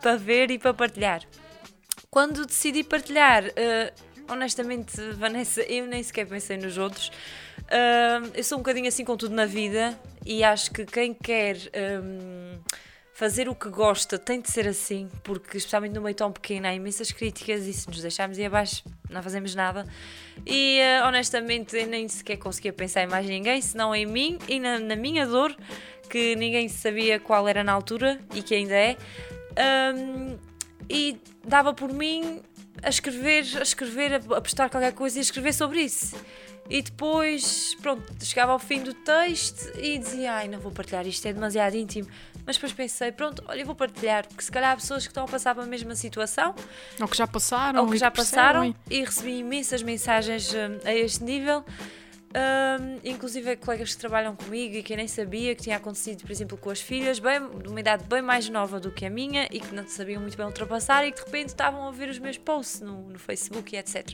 para 0.00 0.16
ver 0.16 0.50
e 0.50 0.58
para 0.58 0.74
partilhar. 0.74 1.22
Quando 2.12 2.44
decidi 2.44 2.84
partilhar, 2.84 3.42
uh, 3.42 4.30
honestamente, 4.30 5.00
Vanessa, 5.14 5.62
eu 5.62 5.86
nem 5.86 6.02
sequer 6.02 6.26
pensei 6.26 6.58
nos 6.58 6.76
outros. 6.76 7.08
Uh, 7.08 8.30
eu 8.34 8.44
sou 8.44 8.58
um 8.58 8.60
bocadinho 8.60 8.86
assim 8.86 9.02
com 9.02 9.16
tudo 9.16 9.34
na 9.34 9.46
vida 9.46 9.98
e 10.22 10.44
acho 10.44 10.70
que 10.72 10.84
quem 10.84 11.14
quer 11.14 11.56
um, 12.04 12.60
fazer 13.14 13.48
o 13.48 13.54
que 13.54 13.70
gosta 13.70 14.18
tem 14.18 14.42
de 14.42 14.50
ser 14.50 14.68
assim, 14.68 15.08
porque 15.24 15.56
especialmente 15.56 15.94
no 15.94 16.02
meio 16.02 16.14
tão 16.14 16.30
pequeno 16.30 16.66
há 16.66 16.74
imensas 16.74 17.10
críticas 17.10 17.66
e 17.66 17.72
se 17.72 17.88
nos 17.88 18.02
deixarmos 18.02 18.36
ir 18.36 18.44
abaixo 18.44 18.84
não 19.08 19.22
fazemos 19.22 19.54
nada. 19.54 19.86
E 20.46 20.80
honestamente 21.08 21.74
eu 21.74 21.86
nem 21.86 22.06
sequer 22.08 22.36
conseguia 22.36 22.74
pensar 22.74 23.04
em 23.04 23.06
mais 23.06 23.26
ninguém, 23.26 23.62
senão 23.62 23.94
em 23.94 24.04
mim 24.04 24.38
e 24.46 24.60
na, 24.60 24.78
na 24.78 24.96
minha 24.96 25.26
dor, 25.26 25.56
que 26.10 26.36
ninguém 26.36 26.68
sabia 26.68 27.18
qual 27.18 27.48
era 27.48 27.64
na 27.64 27.72
altura 27.72 28.20
e 28.34 28.42
que 28.42 28.54
ainda 28.54 28.74
é. 28.74 28.98
Um, 29.94 30.51
e 30.88 31.18
dava 31.46 31.72
por 31.72 31.92
mim 31.92 32.40
a 32.82 32.88
escrever, 32.88 33.44
a 33.58 33.62
escrever, 33.62 34.14
a 34.14 34.40
postar 34.40 34.70
qualquer 34.70 34.92
coisa 34.92 35.18
e 35.18 35.20
a 35.20 35.22
escrever 35.22 35.52
sobre 35.52 35.80
isso. 35.80 36.16
E 36.70 36.80
depois, 36.80 37.74
pronto, 37.82 38.02
chegava 38.24 38.52
ao 38.52 38.58
fim 38.58 38.82
do 38.82 38.94
texto 38.94 39.76
e 39.78 39.98
dizia: 39.98 40.34
Ai, 40.34 40.48
não 40.48 40.58
vou 40.60 40.70
partilhar, 40.72 41.06
isto 41.06 41.26
é 41.26 41.32
demasiado 41.32 41.76
íntimo. 41.76 42.08
Mas 42.46 42.56
depois 42.56 42.72
pensei: 42.72 43.12
Pronto, 43.12 43.42
olha, 43.46 43.60
eu 43.60 43.66
vou 43.66 43.74
partilhar, 43.74 44.26
porque 44.26 44.42
se 44.42 44.50
calhar 44.50 44.72
há 44.72 44.76
pessoas 44.76 45.04
que 45.04 45.10
estão 45.10 45.24
a 45.24 45.28
passar 45.28 45.54
pela 45.54 45.66
mesma 45.66 45.94
situação, 45.94 46.54
ou 47.00 47.08
que 47.08 47.16
já 47.16 47.26
passaram, 47.26 47.82
ou 47.82 47.90
que 47.90 47.98
já 47.98 48.10
passaram, 48.10 48.74
e 48.88 49.04
recebi 49.04 49.38
imensas 49.38 49.82
mensagens 49.82 50.52
hum, 50.54 50.78
a 50.84 50.94
este 50.94 51.24
nível. 51.24 51.64
Um, 52.34 52.98
inclusive 53.04 53.56
colegas 53.56 53.94
que 53.94 54.00
trabalham 54.00 54.34
comigo 54.34 54.76
e 54.76 54.82
que 54.82 54.94
eu 54.94 54.96
nem 54.96 55.06
sabia 55.06 55.54
que 55.54 55.62
tinha 55.64 55.76
acontecido, 55.76 56.22
por 56.22 56.30
exemplo, 56.30 56.56
com 56.56 56.70
as 56.70 56.80
filhas, 56.80 57.18
bem, 57.18 57.40
de 57.62 57.68
uma 57.68 57.78
idade 57.78 58.04
bem 58.04 58.22
mais 58.22 58.48
nova 58.48 58.80
do 58.80 58.90
que 58.90 59.04
a 59.04 59.10
minha 59.10 59.46
e 59.50 59.60
que 59.60 59.74
não 59.74 59.86
sabiam 59.86 60.22
muito 60.22 60.34
bem 60.34 60.46
ultrapassar 60.46 61.06
e 61.06 61.12
que 61.12 61.18
de 61.18 61.26
repente 61.26 61.48
estavam 61.48 61.86
a 61.86 61.90
ver 61.90 62.08
os 62.08 62.18
meus 62.18 62.38
posts 62.38 62.80
no, 62.80 63.10
no 63.10 63.18
Facebook 63.18 63.76
e 63.76 63.78
etc. 63.78 64.12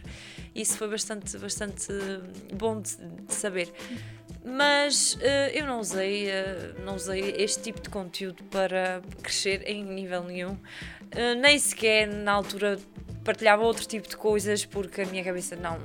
Isso 0.53 0.77
foi 0.77 0.89
bastante, 0.89 1.39
bastante 1.39 1.93
bom 2.55 2.81
de, 2.81 2.97
de 2.97 3.35
saber. 3.35 3.73
Mas 4.45 5.14
uh, 5.14 5.19
eu 5.55 5.66
não 5.66 5.79
usei, 5.79 6.29
uh, 6.29 6.83
não 6.85 6.97
usei 6.97 7.37
este 7.39 7.62
tipo 7.62 7.81
de 7.81 7.89
conteúdo 7.89 8.43
para 8.45 9.01
crescer 9.23 9.62
em 9.64 9.85
nível 9.85 10.25
nenhum. 10.25 10.53
Uh, 10.53 11.39
nem 11.41 11.57
sequer 11.57 12.09
na 12.09 12.33
altura 12.33 12.79
partilhava 13.25 13.62
outro 13.62 13.87
tipo 13.87 14.09
de 14.09 14.16
coisas 14.16 14.64
porque 14.64 15.03
a 15.03 15.07
minha 15.07 15.23
cabeça 15.23 15.55
não 15.55 15.79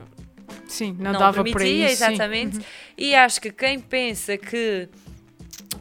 Sim, 0.74 0.96
não, 1.00 1.12
não 1.12 1.20
dava 1.20 1.44
permitia, 1.44 1.92
isso. 1.92 2.04
Exatamente. 2.04 2.58
Uhum. 2.58 2.64
E 2.98 3.14
acho 3.14 3.40
que 3.40 3.52
quem 3.52 3.80
pensa 3.80 4.36
que 4.38 4.90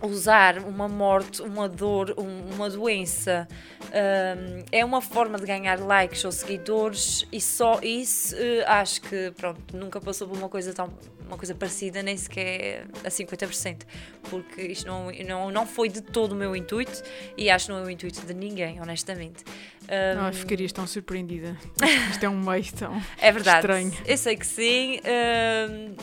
usar 0.02 0.58
uma 0.58 0.86
morte, 0.86 1.40
uma 1.40 1.66
dor, 1.66 2.14
um, 2.18 2.54
uma 2.54 2.68
doença 2.68 3.48
um, 3.86 4.64
é 4.70 4.84
uma 4.84 5.00
forma 5.00 5.38
de 5.38 5.46
ganhar 5.46 5.78
likes 5.80 6.24
ou 6.24 6.32
seguidores 6.32 7.26
e 7.32 7.40
só 7.40 7.80
isso 7.82 8.36
uh, 8.36 8.64
acho 8.66 9.00
que 9.00 9.32
pronto, 9.36 9.60
nunca 9.74 9.98
passou 10.00 10.28
por 10.28 10.36
uma 10.36 10.48
coisa 10.48 10.74
tão 10.74 10.92
uma 11.26 11.36
coisa 11.36 11.54
parecida, 11.54 12.02
nem 12.02 12.16
sequer 12.16 12.86
a 13.04 13.08
50%, 13.08 13.82
porque 14.22 14.62
isto 14.62 14.86
não, 14.86 15.10
não, 15.26 15.50
não 15.50 15.66
foi 15.66 15.88
de 15.88 16.00
todo 16.00 16.32
o 16.32 16.34
meu 16.34 16.54
intuito 16.54 17.02
e 17.36 17.50
acho 17.50 17.66
que 17.66 17.72
não 17.72 17.78
é 17.78 17.82
o 17.82 17.90
intuito 17.90 18.24
de 18.24 18.34
ninguém, 18.34 18.80
honestamente. 18.80 19.44
Um, 19.82 20.22
não, 20.22 20.32
ficarias 20.32 20.72
tão 20.72 20.86
surpreendida. 20.86 21.56
Isto 22.10 22.24
é 22.24 22.28
um 22.28 22.40
meio 22.40 22.72
tão 22.72 23.02
é 23.18 23.32
verdade. 23.32 23.58
estranho. 23.58 23.92
Eu 24.06 24.16
sei 24.16 24.36
que 24.36 24.46
sim. 24.46 25.00
Um, 25.00 25.94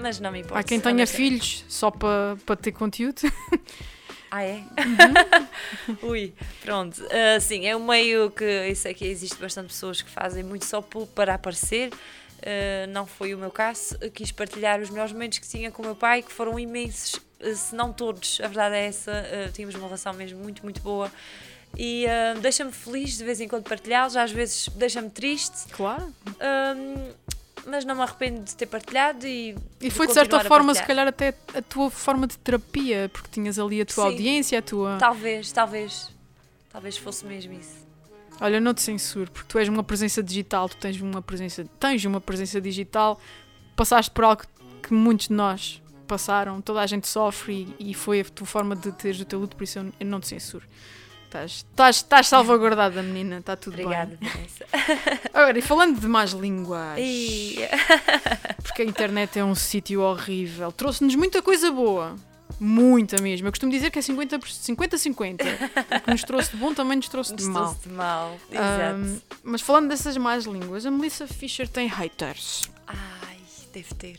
mas 0.00 0.18
não 0.20 0.32
me 0.32 0.40
importa. 0.40 0.58
Há 0.58 0.62
quem 0.62 0.80
tenha 0.80 1.06
filhos 1.06 1.64
só 1.68 1.90
para 1.90 2.36
pa 2.46 2.56
ter 2.56 2.72
conteúdo. 2.72 3.20
Ah, 4.30 4.42
é? 4.42 4.56
Uhum. 4.56 5.98
Ui, 6.10 6.34
pronto. 6.60 7.02
Uh, 7.02 7.40
sim, 7.40 7.66
é 7.66 7.74
um 7.74 7.86
meio 7.86 8.30
que 8.30 8.44
eu 8.44 8.76
sei 8.76 8.92
que 8.92 9.06
existe 9.06 9.38
bastante 9.38 9.68
pessoas 9.68 10.02
que 10.02 10.10
fazem 10.10 10.44
muito 10.44 10.66
só 10.66 10.82
para 10.82 11.32
aparecer. 11.32 11.90
Uh, 12.38 12.86
não 12.88 13.06
foi 13.06 13.34
o 13.34 13.38
meu 13.38 13.50
caso. 13.50 13.98
Quis 14.14 14.30
partilhar 14.30 14.80
os 14.80 14.90
melhores 14.90 15.12
momentos 15.12 15.38
que 15.38 15.48
tinha 15.48 15.70
com 15.70 15.82
o 15.82 15.84
meu 15.84 15.96
pai, 15.96 16.22
que 16.22 16.32
foram 16.32 16.58
imensos, 16.58 17.14
uh, 17.14 17.54
se 17.54 17.74
não 17.74 17.92
todos. 17.92 18.40
A 18.40 18.46
verdade 18.46 18.76
é 18.76 18.86
essa. 18.86 19.10
Uh, 19.10 19.52
tínhamos 19.52 19.74
uma 19.74 19.86
relação 19.86 20.12
mesmo 20.12 20.38
muito, 20.40 20.62
muito 20.62 20.80
boa. 20.80 21.10
E 21.76 22.06
deixa-me 22.40 22.72
feliz 22.72 23.18
de 23.18 23.24
vez 23.24 23.42
em 23.42 23.46
quando 23.46 23.62
partilhá-los, 23.62 24.16
às 24.16 24.32
vezes 24.32 24.70
deixa-me 24.70 25.10
triste. 25.10 25.68
Claro. 25.70 26.14
mas 27.66 27.84
não 27.84 27.94
me 27.94 28.00
arrependo 28.00 28.42
de 28.42 28.56
ter 28.56 28.64
partilhado 28.64 29.26
e. 29.26 29.54
E 29.78 29.90
foi 29.90 30.06
de 30.06 30.14
certa 30.14 30.42
forma, 30.44 30.74
se 30.74 30.82
calhar, 30.82 31.06
até 31.06 31.34
a 31.54 31.60
tua 31.60 31.90
forma 31.90 32.26
de 32.26 32.38
terapia, 32.38 33.10
porque 33.12 33.28
tinhas 33.30 33.58
ali 33.58 33.82
a 33.82 33.84
tua 33.84 34.04
Sim, 34.04 34.10
audiência, 34.10 34.58
a 34.58 34.62
tua. 34.62 34.96
Talvez, 34.98 35.52
talvez. 35.52 36.10
Talvez 36.70 36.96
fosse 36.96 37.26
mesmo 37.26 37.52
isso. 37.52 37.87
Olha, 38.40 38.60
não 38.60 38.72
te 38.72 38.82
censuro, 38.82 39.30
porque 39.30 39.48
tu 39.48 39.58
és 39.58 39.68
uma 39.68 39.82
presença 39.82 40.22
digital, 40.22 40.68
tu 40.68 40.76
tens 40.76 41.00
uma 41.00 41.20
presença, 41.20 41.64
tens 41.80 42.04
uma 42.04 42.20
presença 42.20 42.60
digital, 42.60 43.20
passaste 43.74 44.10
por 44.10 44.24
algo 44.24 44.42
que 44.82 44.94
muitos 44.94 45.28
de 45.28 45.34
nós 45.34 45.82
passaram, 46.06 46.60
toda 46.60 46.80
a 46.80 46.86
gente 46.86 47.06
sofre 47.08 47.74
e, 47.78 47.90
e 47.90 47.94
foi 47.94 48.20
a 48.20 48.24
tua 48.24 48.46
forma 48.46 48.76
de 48.76 48.92
teres 48.92 49.20
o 49.20 49.24
teu 49.24 49.40
luto, 49.40 49.56
por 49.56 49.64
isso 49.64 49.78
eu, 49.78 49.92
eu 49.98 50.06
não 50.06 50.20
te 50.20 50.28
censuro. 50.28 50.64
Estás, 51.28 52.26
salvaguardada, 52.26 53.02
menina, 53.02 53.38
está 53.38 53.54
tudo 53.54 53.74
Obrigada, 53.74 54.16
bem. 54.18 54.30
Obrigada, 54.30 55.20
Agora, 55.34 55.58
e 55.58 55.62
falando 55.62 56.00
de 56.00 56.06
más 56.06 56.30
línguas, 56.30 56.98
porque 58.62 58.80
a 58.80 58.84
internet 58.84 59.38
é 59.38 59.44
um 59.44 59.54
sítio 59.54 60.00
horrível, 60.00 60.72
trouxe-nos 60.72 61.14
muita 61.16 61.42
coisa 61.42 61.70
boa. 61.70 62.16
Muita 62.60 63.20
mesmo. 63.22 63.46
Eu 63.46 63.52
costumo 63.52 63.70
dizer 63.70 63.90
que 63.90 63.98
é 63.98 64.02
50-50. 64.02 65.34
o 65.98 66.00
que 66.00 66.10
nos 66.10 66.24
trouxe 66.24 66.50
de 66.50 66.56
bom 66.56 66.74
também 66.74 66.96
nos 66.96 67.08
trouxe 67.08 67.34
de 67.34 67.44
mal. 67.44 67.64
Trouxe 67.64 67.88
de 67.88 67.94
mal, 67.94 68.36
exato. 68.50 68.96
Um, 68.96 69.20
mas 69.44 69.60
falando 69.60 69.88
dessas 69.88 70.16
más 70.16 70.44
línguas, 70.44 70.84
a 70.84 70.90
Melissa 70.90 71.26
Fischer 71.26 71.68
tem 71.68 71.86
haters. 71.86 72.68
Ai, 72.86 73.38
deve 73.72 73.94
ter. 73.94 74.18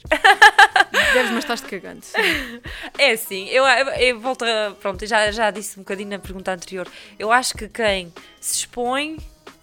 Deves, 1.14 1.32
mas 1.32 1.44
estás-te 1.44 1.68
cagando. 1.68 2.04
Sim. 2.04 2.62
É 2.98 3.12
assim, 3.12 3.48
eu, 3.48 3.66
eu 3.66 4.20
volto 4.20 4.44
a. 4.44 4.76
Pronto, 4.80 5.06
já, 5.06 5.32
já 5.32 5.52
disse 5.52 5.80
um 5.80 5.84
bocadinho 5.84 6.10
na 6.10 6.20
pergunta 6.20 6.52
anterior. 6.52 6.88
Eu 7.18 7.32
acho 7.32 7.56
que 7.56 7.68
quem 7.68 8.14
se 8.40 8.60
expõe 8.60 9.18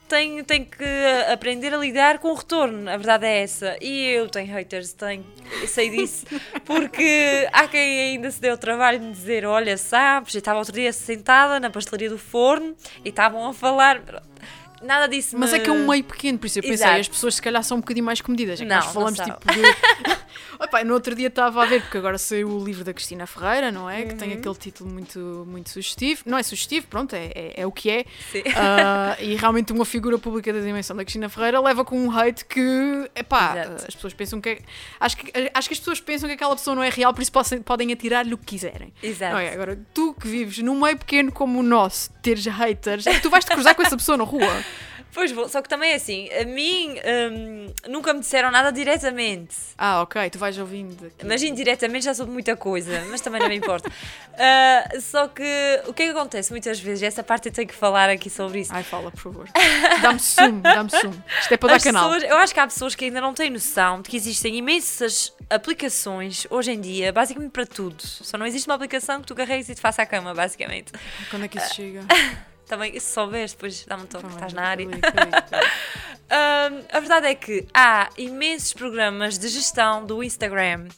tem, 0.09 0.43
tem 0.45 0.65
que 0.65 0.85
aprender 1.33 1.75
a 1.75 1.79
lidar 1.79 2.19
com 2.19 2.29
o 2.29 2.35
retorno, 2.35 2.89
a 2.89 2.97
verdade 2.97 3.27
é 3.27 3.43
essa. 3.43 3.77
E 3.81 4.07
eu 4.09 4.29
tenho 4.29 4.53
haters, 4.53 4.93
tenho, 4.93 5.25
sei 5.67 5.91
disso, 5.91 6.27
porque 6.65 7.49
há 7.53 7.67
quem 7.69 8.01
ainda 8.01 8.31
se 8.31 8.41
deu 8.41 8.55
o 8.55 8.59
trabalho 8.59 8.99
de 8.99 9.11
dizer: 9.11 9.45
Olha, 9.45 9.77
sabes, 9.77 10.35
eu 10.35 10.39
estava 10.39 10.59
outro 10.59 10.73
dia 10.73 10.93
sentada 10.93 11.61
na 11.61 11.71
pastelaria 11.71 12.11
do 12.11 12.19
forno 12.19 12.77
e 13.05 13.09
estavam 13.09 13.47
a 13.49 13.53
falar. 13.53 14.01
Nada 14.83 15.09
disso 15.09 15.37
Mas 15.39 15.53
me... 15.53 15.59
é 15.59 15.61
que 15.61 15.71
é 15.71 15.73
um 15.73 15.87
meio 15.87 16.05
pequeno, 16.05 16.39
por 16.39 16.47
isso 16.47 16.59
eu 16.59 16.63
pensei, 16.63 16.87
Exato. 16.87 17.01
as 17.01 17.09
pessoas 17.09 17.35
se 17.37 17.43
calhar 17.43 17.63
são 17.63 17.79
um 17.79 17.81
bocadinho 17.81 18.05
mais 18.05 18.21
comedidas. 18.21 18.61
É 18.61 18.65
que 18.65 18.69
não, 18.69 18.77
nós 18.77 18.87
falamos 18.87 19.19
tipo 19.19 19.39
de. 19.53 20.17
Opa, 20.59 20.85
no 20.85 20.95
outro 20.95 21.15
dia 21.15 21.29
estava 21.29 21.63
a 21.63 21.67
ver, 21.67 21.83
porque 21.83 21.99
agora 21.99 22.19
saiu 22.19 22.49
o 22.49 22.65
livro 22.65 22.85
da 22.85 22.93
Cristina 22.93 23.27
Ferreira, 23.27 23.71
não 23.71 23.89
é? 23.89 24.01
Uhum. 24.01 24.09
Que 24.09 24.15
tem 24.15 24.33
uhum. 24.33 24.39
aquele 24.39 24.55
título 24.55 24.91
muito, 24.91 25.45
muito 25.47 25.71
sugestivo. 25.71 26.23
Não 26.27 26.39
é 26.39 26.43
sugestivo, 26.43 26.87
pronto, 26.87 27.15
é, 27.15 27.31
é, 27.35 27.53
é 27.57 27.67
o 27.67 27.73
que 27.73 27.91
é. 27.91 28.01
Uh, 28.01 29.23
e 29.23 29.37
realmente 29.37 29.73
uma 29.73 29.85
figura 29.85 30.19
pública 30.19 30.53
da 30.53 30.61
dimensão 30.61 30.97
da 30.97 31.05
Cristina 31.05 31.29
Ferreira 31.29 31.61
leva 31.61 31.85
com 31.85 31.99
um 31.99 32.11
hate 32.11 32.45
que, 32.45 33.11
epá, 33.15 33.55
Exato. 33.57 33.85
as 33.89 33.95
pessoas 33.95 34.15
pensam 34.15 34.41
que 34.41 34.49
é. 34.49 34.59
Acho, 35.01 35.17
que. 35.17 35.33
acho 35.53 35.69
que 35.69 35.75
as 35.75 35.79
pessoas 35.79 36.01
pensam 36.01 36.29
que 36.29 36.35
aquela 36.35 36.55
pessoa 36.55 36.75
não 36.75 36.83
é 36.83 36.89
real, 36.89 37.13
por 37.13 37.23
isso 37.23 37.33
podem, 37.33 37.63
podem 37.63 37.93
atirar-lhe 37.93 38.35
o 38.35 38.39
que 38.39 38.47
quiserem. 38.47 38.93
Exato. 39.03 39.37
É? 39.37 39.53
Agora, 39.53 39.79
tu 39.93 40.15
que 40.15 40.29
vives 40.29 40.59
num 40.59 40.81
meio 40.81 40.97
pequeno 40.97 41.33
como 41.33 41.59
o 41.61 41.63
nosso, 41.63 42.11
teres 42.23 42.47
haters, 42.47 43.05
tu 43.23 43.31
vais 43.31 43.45
te 43.45 43.51
cruzar 43.51 43.75
com 43.75 43.83
essa 43.83 43.97
pessoa 43.97 44.17
na 44.17 44.25
rua. 44.25 44.65
Pois 45.13 45.33
vou, 45.33 45.49
só 45.49 45.63
que 45.63 45.69
também 45.69 45.93
é 45.93 45.95
assim, 45.95 46.29
a 46.31 46.45
mim 46.45 46.95
hum, 47.33 47.73
nunca 47.89 48.13
me 48.13 48.21
disseram 48.21 48.51
nada 48.51 48.71
diretamente. 48.71 49.57
Ah, 49.79 50.03
ok, 50.03 50.29
tu 50.29 50.39
vais 50.39 50.59
ouvindo. 50.59 51.07
Aqui. 51.07 51.25
Mas 51.25 51.43
indiretamente 51.43 52.05
já 52.05 52.13
soube 52.15 52.31
muita 52.31 52.55
coisa, 52.55 53.03
mas 53.11 53.23
também 53.23 53.41
não 53.41 53.49
me 53.49 53.57
importa. 53.57 53.89
Uh, 53.89 55.01
só 55.01 55.27
que 55.27 55.43
o 55.87 55.95
que 55.95 56.03
é 56.03 56.07
que 56.07 56.13
acontece 56.13 56.51
muitas 56.51 56.79
vezes? 56.79 57.03
Essa 57.03 57.23
parte 57.23 57.49
eu 57.49 57.53
tenho 57.53 57.67
que 57.67 57.75
falar 57.75 58.11
aqui 58.11 58.29
sobre 58.29 58.61
isso. 58.61 58.73
Ai, 58.75 58.83
fala, 58.83 59.11
por 59.11 59.21
favor. 59.21 59.49
Dá-me 60.03 60.21
sumo, 60.21 60.61
dá-me 60.61 60.91
sumo. 60.91 61.25
Isto 61.41 61.55
é 61.55 61.57
para 61.57 61.69
dar 61.71 61.77
As 61.77 61.85
canal. 61.85 62.11
pessoas- 62.11 62.31
eu 62.31 62.37
acho 62.37 62.53
que 62.53 62.61
há 62.61 62.67
pessoas 62.67 62.95
que 62.95 63.05
ainda 63.07 63.21
não 63.21 63.33
têm 63.33 63.49
noção 63.49 64.03
de 64.03 64.11
que 64.11 64.17
existem 64.19 64.55
imensas 64.57 65.33
aplicações 65.49 66.47
hoje 66.51 66.73
em 66.73 66.81
dia, 66.81 67.11
basicamente 67.13 67.53
para 67.53 67.65
tudo. 67.65 68.03
Só 68.03 68.37
não 68.37 68.45
existe 68.45 68.69
uma 68.69 68.75
aplicação 68.75 69.23
que 69.23 69.27
tu 69.27 69.35
carregues 69.35 69.69
e 69.71 69.75
te 69.75 69.81
faça 69.81 70.03
a 70.03 70.07
cama, 70.07 70.35
basicamente. 70.35 70.93
Quando 71.31 71.45
é 71.47 71.49
que 71.49 71.57
isso 71.59 71.75
chega? 71.75 72.05
Também, 72.67 72.99
se 72.99 73.13
souberes, 73.13 73.53
depois 73.53 73.85
dá-me 73.87 74.05
um 74.05 74.07
toque, 74.07 74.25
Tá 74.25 74.31
estás 74.31 74.53
na 74.53 74.63
área. 74.63 74.87
Hum, 74.87 74.91
a 76.93 77.01
verdade 77.01 77.27
é 77.29 77.35
que 77.35 77.67
há 77.73 78.11
imensos 78.19 78.73
programas 78.73 79.39
de 79.39 79.49
gestão 79.49 80.05
do 80.05 80.23
Instagram, 80.23 80.89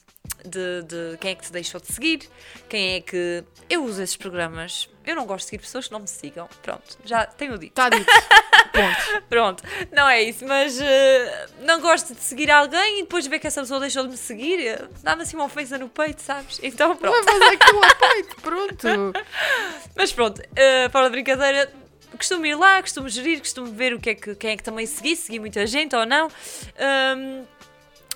de, 0.49 0.83
de 0.83 1.19
quem 1.19 1.33
é 1.33 1.35
que 1.35 1.45
te 1.45 1.53
deixou 1.53 1.81
de 1.81 1.93
seguir, 1.93 2.29
quem 2.69 2.97
é 2.97 3.01
que. 3.01 3.45
Eu 3.69 3.85
uso 3.85 4.03
esses 4.03 4.17
programas. 4.17 4.89
Eu 5.05 5.17
não 5.17 5.25
gosto 5.25 5.45
de 5.45 5.51
seguir 5.51 5.63
pessoas 5.63 5.87
que 5.87 5.93
não 5.93 6.01
me 6.01 6.09
sigam. 6.09 6.49
Pronto, 6.63 6.99
já 7.05 7.25
tenho 7.27 7.57
dito. 7.59 7.71
Está 7.71 7.89
dito. 7.89 8.05
Ponto. 8.73 9.23
Pronto, 9.29 9.63
não 9.91 10.09
é 10.09 10.23
isso, 10.23 10.47
mas 10.47 10.79
eh, 10.81 11.47
não 11.61 11.81
gosto 11.81 12.15
de 12.15 12.21
seguir 12.21 12.51
alguém 12.51 12.99
e 12.99 13.03
depois 13.03 13.27
ver 13.27 13.39
que 13.39 13.47
essa 13.47 13.61
pessoa 13.63 13.81
deixou 13.81 14.05
de 14.05 14.11
me 14.11 14.17
seguir, 14.17 14.67
eh, 14.67 14.89
dá-me 15.03 15.23
assim 15.23 15.37
uma 15.37 15.47
ofensa 15.47 15.79
no 15.79 15.89
peito, 15.89 16.23
sabes? 16.23 16.61
Então 16.63 16.95
pronto. 16.97 17.15
Levas 17.15 17.53
aquilo 17.53 17.85
a 17.85 17.95
peito, 17.95 18.37
pronto. 18.43 19.13
Mas 19.97 20.13
pronto, 20.13 20.43
eh, 20.55 20.89
fora 20.91 21.07
de 21.07 21.13
brincadeira, 21.13 21.73
costumo 22.17 22.47
ir 22.47 22.55
lá, 22.55 22.81
costumo 22.83 23.09
gerir, 23.09 23.39
costumo 23.39 23.73
ver 23.73 23.95
o 23.95 24.01
que 24.01 24.11
é 24.11 24.15
que, 24.15 24.35
quem 24.35 24.51
é 24.51 24.57
que 24.57 24.63
também 24.63 24.87
segui, 24.87 25.17
segui 25.17 25.39
muita 25.39 25.67
gente 25.67 25.97
ou 25.97 26.07
não. 26.07 26.29
Hum, 26.29 27.45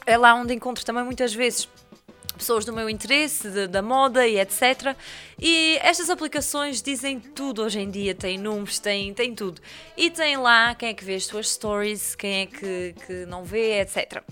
é 0.06 0.16
lá 0.16 0.34
onde 0.34 0.52
encontro 0.52 0.84
também 0.84 1.04
muitas 1.04 1.32
vezes 1.32 1.68
pessoas 2.32 2.64
do 2.64 2.72
meu 2.72 2.88
interesse, 2.88 3.48
de- 3.48 3.66
da 3.66 3.82
moda 3.82 4.26
e 4.26 4.38
etc. 4.38 4.96
E 5.38 5.78
estas 5.82 6.10
aplicações 6.10 6.80
dizem 6.82 7.20
tudo 7.20 7.62
hoje 7.62 7.80
em 7.80 7.90
dia, 7.90 8.14
têm 8.14 8.38
números, 8.38 8.78
têm, 8.78 9.12
têm 9.14 9.34
tudo. 9.34 9.60
E 9.96 10.10
tem 10.10 10.36
lá 10.36 10.74
quem 10.74 10.90
é 10.90 10.94
que 10.94 11.04
vê 11.04 11.14
as 11.14 11.26
suas 11.26 11.50
stories, 11.50 12.14
quem 12.14 12.42
é 12.42 12.46
que, 12.46 12.94
que 13.06 13.26
não 13.26 13.44
vê, 13.44 13.80
etc. 13.80 14.22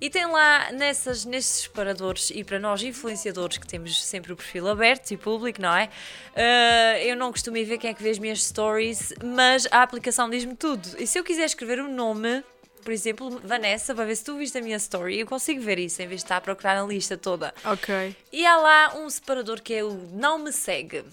E 0.00 0.08
tem 0.08 0.26
lá 0.26 0.70
nessas, 0.70 1.24
nesses 1.24 1.62
separadores, 1.62 2.30
e 2.30 2.44
para 2.44 2.60
nós 2.60 2.80
influenciadores 2.84 3.58
que 3.58 3.66
temos 3.66 4.00
sempre 4.04 4.32
o 4.32 4.36
perfil 4.36 4.68
aberto 4.68 5.10
e 5.10 5.16
público, 5.16 5.60
não 5.60 5.74
é? 5.74 5.88
Ah, 6.36 7.00
eu 7.00 7.16
não 7.16 7.32
costumo 7.32 7.56
ver 7.64 7.78
quem 7.78 7.90
é 7.90 7.94
que 7.94 8.00
vê 8.02 8.10
as 8.10 8.18
minhas 8.20 8.44
stories, 8.44 9.12
mas 9.24 9.66
a 9.72 9.82
aplicação 9.82 10.30
diz-me 10.30 10.54
tudo. 10.54 10.88
E 10.98 11.04
se 11.06 11.18
eu 11.18 11.24
quiser 11.24 11.46
escrever 11.46 11.80
um 11.80 11.92
nome, 11.92 12.44
por 12.88 12.92
exemplo, 12.94 13.38
Vanessa, 13.44 13.94
para 13.94 14.06
ver 14.06 14.16
se 14.16 14.24
tu 14.24 14.38
viste 14.38 14.56
a 14.56 14.62
minha 14.62 14.78
story, 14.78 15.18
eu 15.20 15.26
consigo 15.26 15.60
ver 15.60 15.78
isso 15.78 16.00
em 16.00 16.06
vez 16.08 16.22
de 16.22 16.24
estar 16.24 16.38
a 16.38 16.40
procurar 16.40 16.74
na 16.74 16.86
lista 16.88 17.18
toda. 17.18 17.52
Ok, 17.62 18.16
E 18.32 18.46
há 18.46 18.56
lá 18.56 18.94
um 18.96 19.10
separador 19.10 19.60
que 19.60 19.74
é 19.74 19.84
o 19.84 19.92
não 20.14 20.38
me 20.38 20.50
segue. 20.50 21.04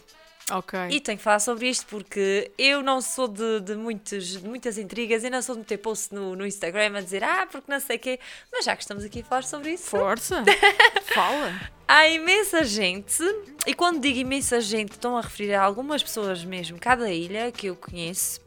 ok. 0.50 0.80
E 0.90 1.02
tenho 1.02 1.18
que 1.18 1.24
falar 1.26 1.42
sobre 1.42 1.68
isto 1.68 1.86
porque 1.88 2.50
eu 2.58 2.82
não 2.82 3.02
sou 3.02 3.28
de, 3.28 3.60
de 3.60 3.76
muitos, 3.76 4.26
de 4.40 4.48
muitas 4.48 4.78
intrigas, 4.78 5.26
eu 5.26 5.30
não 5.30 5.42
sou 5.42 5.54
de 5.56 5.60
meter 5.60 5.78
post 5.80 6.16
no, 6.16 6.34
no 6.34 6.46
Instagram 6.48 6.98
a 6.98 7.02
dizer 7.02 7.26
ah, 7.26 7.46
porque 7.52 7.70
não 7.70 7.82
sei 7.82 7.98
o 7.98 8.00
quê, 8.00 8.20
mas 8.54 8.64
já 8.64 8.74
que 8.74 8.82
estamos 8.84 9.04
aqui 9.04 9.20
a 9.20 9.24
falar 9.26 9.44
sobre 9.44 9.72
isso, 9.72 9.90
Força. 9.90 10.46
Fala. 11.14 11.60
há 11.86 12.08
imensa 12.08 12.64
gente, 12.64 13.22
e 13.68 13.74
quando 13.74 14.00
digo 14.00 14.18
imensa 14.18 14.62
gente, 14.62 14.94
estão 14.94 15.18
a 15.18 15.22
referir 15.22 15.56
a 15.56 15.62
algumas 15.62 16.02
pessoas 16.02 16.46
mesmo, 16.46 16.80
cada 16.80 17.12
ilha 17.12 17.52
que 17.52 17.68
eu 17.68 17.76
conheço, 17.76 18.40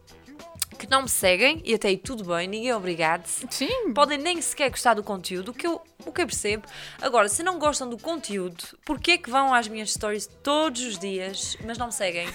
que 0.78 0.88
não 0.88 1.02
me 1.02 1.08
seguem, 1.08 1.60
e 1.64 1.74
até 1.74 1.88
aí 1.88 1.96
tudo 1.96 2.24
bem, 2.24 2.46
ninguém 2.46 2.70
é 2.70 2.76
obrigado. 2.76 3.26
Sim. 3.26 3.92
Podem 3.92 4.16
nem 4.16 4.40
sequer 4.40 4.70
gostar 4.70 4.94
do 4.94 5.02
conteúdo, 5.02 5.50
o 5.50 5.54
que 5.54 5.66
eu, 5.66 5.82
o 6.06 6.12
que 6.12 6.22
eu 6.22 6.26
percebo. 6.26 6.66
Agora, 7.02 7.28
se 7.28 7.42
não 7.42 7.58
gostam 7.58 7.88
do 7.90 7.98
conteúdo, 7.98 8.64
porquê 8.84 9.12
é 9.12 9.18
que 9.18 9.28
vão 9.28 9.52
às 9.52 9.66
minhas 9.68 9.92
stories 9.92 10.26
todos 10.42 10.80
os 10.82 10.98
dias, 10.98 11.58
mas 11.66 11.76
não 11.76 11.86
me 11.86 11.92
seguem? 11.92 12.28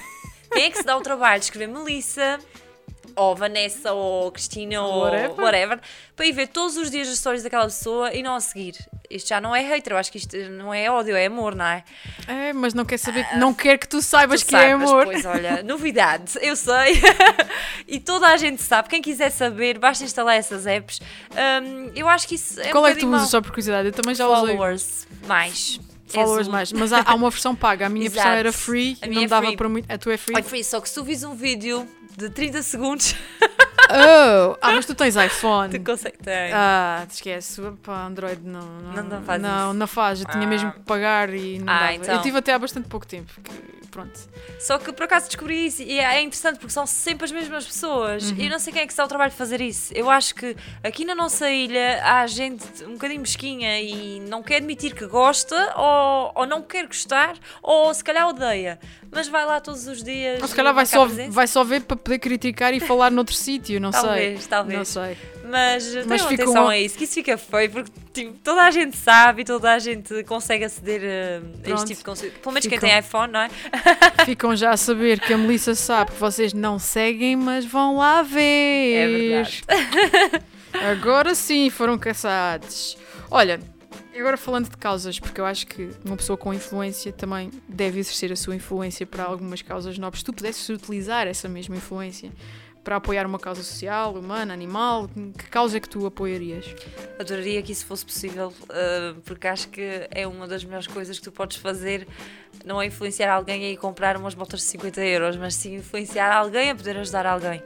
Quem 0.51 0.65
é 0.65 0.69
que 0.69 0.77
se 0.77 0.83
dá 0.83 0.95
o 0.95 1.01
trabalho 1.01 1.39
de 1.39 1.45
escrever 1.45 1.67
Melissa, 1.67 2.39
ou 3.15 3.35
Vanessa, 3.35 3.93
ou 3.93 4.31
Cristina, 4.31 4.81
ou 4.81 5.03
Whatever. 5.03 5.39
whatever, 5.43 5.79
para 6.15 6.25
ir 6.25 6.31
ver 6.31 6.47
todos 6.47 6.77
os 6.77 6.89
dias 6.89 7.07
as 7.07 7.17
stories 7.17 7.43
daquela 7.43 7.65
pessoa 7.65 8.13
e 8.13 8.21
não 8.23 8.35
a 8.35 8.39
seguir? 8.39 8.75
Isto 9.09 9.29
já 9.29 9.39
não 9.39 9.55
é 9.55 9.61
hater, 9.61 9.93
eu 9.93 9.97
acho 9.97 10.11
que 10.11 10.17
isto 10.17 10.35
não 10.51 10.73
é 10.73 10.89
ódio, 10.89 11.15
é 11.15 11.25
amor, 11.27 11.53
não 11.55 11.65
é? 11.65 11.83
É, 12.27 12.51
mas 12.53 12.73
não 12.73 12.83
quer 12.85 12.97
saber, 12.97 13.27
não 13.37 13.53
quer 13.53 13.77
que 13.77 13.87
tu 13.87 14.01
saibas 14.01 14.41
Tu 14.41 14.47
que 14.47 14.55
é 14.55 14.69
sabes, 14.71 14.89
amor. 14.89 15.05
Pois 15.05 15.25
olha, 15.25 15.61
novidade, 15.63 16.33
eu 16.41 16.55
sei. 16.55 16.99
e 17.87 17.99
toda 17.99 18.27
a 18.27 18.37
gente 18.37 18.61
sabe. 18.63 18.89
Quem 18.89 19.01
quiser 19.01 19.29
saber, 19.29 19.77
basta 19.77 20.03
instalar 20.03 20.35
essas 20.35 20.65
apps. 20.65 20.99
Hum, 21.31 21.91
eu 21.95 22.07
acho 22.09 22.27
que 22.27 22.35
isso 22.35 22.59
é 22.59 22.69
Qual 22.71 22.83
um 22.83 22.87
é 22.87 22.93
que 22.93 23.01
tu 23.01 23.07
usas 23.13 23.29
só 23.29 23.41
por 23.41 23.49
curiosidade? 23.51 23.87
Eu 23.89 23.93
também 23.93 24.15
já 24.15 24.27
usei. 24.27 24.55
Followers, 24.55 25.07
mais. 25.27 25.79
Followers 26.07 26.39
És 26.41 26.47
o- 26.47 26.51
mais. 26.51 26.71
Mas 26.73 26.93
há, 26.93 27.03
há 27.05 27.13
uma 27.15 27.29
versão 27.29 27.55
paga. 27.55 27.85
A 27.85 27.89
minha 27.89 28.09
versão 28.09 28.31
era 28.31 28.51
free 28.51 28.97
e 29.03 29.07
não 29.09 29.21
é 29.23 29.27
dava 29.27 29.45
free. 29.47 29.57
para 29.57 29.69
muito. 29.69 29.91
A 29.91 29.97
tua 29.97 30.13
é 30.13 30.17
free? 30.17 30.37
É 30.37 30.41
free, 30.41 30.63
só 30.63 30.79
que 30.81 30.89
se 30.89 30.95
tu 30.95 31.03
vis 31.03 31.23
um 31.23 31.33
vídeo 31.35 31.87
de 32.17 32.29
30 32.29 32.61
segundos, 32.63 33.15
Oh! 33.89 34.55
Ah, 34.61 34.71
mas 34.71 34.85
tu 34.85 34.95
tens 34.95 35.15
iPhone. 35.15 35.77
tu 35.77 35.83
consegue. 35.83 36.17
Tem. 36.17 36.51
Ah, 36.53 37.05
te 37.07 37.15
esquece. 37.15 37.61
Pá, 37.83 38.05
Android 38.05 38.41
não. 38.41 38.61
Não, 38.61 38.93
Não- 38.93 39.03
não 39.03 39.23
faz 39.23 39.41
Não, 39.41 39.65
isso. 39.69 39.73
não 39.79 39.87
faz. 39.87 40.19
Eu 40.21 40.27
tinha 40.27 40.43
Ah. 40.45 40.47
mesmo 40.47 40.71
que 40.71 40.79
pagar 40.79 41.29
e 41.33 41.59
não 41.59 41.71
Ah, 41.71 41.79
dava. 41.79 41.93
então. 41.95 42.15
Eu 42.15 42.21
tive 42.21 42.37
até 42.37 42.53
há 42.53 42.59
bastante 42.59 42.87
pouco 42.87 43.05
tempo. 43.05 43.31
que- 43.43 43.82
pronto. 43.93 44.19
Só 44.59 44.79
que 44.79 44.91
por 44.91 45.03
acaso 45.03 45.27
descobri 45.27 45.67
isso 45.67 45.83
e 45.83 45.99
é 45.99 46.19
interessante 46.19 46.57
porque 46.57 46.73
são 46.73 46.85
sempre 46.87 47.25
as 47.25 47.31
mesmas 47.31 47.65
pessoas. 47.65 48.31
Uhum. 48.31 48.37
E 48.37 48.45
eu 48.45 48.49
não 48.49 48.59
sei 48.59 48.73
quem 48.73 48.81
é 48.81 48.87
que 48.87 48.91
se 48.91 48.97
dá 48.97 49.05
o 49.05 49.07
trabalho 49.07 49.31
de 49.31 49.37
fazer 49.37 49.61
isso. 49.61 49.93
Eu 49.95 50.09
acho 50.09 50.33
que 50.33 50.57
aqui 50.83 51.05
na 51.05 51.13
nossa 51.13 51.49
ilha 51.49 52.01
há 52.03 52.25
gente 52.25 52.65
um 52.85 52.93
bocadinho 52.93 53.21
mesquinha 53.21 53.79
e 53.79 54.19
não 54.21 54.41
quer 54.41 54.57
admitir 54.57 54.95
que 54.95 55.05
gosta 55.05 55.55
ou, 55.77 56.31
ou 56.35 56.47
não 56.47 56.61
quer 56.63 56.87
gostar 56.87 57.35
ou 57.61 57.93
se 57.93 58.03
calhar 58.03 58.27
odeia. 58.27 58.79
Mas 59.11 59.27
vai 59.27 59.45
lá 59.45 59.61
todos 59.61 59.87
os 59.87 60.03
dias. 60.03 60.41
Ou 60.41 60.47
se 60.47 60.55
calhar 60.55 60.73
vai 60.73 60.87
só, 60.87 61.05
vai 61.05 61.45
só 61.45 61.63
ver 61.63 61.83
para 61.83 61.95
poder 61.95 62.17
criticar 62.17 62.73
e 62.73 62.79
falar 62.79 63.11
noutro 63.11 63.35
sítio. 63.35 63.79
Não 63.79 63.91
Talvez, 63.91 64.39
sei. 64.41 64.49
talvez. 64.49 64.77
Não 64.77 64.85
sei. 64.85 65.17
Mas, 65.45 65.93
Mas 66.05 66.21
tenham 66.21 66.33
atenção 66.33 66.65
um- 66.65 66.69
a 66.69 66.77
isso, 66.77 66.97
que 66.97 67.03
isso 67.03 67.13
fica 67.15 67.37
feio, 67.37 67.69
porque 67.69 67.91
tipo, 68.13 68.33
toda 68.43 68.61
a 68.63 68.71
gente 68.71 68.95
sabe 68.95 69.41
e 69.41 69.45
toda 69.45 69.73
a 69.73 69.77
gente 69.79 70.23
consegue 70.23 70.63
aceder 70.63 71.01
a 71.03 71.41
Pronto. 71.63 71.75
este 71.75 71.87
tipo 71.87 71.97
de 71.99 72.03
conteúdo. 72.05 72.39
Pelo 72.39 72.53
menos 72.53 72.67
quem 72.67 72.77
Ficam. 72.79 72.89
tem 72.89 72.99
iPhone, 72.99 73.33
não 73.33 73.39
é? 73.41 73.49
Ficam 74.25 74.55
já 74.55 74.71
a 74.71 74.77
saber 74.77 75.19
que 75.19 75.33
a 75.33 75.37
Melissa 75.37 75.75
sabe 75.75 76.11
que 76.11 76.17
vocês 76.17 76.53
não 76.53 76.79
seguem, 76.79 77.35
mas 77.35 77.65
vão 77.65 77.97
lá 77.97 78.21
ver. 78.21 78.93
É 78.95 79.07
verdade. 79.07 79.63
Agora 80.91 81.35
sim 81.35 81.69
foram 81.69 81.97
caçados. 81.97 82.97
Olha, 83.29 83.59
agora 84.17 84.37
falando 84.37 84.69
de 84.69 84.77
causas, 84.77 85.19
porque 85.19 85.39
eu 85.41 85.45
acho 85.45 85.67
que 85.67 85.89
uma 86.05 86.15
pessoa 86.17 86.37
com 86.37 86.53
influência 86.53 87.11
também 87.11 87.51
deve 87.67 87.99
exercer 87.99 88.31
a 88.31 88.35
sua 88.35 88.55
influência 88.55 89.05
para 89.05 89.23
algumas 89.23 89.61
causas 89.61 89.97
nobres. 89.97 90.21
Se 90.21 90.25
tu 90.25 90.33
pudesses 90.33 90.67
utilizar 90.69 91.27
essa 91.27 91.47
mesma 91.47 91.75
influência 91.75 92.31
para 92.83 92.97
apoiar 92.97 93.25
uma 93.25 93.39
causa 93.39 93.63
social, 93.63 94.13
humana, 94.13 94.53
animal, 94.53 95.09
que 95.37 95.47
causa 95.49 95.77
é 95.77 95.79
que 95.79 95.87
tu 95.87 96.05
apoiarias? 96.05 96.65
Adoraria 97.17 97.61
que 97.61 97.71
isso 97.71 97.85
fosse 97.85 98.05
possível, 98.05 98.53
uh, 98.63 99.19
porque 99.21 99.47
acho 99.47 99.69
que 99.69 100.07
é 100.11 100.27
uma 100.27 100.47
das 100.47 100.63
melhores 100.63 100.87
coisas 100.87 101.17
que 101.17 101.23
tu 101.23 101.31
podes 101.31 101.57
fazer. 101.57 102.07
Não 102.65 102.81
é 102.81 102.87
influenciar 102.87 103.33
alguém 103.33 103.65
a 103.65 103.69
ir 103.69 103.77
comprar 103.77 104.17
umas 104.17 104.33
botas 104.33 104.59
de 104.59 104.65
50 104.67 105.01
euros, 105.01 105.37
mas 105.37 105.55
sim 105.55 105.75
influenciar 105.75 106.31
alguém 106.35 106.71
a 106.71 106.75
poder 106.75 106.97
ajudar 106.97 107.25
alguém. 107.25 107.63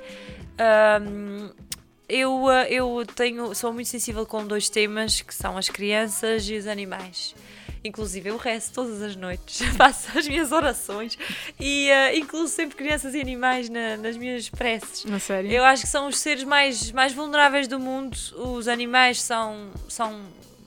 Eu, 2.08 2.44
uh, 2.46 2.52
eu 2.70 3.06
tenho, 3.16 3.54
sou 3.54 3.74
muito 3.74 3.90
sensível 3.90 4.26
com 4.26 4.46
dois 4.46 4.70
temas 4.70 5.20
que 5.22 5.36
são 5.36 5.58
as 5.58 5.68
crianças 5.68 6.48
e 6.48 6.56
os 6.56 6.66
animais. 6.66 7.36
Inclusive, 7.84 8.30
eu 8.30 8.38
rezo 8.38 8.72
todas 8.74 9.02
as 9.02 9.16
noites, 9.16 9.62
faço 9.78 10.18
as 10.18 10.28
minhas 10.28 10.52
orações 10.52 11.18
e 11.60 11.90
uh, 11.90 12.18
incluo 12.18 12.48
sempre 12.48 12.76
crianças 12.76 13.14
e 13.16 13.22
animais 13.22 13.70
na- 13.70 13.98
nas 13.98 14.18
minhas 14.18 14.50
preces. 14.50 15.06
Na 15.06 15.20
série? 15.20 15.54
Eu 15.54 15.64
acho 15.64 15.84
que 15.84 15.90
são 15.90 16.08
os 16.08 16.18
seres 16.18 16.44
mais, 16.44 16.92
mais 16.92 17.14
vulneráveis 17.14 17.68
do 17.68 17.80
mundo. 17.80 18.18
Os 18.36 18.68
animais 18.68 19.22
são, 19.22 19.70
são 19.88 20.20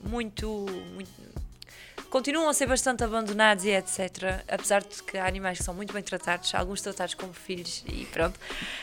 muito, 0.05 0.67
muito- 0.95 1.20
Continuam 2.11 2.49
a 2.49 2.53
ser 2.53 2.67
bastante 2.67 3.05
abandonados 3.05 3.65
e 3.65 3.71
etc. 3.71 4.43
Apesar 4.49 4.83
de 4.83 5.01
que 5.03 5.17
há 5.17 5.27
animais 5.27 5.59
que 5.59 5.65
são 5.65 5.73
muito 5.73 5.93
bem 5.95 6.03
tratados, 6.03 6.53
alguns 6.57 6.81
tratados 6.83 7.15
como 7.15 7.33
filhos 7.33 7.85
e 7.87 8.05
pronto. 8.07 8.39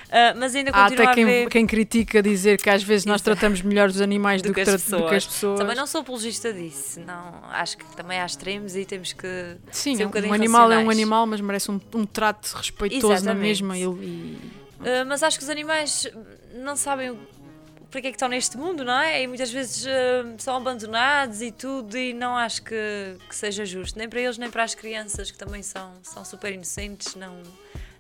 Ah, 0.09 0.34
mas 0.36 0.55
ainda 0.55 0.71
Há 0.71 0.84
continua 0.86 1.03
até 1.03 1.11
a 1.11 1.13
quem, 1.13 1.23
haver. 1.25 1.49
quem 1.49 1.67
critica 1.67 2.23
dizer 2.23 2.57
que 2.61 2.69
às 2.69 2.82
vezes 2.82 3.05
nós 3.05 3.15
Exato. 3.21 3.38
tratamos 3.38 3.61
melhor 3.61 3.89
os 3.89 3.99
animais 3.99 4.41
do, 4.41 4.47
Do 4.49 4.53
que, 4.55 4.63
que 4.63 4.71
do 4.71 5.07
que 5.09 5.15
as 5.15 5.25
pessoas. 5.25 5.59
Também 5.59 5.75
não 5.75 5.86
sou 5.86 6.01
apologista 6.01 6.53
disso. 6.53 7.01
Não, 7.01 7.43
acho 7.51 7.78
que 7.78 7.86
também 7.97 8.17
há 8.19 8.25
extremos 8.25 8.75
e 8.78 8.86
temos 8.86 9.11
que. 9.11 9.57
Sim, 9.71 9.97
ser 9.97 10.03
um 10.03 10.05
um, 10.05 10.09
bocadinho 10.09 10.34
animal 10.34 10.71
é 10.71 10.78
um 10.78 10.89
animal, 10.89 11.25
mas 11.28 11.41
merece 11.41 11.69
um, 11.69 11.82
um 11.93 12.05
trato 12.05 12.53
respeitoso 12.55 13.07
na 13.09 13.13
Exatamente. 13.15 13.41
mesma. 13.45 13.78
E, 13.78 13.84
e- 13.84 14.67
Uh, 14.78 15.03
mas 15.07 15.23
acho 15.23 15.39
que 15.39 15.43
os 15.43 15.49
animais 15.49 16.07
não 16.53 16.75
sabem 16.75 17.17
para 17.90 18.02
que 18.02 18.08
é 18.08 18.12
que 18.12 18.16
estão 18.16 18.28
neste 18.28 18.58
mundo, 18.58 18.84
não 18.84 19.00
é? 19.00 19.24
E 19.24 19.28
muitas 19.28 19.52
vezes 19.52 19.86
uh, 19.86 20.36
são 20.38 20.56
abandonados 20.58 21.42
e 21.42 21.52
tudo, 21.52 21.98
e 21.98 22.14
não 22.14 22.36
acho 22.36 22.62
que, 22.64 22.76
que 23.28 23.36
seja 23.36 23.66
justo, 23.66 23.98
nem 23.98 24.10
para 24.10 24.20
eles 24.20 24.38
nem 24.38 24.50
para 24.50 24.64
as 24.64 24.76
crianças 24.76 25.32
que 25.32 25.38
também 25.38 25.64
são, 25.64 25.94
são 26.04 26.26
super 26.26 26.52
inocentes, 26.54 27.16
não, 27.16 27.42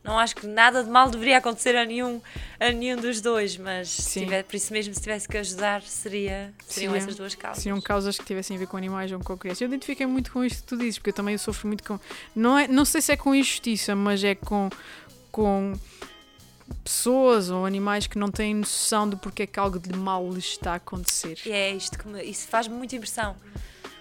Não 0.03 0.17
acho 0.17 0.35
que 0.35 0.47
nada 0.47 0.83
de 0.83 0.89
mal 0.89 1.09
deveria 1.09 1.37
acontecer 1.37 1.75
a 1.75 1.83
nenhum, 1.83 2.21
a 2.59 2.71
nenhum 2.71 2.95
dos 2.95 3.19
dois, 3.19 3.57
mas 3.57 3.95
tiver, 4.13 4.43
por 4.43 4.55
isso 4.55 4.71
mesmo, 4.71 4.93
se 4.93 5.01
tivesse 5.01 5.27
que 5.27 5.37
ajudar, 5.37 5.81
seria, 5.81 6.53
seriam 6.65 6.93
Sim, 6.93 6.99
essas 6.99 7.15
duas 7.15 7.35
causas. 7.35 7.63
Seriam 7.63 7.81
causas 7.81 8.17
que 8.17 8.25
tivessem 8.25 8.55
a 8.55 8.59
ver 8.59 8.67
com 8.67 8.77
animais 8.77 9.11
ou 9.11 9.19
com 9.19 9.37
crianças. 9.37 9.61
Eu 9.61 9.67
identifiquei 9.67 10.05
muito 10.05 10.31
com 10.31 10.45
isto 10.45 10.63
que 10.63 10.67
tu 10.67 10.77
dizes, 10.77 10.97
porque 10.97 11.09
eu 11.09 11.13
também 11.13 11.37
sofro 11.37 11.67
muito 11.67 11.83
com. 11.83 11.99
Não, 12.33 12.57
é, 12.57 12.67
não 12.67 12.85
sei 12.85 13.01
se 13.01 13.11
é 13.11 13.17
com 13.17 13.35
injustiça, 13.35 13.95
mas 13.95 14.23
é 14.23 14.33
com, 14.33 14.69
com 15.29 15.73
pessoas 16.83 17.49
ou 17.49 17.65
animais 17.65 18.07
que 18.07 18.17
não 18.17 18.29
têm 18.31 18.53
noção 18.55 19.09
de 19.09 19.15
porque 19.15 19.43
é 19.43 19.47
que 19.47 19.59
algo 19.59 19.79
de 19.79 19.93
mal 19.97 20.27
lhes 20.31 20.45
está 20.45 20.73
a 20.73 20.75
acontecer. 20.75 21.37
E 21.45 21.51
é 21.51 21.71
isto 21.71 21.97
que 21.97 22.07
me, 22.07 22.23
isso 22.23 22.47
faz 22.47 22.67
muita 22.67 22.95
impressão. 22.95 23.35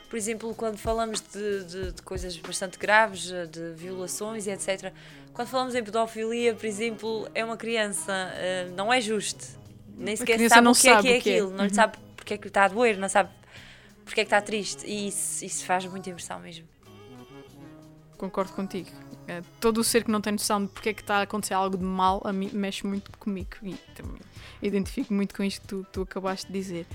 Por 0.08 0.16
exemplo, 0.16 0.54
quando 0.54 0.76
falamos 0.78 1.20
de, 1.20 1.64
de- 1.64 1.92
de 1.92 2.02
coisas 2.02 2.36
bastante 2.36 2.78
graves, 2.78 3.22
de 3.50 3.72
violações 3.74 4.46
e 4.46 4.50
etc. 4.50 4.92
Quando 5.32 5.48
falamos 5.48 5.74
em 5.74 5.82
pedofilia, 5.82 6.54
por 6.54 6.64
exemplo, 6.64 7.28
é 7.34 7.44
uma 7.44 7.56
criança, 7.56 8.12
eh, 8.34 8.68
não 8.76 8.92
é 8.92 9.00
justo. 9.00 9.44
Nem 9.96 10.14
sequer 10.16 10.36
criança 10.36 10.54
sabe 10.56 10.64
não 10.64 10.72
o 10.72 10.74
que 10.74 10.88
é 10.88 10.92
sabe 10.94 11.02
que 11.08 11.08
é 11.14 11.20
que 11.20 11.30
é. 11.30 11.32
aquilo, 11.34 11.50
não 11.50 11.64
Uhum. 11.64 11.74
sabe 11.74 11.98
porque 12.14 12.34
é 12.34 12.38
que 12.38 12.48
está 12.48 12.64
a 12.64 12.68
doer, 12.68 12.96
não 12.98 13.08
sabe 13.08 13.30
porque 14.04 14.20
é 14.20 14.24
que 14.24 14.28
está 14.28 14.40
triste. 14.40 14.86
E 14.86 15.08
isso, 15.08 15.44
isso 15.44 15.64
faz 15.64 15.84
muita 15.86 16.08
impressão 16.08 16.38
mesmo. 16.38 16.66
Concordo 18.16 18.52
contigo. 18.52 18.88
É, 19.28 19.42
todo 19.60 19.78
o 19.78 19.84
ser 19.84 20.04
que 20.04 20.10
não 20.10 20.20
tem 20.20 20.32
noção 20.32 20.62
de 20.62 20.68
porque 20.68 20.90
é 20.90 20.94
que 20.94 21.00
está 21.00 21.16
a 21.18 21.22
acontecer 21.22 21.54
algo 21.54 21.76
de 21.76 21.84
mal, 21.84 22.22
a 22.24 22.32
mim 22.32 22.50
mexe 22.52 22.86
muito 22.86 23.10
comigo. 23.18 23.48
E 23.62 23.74
também 23.94 24.20
identifico 24.62 25.12
muito 25.12 25.34
com 25.34 25.42
isto 25.42 25.60
que 25.62 25.68
tu, 25.68 25.86
tu 25.92 26.02
acabaste 26.02 26.46
de 26.46 26.52
dizer. 26.52 26.86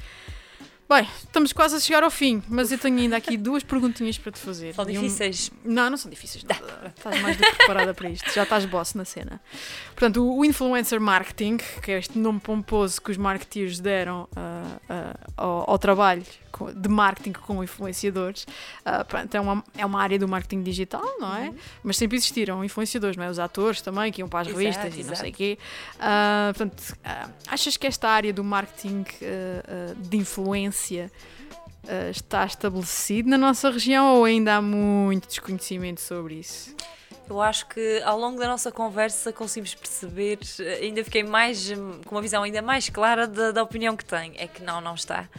Bem, 0.91 1.07
estamos 1.23 1.53
quase 1.53 1.77
a 1.77 1.79
chegar 1.79 2.03
ao 2.03 2.11
fim, 2.11 2.43
mas 2.49 2.69
eu 2.69 2.77
tenho 2.77 2.97
ainda 2.97 3.15
aqui 3.15 3.37
duas 3.37 3.63
perguntinhas 3.63 4.17
para 4.17 4.29
te 4.33 4.39
fazer. 4.39 4.73
São 4.75 4.83
E 4.89 4.97
um- 4.97 5.01
difíceis. 5.03 5.49
Não, 5.63 5.89
não 5.89 5.95
são 5.95 6.11
difíceis. 6.11 6.43
Nada. 6.43 6.91
Estás 6.93 7.21
mais 7.21 7.37
do 7.37 7.43
que 7.45 7.55
preparada 7.55 7.93
para 7.93 8.09
isto. 8.09 8.29
Já 8.33 8.43
estás 8.43 8.65
boss 8.65 8.93
na 8.93 9.05
cena. 9.05 9.39
Portanto, 9.91 10.21
o 10.21 10.43
influencer 10.43 10.99
marketing, 10.99 11.55
que 11.81 11.93
é 11.93 11.99
este 11.99 12.19
nome 12.19 12.41
pomposo 12.41 13.01
que 13.01 13.09
os 13.09 13.15
marketeers 13.15 13.79
deram 13.79 14.27
ah, 14.35 14.63
ah, 14.89 15.17
ao, 15.37 15.69
ao 15.71 15.79
trabalho 15.79 16.23
de 16.75 16.89
marketing 16.89 17.31
com 17.31 17.63
influenciadores, 17.63 18.45
ah, 18.83 19.05
pronto, 19.05 19.33
é, 19.33 19.39
uma, 19.39 19.63
é 19.77 19.85
uma 19.85 20.01
área 20.01 20.19
do 20.19 20.27
marketing 20.27 20.61
digital, 20.61 21.01
não 21.17 21.33
é? 21.37 21.53
Mas 21.81 21.95
sempre 21.95 22.17
existiram 22.17 22.65
influenciadores, 22.65 23.15
não 23.15 23.23
é? 23.23 23.29
Os 23.29 23.39
atores 23.39 23.81
também, 23.81 24.11
que 24.11 24.19
iam 24.21 24.27
para 24.27 24.41
as 24.41 24.47
Exato, 24.47 24.59
revistas 24.59 24.93
e 24.93 24.97
não 24.97 25.13
exato. 25.13 25.19
sei 25.21 25.29
o 25.29 25.33
quê. 25.33 25.57
Portanto, 26.49 26.97
achas 27.47 27.77
que 27.77 27.87
esta 27.87 28.09
área 28.09 28.33
do 28.33 28.43
marketing 28.43 29.05
de 29.97 30.17
influência 30.17 30.80
ah, 31.87 32.09
está 32.09 32.45
estabelecido 32.45 33.29
na 33.29 33.37
nossa 33.37 33.69
região 33.69 34.15
ou 34.15 34.25
ainda 34.25 34.55
há 34.55 34.61
muito 34.61 35.27
desconhecimento 35.27 36.01
sobre 36.01 36.35
isso? 36.35 36.75
Eu 37.29 37.39
acho 37.39 37.65
que 37.67 38.01
ao 38.03 38.19
longo 38.19 38.39
da 38.39 38.47
nossa 38.47 38.71
conversa 38.71 39.31
conseguimos 39.31 39.73
perceber, 39.73 40.39
eh, 40.59 40.79
ainda 40.81 41.03
fiquei 41.03 41.23
mais 41.23 41.71
hum, 41.71 42.01
com 42.05 42.15
uma 42.15 42.21
visão 42.21 42.43
ainda 42.43 42.61
mais 42.61 42.89
clara 42.89 43.25
da, 43.25 43.51
da 43.51 43.63
opinião 43.63 43.95
que 43.95 44.03
tenho. 44.03 44.33
É 44.37 44.47
que 44.47 44.61
não, 44.61 44.81
não 44.81 44.95
está. 44.95 45.29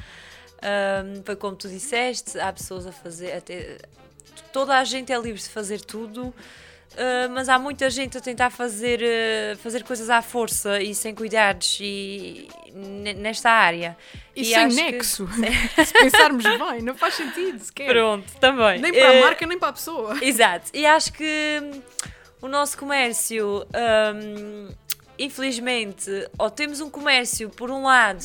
Ahm, 0.62 1.22
foi 1.24 1.36
como 1.36 1.54
tu 1.54 1.68
disseste, 1.68 2.38
há 2.38 2.52
pessoas 2.52 2.86
a 2.86 2.92
fazer, 2.92 3.32
até, 3.32 3.78
toda 4.52 4.78
a 4.78 4.84
gente 4.84 5.12
é 5.12 5.18
livre 5.20 5.40
de 5.40 5.48
fazer 5.48 5.80
tudo, 5.80 6.32
ah, 6.96 7.28
mas 7.30 7.48
há 7.48 7.58
muita 7.58 7.88
gente 7.90 8.16
a 8.18 8.20
tentar 8.20 8.50
fazer, 8.50 9.00
eh, 9.02 9.56
fazer 9.62 9.82
coisas 9.84 10.08
à 10.10 10.20
força 10.22 10.80
e 10.82 10.94
sem 10.94 11.14
cuidados 11.14 11.78
e, 11.80 12.48
ne- 12.74 13.14
nesta 13.14 13.50
área. 13.50 13.96
E, 14.34 14.42
E 14.42 14.44
sem 14.46 14.54
acho 14.56 14.76
que- 14.76 14.82
nexo. 14.82 15.28
Se 15.84 15.92
pensarmos 15.92 16.44
bem, 16.44 16.82
não 16.82 16.94
faz 16.94 17.14
sentido 17.14 17.58
sequer. 17.58 17.86
Pronto, 17.88 18.26
também. 18.40 18.80
Nem 18.80 18.92
para 18.92 19.18
a 19.18 19.20
marca, 19.20 19.46
nem 19.46 19.58
para 19.58 19.68
a 19.68 19.72
pessoa. 19.72 20.18
Exato, 20.22 20.70
e 20.74 20.84
acho 20.86 21.12
que 21.12 21.60
o 22.40 22.48
nosso 22.48 22.76
comércio, 22.78 23.64
hum, 24.14 24.68
infelizmente, 25.18 26.10
ou 26.38 26.50
temos 26.50 26.80
um 26.80 26.90
comércio, 26.90 27.48
por 27.50 27.70
um 27.70 27.84
lado, 27.84 28.24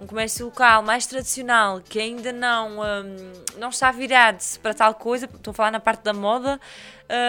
um 0.00 0.06
comércio 0.06 0.46
local 0.46 0.82
mais 0.82 1.06
tradicional 1.06 1.80
que 1.80 1.98
ainda 1.98 2.32
não, 2.32 2.80
hum, 2.80 3.32
não 3.58 3.68
está 3.70 3.90
virado 3.90 4.42
para 4.62 4.74
tal 4.74 4.94
coisa, 4.94 5.26
estou 5.26 5.52
a 5.52 5.54
falar 5.54 5.70
na 5.70 5.80
parte 5.80 6.02
da 6.02 6.12
moda. 6.12 6.60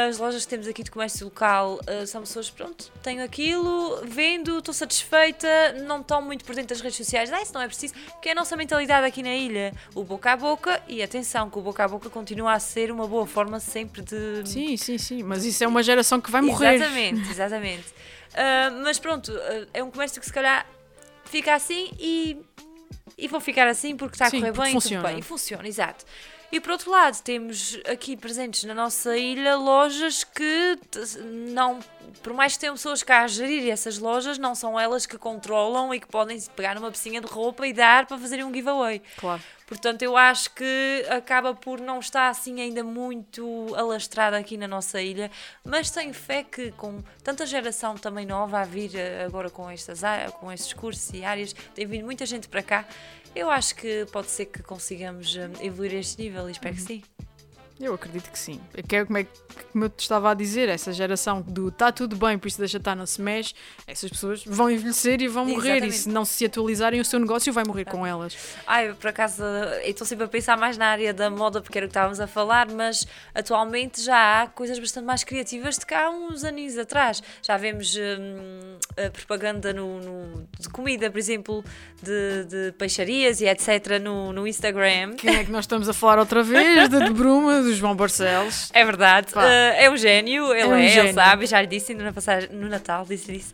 As 0.07 0.17
lojas 0.17 0.45
que 0.45 0.49
temos 0.49 0.67
aqui 0.67 0.83
de 0.83 0.89
comércio 0.89 1.25
local 1.25 1.73
uh, 1.81 2.07
são 2.07 2.21
pessoas, 2.21 2.49
pronto, 2.49 2.89
tenho 3.03 3.21
aquilo, 3.21 4.01
vendo, 4.05 4.59
estou 4.59 4.73
satisfeita, 4.73 5.73
não 5.83 5.99
estão 5.99 6.21
muito 6.21 6.45
por 6.45 6.55
dentro 6.55 6.69
das 6.69 6.79
redes 6.79 6.95
sociais, 6.95 7.31
ah, 7.31 7.41
isso 7.41 7.53
não 7.53 7.61
é 7.61 7.67
preciso, 7.67 7.93
que 8.21 8.29
é 8.29 8.31
a 8.31 8.35
nossa 8.35 8.55
mentalidade 8.55 9.05
aqui 9.05 9.21
na 9.21 9.35
ilha, 9.35 9.73
o 9.93 10.01
boca 10.01 10.31
a 10.31 10.37
boca, 10.37 10.81
e 10.87 11.03
atenção, 11.03 11.49
que 11.49 11.59
o 11.59 11.61
boca 11.61 11.83
a 11.83 11.87
boca 11.89 12.09
continua 12.09 12.53
a 12.53 12.59
ser 12.59 12.89
uma 12.89 13.05
boa 13.05 13.27
forma 13.27 13.59
sempre 13.59 14.01
de. 14.01 14.43
Sim, 14.45 14.77
sim, 14.77 14.97
sim. 14.97 15.23
Mas 15.23 15.43
isso 15.43 15.61
é 15.61 15.67
uma 15.67 15.83
geração 15.83 16.21
que 16.21 16.31
vai 16.31 16.41
morrer. 16.41 16.75
Exatamente, 16.75 17.29
exatamente. 17.29 17.85
Ah, 18.35 18.69
mas 18.83 18.99
pronto, 18.99 19.31
ah, 19.31 19.67
é 19.73 19.83
um 19.83 19.89
comércio 19.89 20.19
que 20.19 20.25
se 20.25 20.33
calhar 20.33 20.65
fica 21.25 21.55
assim 21.55 21.91
e, 21.97 22.37
e 23.17 23.27
vão 23.27 23.39
ficar 23.39 23.67
assim 23.67 23.95
porque 23.95 24.15
está 24.15 24.27
a 24.27 24.31
correr 24.31 24.51
bem, 24.51 24.73
funciona. 24.73 25.01
tudo 25.01 25.11
bem, 25.11 25.19
e 25.19 25.21
funciona, 25.21 25.67
exato. 25.67 26.05
E 26.51 26.59
por 26.59 26.71
outro 26.71 26.91
lado, 26.91 27.21
temos 27.21 27.79
aqui 27.85 28.15
presentes 28.15 28.63
na 28.65 28.73
nossa 28.73 29.17
ilha 29.17 29.55
lojas 29.55 30.23
que 30.23 30.77
não, 31.53 31.79
por 32.21 32.33
mais 32.33 32.53
que 32.53 32.59
tenham 32.59 32.75
pessoas 32.75 33.01
cá 33.03 33.23
a 33.23 33.27
gerir 33.27 33.69
essas 33.69 33.97
lojas, 33.97 34.37
não 34.37 34.53
são 34.53 34.79
elas 34.79 35.05
que 35.05 35.17
controlam 35.17 35.93
e 35.93 35.99
que 35.99 36.07
podem 36.07 36.39
pegar 36.55 36.75
numa 36.75 36.91
pecinha 36.91 37.19
de 37.19 37.27
roupa 37.27 37.65
e 37.67 37.73
dar 37.73 38.05
para 38.05 38.17
fazerem 38.17 38.45
um 38.45 38.53
giveaway. 38.53 39.01
Claro. 39.17 39.41
Portanto, 39.65 40.03
eu 40.03 40.15
acho 40.15 40.53
que 40.53 41.05
acaba 41.09 41.53
por 41.53 41.79
não 41.79 41.99
estar 41.99 42.29
assim 42.29 42.61
ainda 42.61 42.83
muito 42.83 43.73
alastrada 43.75 44.37
aqui 44.37 44.57
na 44.57 44.67
nossa 44.67 45.01
ilha, 45.01 45.31
mas 45.63 45.89
tenho 45.89 46.13
fé 46.13 46.43
que 46.43 46.71
com 46.71 47.01
tanta 47.23 47.45
geração 47.45 47.95
também 47.95 48.25
nova 48.25 48.59
a 48.59 48.63
vir 48.63 48.95
eh, 48.95 49.23
agora 49.25 49.49
com, 49.49 49.69
estas, 49.69 50.01
com 50.39 50.51
estes 50.51 50.73
cursos 50.73 51.11
e 51.13 51.23
áreas, 51.23 51.53
tem 51.73 51.85
vindo 51.85 52.05
muita 52.05 52.25
gente 52.25 52.47
para 52.47 52.61
cá, 52.61 52.85
eu 53.35 53.49
acho 53.49 53.75
que 53.75 54.05
pode 54.11 54.29
ser 54.29 54.45
que 54.45 54.61
consigamos 54.61 55.35
eh, 55.35 55.49
evoluir 55.61 55.95
este 55.95 56.21
nível 56.21 56.47
e 56.47 56.51
espero 56.51 56.75
que 56.75 56.81
sim. 56.81 57.03
Eu 57.79 57.93
acredito 57.93 58.31
que 58.31 58.39
sim. 58.39 58.61
É 58.73 58.81
que 58.81 58.95
é 58.95 59.03
como, 59.05 59.17
é, 59.17 59.23
que- 59.25 59.29
como 59.73 59.83
eu 59.85 59.89
te 59.89 59.99
estava 59.99 60.31
a 60.31 60.33
dizer, 60.33 60.69
essa 60.69 60.93
geração 60.93 61.41
do 61.41 61.67
está 61.67 61.91
tudo 61.91 62.15
bem, 62.15 62.37
por 62.37 62.47
isso 62.47 62.57
deixa 62.57 62.77
estar, 62.77 62.95
não 62.95 63.05
se 63.05 63.21
mexe, 63.21 63.53
essas 63.85 64.09
pessoas 64.09 64.43
vão 64.45 64.71
envelhecer 64.71 65.21
e 65.21 65.27
vão 65.27 65.45
morrer. 65.45 65.67
E 65.69 65.71
Exatamente. 65.73 65.97
se 65.97 66.09
não 66.09 66.23
se 66.23 66.45
atualizarem, 66.45 67.01
o 67.01 67.05
seu 67.05 67.19
negócio 67.19 67.51
vai 67.51 67.65
morrer 67.65 67.83
com 67.83 68.07
elas. 68.07 68.37
Ai, 68.65 68.93
por 68.93 69.09
acaso, 69.09 69.43
estou 69.83 70.07
sempre 70.07 70.23
a 70.23 70.27
pensar 70.29 70.57
mais 70.57 70.77
na 70.77 70.87
área 70.87 71.13
da 71.13 71.29
moda, 71.29 71.61
porque 71.61 71.77
era 71.77 71.85
o 71.85 71.89
que 71.89 71.91
estávamos 71.91 72.19
a 72.21 72.27
falar, 72.27 72.69
mas 72.71 73.05
atualmente 73.33 74.01
já 74.01 74.43
há 74.43 74.47
coisas 74.47 74.79
bastante 74.79 75.05
mais 75.05 75.23
criativas 75.25 75.77
de 75.77 75.85
cá 75.85 76.05
há 76.05 76.09
uns 76.09 76.45
anos 76.45 76.77
atrás. 76.77 77.21
Já 77.41 77.57
vemos 77.57 77.93
hum, 77.97 78.77
a 79.05 79.09
propaganda 79.09 79.73
no, 79.73 79.99
no- 79.99 80.47
de 80.57 80.69
comida, 80.69 81.11
por 81.11 81.17
exemplo, 81.19 81.63
de, 82.01 82.45
de 82.45 82.71
peixarias 82.77 83.41
e 83.41 83.45
etc. 83.47 83.99
no, 84.01 84.31
no 84.31 84.47
Instagram. 84.47 85.15
Quem 85.17 85.35
é 85.35 85.43
que 85.43 85.51
nós 85.51 85.65
estamos 85.65 85.89
a 85.89 85.93
falar 85.93 86.19
outra 86.19 86.41
vez? 86.41 86.85
De, 86.95 87.03
de 87.03 87.13
Bruma, 87.13 87.64
do 87.65 87.75
João 87.75 87.95
Barcelos. 87.95 88.69
É 88.73 88.83
verdade, 88.85 89.27
eh, 89.35 89.85
é 89.85 89.89
um 89.91 89.97
gênio, 89.97 90.51
ele 90.53 90.61
É 90.61 90.67
um 90.67 90.73
é, 90.75 90.79
ele 90.85 90.89
gênio. 90.89 91.13
sabe, 91.13 91.45
já 91.45 91.61
lhe 91.61 91.67
disse 91.67 91.93
na 91.93 92.13
passagem, 92.13 92.49
no 92.51 92.69
Natal, 92.69 93.05
disse 93.07 93.33
isso. 93.35 93.53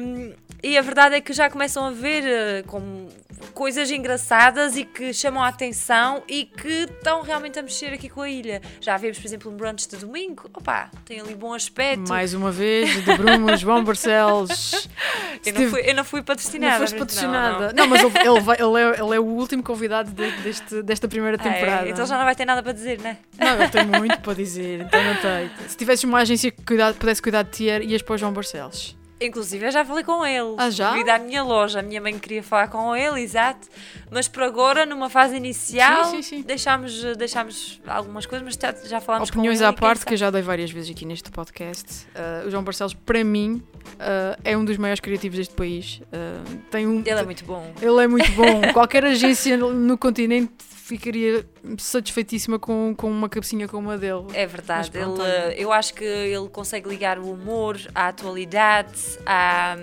Um, 0.00 0.32
e 0.62 0.78
a 0.78 0.82
verdade 0.82 1.14
é 1.16 1.20
que 1.20 1.32
já 1.32 1.50
começam 1.50 1.84
a 1.84 1.90
ver 1.90 2.22
eh, 2.24 2.62
com 2.66 3.08
coisas 3.52 3.90
engraçadas 3.90 4.76
e 4.76 4.84
que 4.84 5.12
chamam 5.12 5.42
a 5.42 5.48
atenção 5.48 6.22
e 6.28 6.44
que 6.44 6.68
estão 6.68 7.22
realmente 7.22 7.58
a 7.58 7.62
mexer 7.62 7.92
aqui 7.92 8.08
com 8.08 8.22
a 8.22 8.30
ilha. 8.30 8.62
Já 8.80 8.96
vimos, 8.96 9.18
por 9.18 9.26
exemplo, 9.26 9.50
um 9.52 9.56
brunch 9.56 9.88
de 9.88 9.96
domingo, 9.96 10.48
opa, 10.54 10.90
tem 11.04 11.20
ali 11.20 11.34
bom 11.34 11.52
aspecto. 11.52 12.08
Mais 12.08 12.32
uma 12.34 12.50
vez, 12.52 13.04
de 13.04 13.16
Bruma, 13.16 13.56
João 13.56 13.82
Barcelos. 13.82 14.88
eu, 15.44 15.52
não 15.52 15.70
fui, 15.70 15.90
eu 15.90 15.94
não 15.94 16.04
fui 16.04 16.22
patrocinada. 16.22 16.72
Não 16.72 16.80
foste 16.80 16.98
patrocinada. 16.98 17.72
não, 17.72 17.84
Não, 17.84 17.86
mas 17.88 18.00
ele, 18.00 18.12
ele 18.18 18.80
é, 18.80 19.00
ele 19.02 19.16
é 19.16 19.20
o 19.20 19.24
último 19.24 19.62
convidado 19.62 20.10
de- 20.12 20.30
deste, 20.42 20.82
desta 20.82 21.08
primeira 21.08 21.36
não. 21.36 21.44
Ah, 21.44 21.48
é? 21.48 21.52
temporada. 21.54 21.88
então 21.88 22.06
já 22.06 22.16
não 22.16 22.24
vai 22.24 22.34
ter 22.34 22.44
nada 22.44 22.62
para 22.62 22.72
dizer, 22.72 23.00
né? 23.00 23.18
Não, 23.38 23.54
ele 23.54 23.68
tem 23.68 23.84
muito 23.84 24.20
para 24.20 24.34
dizer, 24.34 24.80
então 24.82 25.02
não 25.02 25.16
tem. 25.16 25.50
Se 25.68 25.76
tivesses 25.76 26.04
uma 26.04 26.18
agência 26.20 26.50
que 26.50 26.62
pudesse 26.98 27.20
cuidar 27.20 27.42
de 27.42 27.50
ti, 27.50 27.64
ias 27.64 28.00
para 28.02 28.14
o 28.14 28.18
João 28.18 28.32
Barcelos. 28.32 28.96
Inclusive, 29.26 29.66
eu 29.66 29.70
já 29.70 29.84
falei 29.84 30.04
com 30.04 30.24
ele. 30.24 30.54
Ah, 30.58 30.70
já? 30.70 30.90
Devido 30.92 31.08
à 31.10 31.18
minha 31.18 31.42
loja. 31.42 31.80
A 31.80 31.82
minha 31.82 32.00
mãe 32.00 32.18
queria 32.18 32.42
falar 32.42 32.68
com 32.68 32.94
ele, 32.94 33.20
exato. 33.20 33.68
Mas 34.10 34.28
por 34.28 34.42
agora, 34.42 34.84
numa 34.84 35.08
fase 35.08 35.36
inicial, 35.36 36.04
Sim, 36.06 36.22
sim, 36.22 36.36
sim. 36.36 36.42
Deixámos, 36.42 37.16
deixámos 37.16 37.80
algumas 37.86 38.26
coisas, 38.26 38.44
mas 38.44 38.58
já, 38.60 38.88
já 38.88 39.00
falámos 39.00 39.28
Opiniões 39.28 39.58
com 39.58 39.64
ele. 39.64 39.68
à 39.68 39.70
e 39.70 39.74
quem 39.74 39.80
parte, 39.80 40.04
que 40.04 40.14
eu 40.14 40.18
já 40.18 40.30
dei 40.30 40.42
várias 40.42 40.70
vezes 40.70 40.90
aqui 40.90 41.04
neste 41.06 41.30
podcast. 41.30 42.06
Uh, 42.14 42.46
o 42.46 42.50
João 42.50 42.62
Barcelos, 42.64 42.94
para 42.94 43.22
mim, 43.24 43.62
uh, 43.94 44.40
é 44.44 44.56
um 44.56 44.64
dos 44.64 44.76
maiores 44.76 45.00
criativos 45.00 45.38
deste 45.38 45.54
país. 45.54 46.00
Uh, 46.12 46.56
tem 46.70 46.86
um, 46.86 47.00
Ele 47.00 47.10
é 47.10 47.22
muito 47.24 47.44
bom. 47.44 47.72
ele 47.80 48.02
é 48.02 48.06
muito 48.06 48.30
bom. 48.32 48.60
Qualquer 48.72 49.04
agência 49.04 49.56
no 49.56 49.96
continente 49.96 50.52
ficaria 50.96 51.44
satisfeitíssima 51.78 52.58
com, 52.58 52.94
com 52.96 53.10
uma 53.10 53.28
cabecinha 53.28 53.66
como 53.66 53.90
a 53.90 53.96
dele. 53.96 54.26
É 54.34 54.46
verdade. 54.46 54.90
Pronto, 54.90 55.22
ele, 55.22 55.62
eu 55.62 55.72
acho 55.72 55.94
que 55.94 56.04
ele 56.04 56.48
consegue 56.48 56.88
ligar 56.88 57.18
o 57.18 57.32
humor 57.32 57.78
à 57.94 58.08
atualidade, 58.08 58.92
à, 59.24 59.76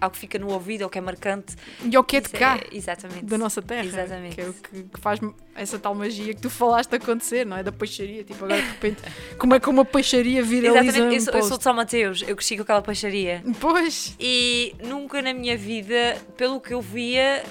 ao 0.00 0.10
que 0.10 0.18
fica 0.18 0.38
no 0.38 0.50
ouvido, 0.52 0.82
ao 0.82 0.90
que 0.90 0.98
é 0.98 1.00
marcante. 1.00 1.56
E 1.84 1.94
ao 1.96 2.04
que 2.04 2.16
é 2.16 2.20
de 2.20 2.26
Isso 2.28 2.36
cá, 2.36 2.60
exatamente. 2.72 3.24
da 3.24 3.38
nossa 3.38 3.62
terra. 3.62 3.84
Exatamente. 3.84 4.34
Que 4.34 4.40
é 4.42 4.48
o 4.48 4.52
que, 4.54 4.82
que 4.84 5.00
faz 5.00 5.20
essa 5.54 5.78
tal 5.78 5.94
magia 5.94 6.34
que 6.34 6.40
tu 6.40 6.50
falaste 6.50 6.94
acontecer, 6.94 7.44
não 7.46 7.56
é? 7.56 7.62
Da 7.62 7.72
peixaria. 7.72 8.24
Tipo, 8.24 8.44
agora 8.44 8.60
de 8.60 8.68
repente, 8.68 9.02
como 9.38 9.54
é 9.54 9.60
que 9.60 9.68
uma 9.68 9.84
peixaria 9.84 10.42
viraliza 10.44 10.84
Exatamente. 10.98 11.14
Eu 11.14 11.20
um 11.20 11.24
sou, 11.24 11.32
eu 11.32 11.38
post? 11.38 11.48
sou 11.48 11.58
de 11.58 11.64
São 11.64 11.74
Mateus, 11.74 12.24
eu 12.26 12.36
cresci 12.36 12.56
com 12.56 12.62
aquela 12.62 12.82
peixaria. 12.82 13.42
Pois, 13.60 14.14
E 14.18 14.74
nunca 14.84 15.20
na 15.22 15.32
minha 15.34 15.56
vida, 15.56 16.16
pelo 16.36 16.60
que 16.60 16.72
eu 16.72 16.80
via, 16.80 17.42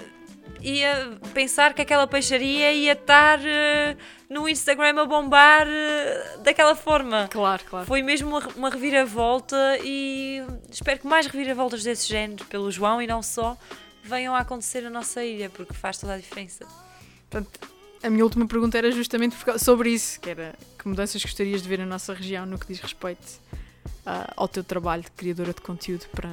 ia 0.62 1.18
pensar 1.34 1.74
que 1.74 1.82
aquela 1.82 2.08
peixaria 2.08 2.74
ia 2.74 2.94
estar 2.94 3.40
eh, 3.44 3.96
no 4.30 4.48
Instagram 4.48 5.02
a 5.02 5.06
bombar 5.06 5.68
eh, 5.68 6.38
daquela 6.44 6.76
forma. 6.76 7.28
claro, 7.30 7.64
claro. 7.70 7.86
Foi 7.86 8.02
mesmo 8.02 8.30
uma, 8.30 8.48
uma 8.56 8.70
reviravolta 8.70 9.78
e 9.84 10.44
espero 10.72 11.00
que 11.00 11.08
mais 11.08 11.28
reviravoltas 11.28 11.84
desse 11.84 12.08
género, 12.08 12.46
pelo 12.46 12.70
João 12.72 13.02
e 13.02 13.08
não 13.08 13.22
só, 13.22 13.58
venham 14.04 14.36
a 14.36 14.40
acontecer 14.40 14.82
na 14.82 14.90
nossa 14.90 15.24
ilha, 15.24 15.50
porque 15.50 15.74
faz 15.74 15.98
toda 15.98 16.14
a 16.14 16.18
diferença. 16.18 16.66
Portanto, 17.30 17.60
a 18.02 18.10
minha 18.10 18.24
última 18.24 18.48
pergunta 18.48 18.78
era 18.78 18.92
justamente 18.92 19.36
sobre 19.58 19.92
isso, 19.92 20.20
que 20.20 20.30
era 20.30 20.56
que 20.78 20.88
mudanças 20.88 21.22
gostarias 21.22 21.62
de 21.62 21.70
ver 21.70 21.80
na 21.80 21.86
nossa 21.86 22.14
região 22.14 22.46
no 22.46 22.58
que 22.58 22.68
diz 22.68 22.80
respeito 22.80 23.40
ah, 24.06 24.34
ao 24.36 24.48
teu 24.48 24.64
trabalho 24.64 25.04
de 25.04 25.12
criadora 25.12 25.54
de 25.54 25.62
conteúdo 25.62 26.06
para, 26.12 26.30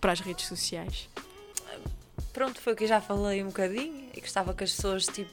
para 0.00 0.12
as 0.12 0.20
redes 0.20 0.46
sociais. 0.46 1.08
Pronto, 2.32 2.60
foi 2.60 2.72
o 2.74 2.76
que 2.76 2.86
já 2.86 3.00
falei 3.00 3.42
um 3.42 3.48
bocadinho 3.48 4.08
e 4.14 4.20
gostava 4.20 4.54
que 4.54 4.62
as 4.62 4.72
pessoas 4.72 5.06
tipo, 5.06 5.30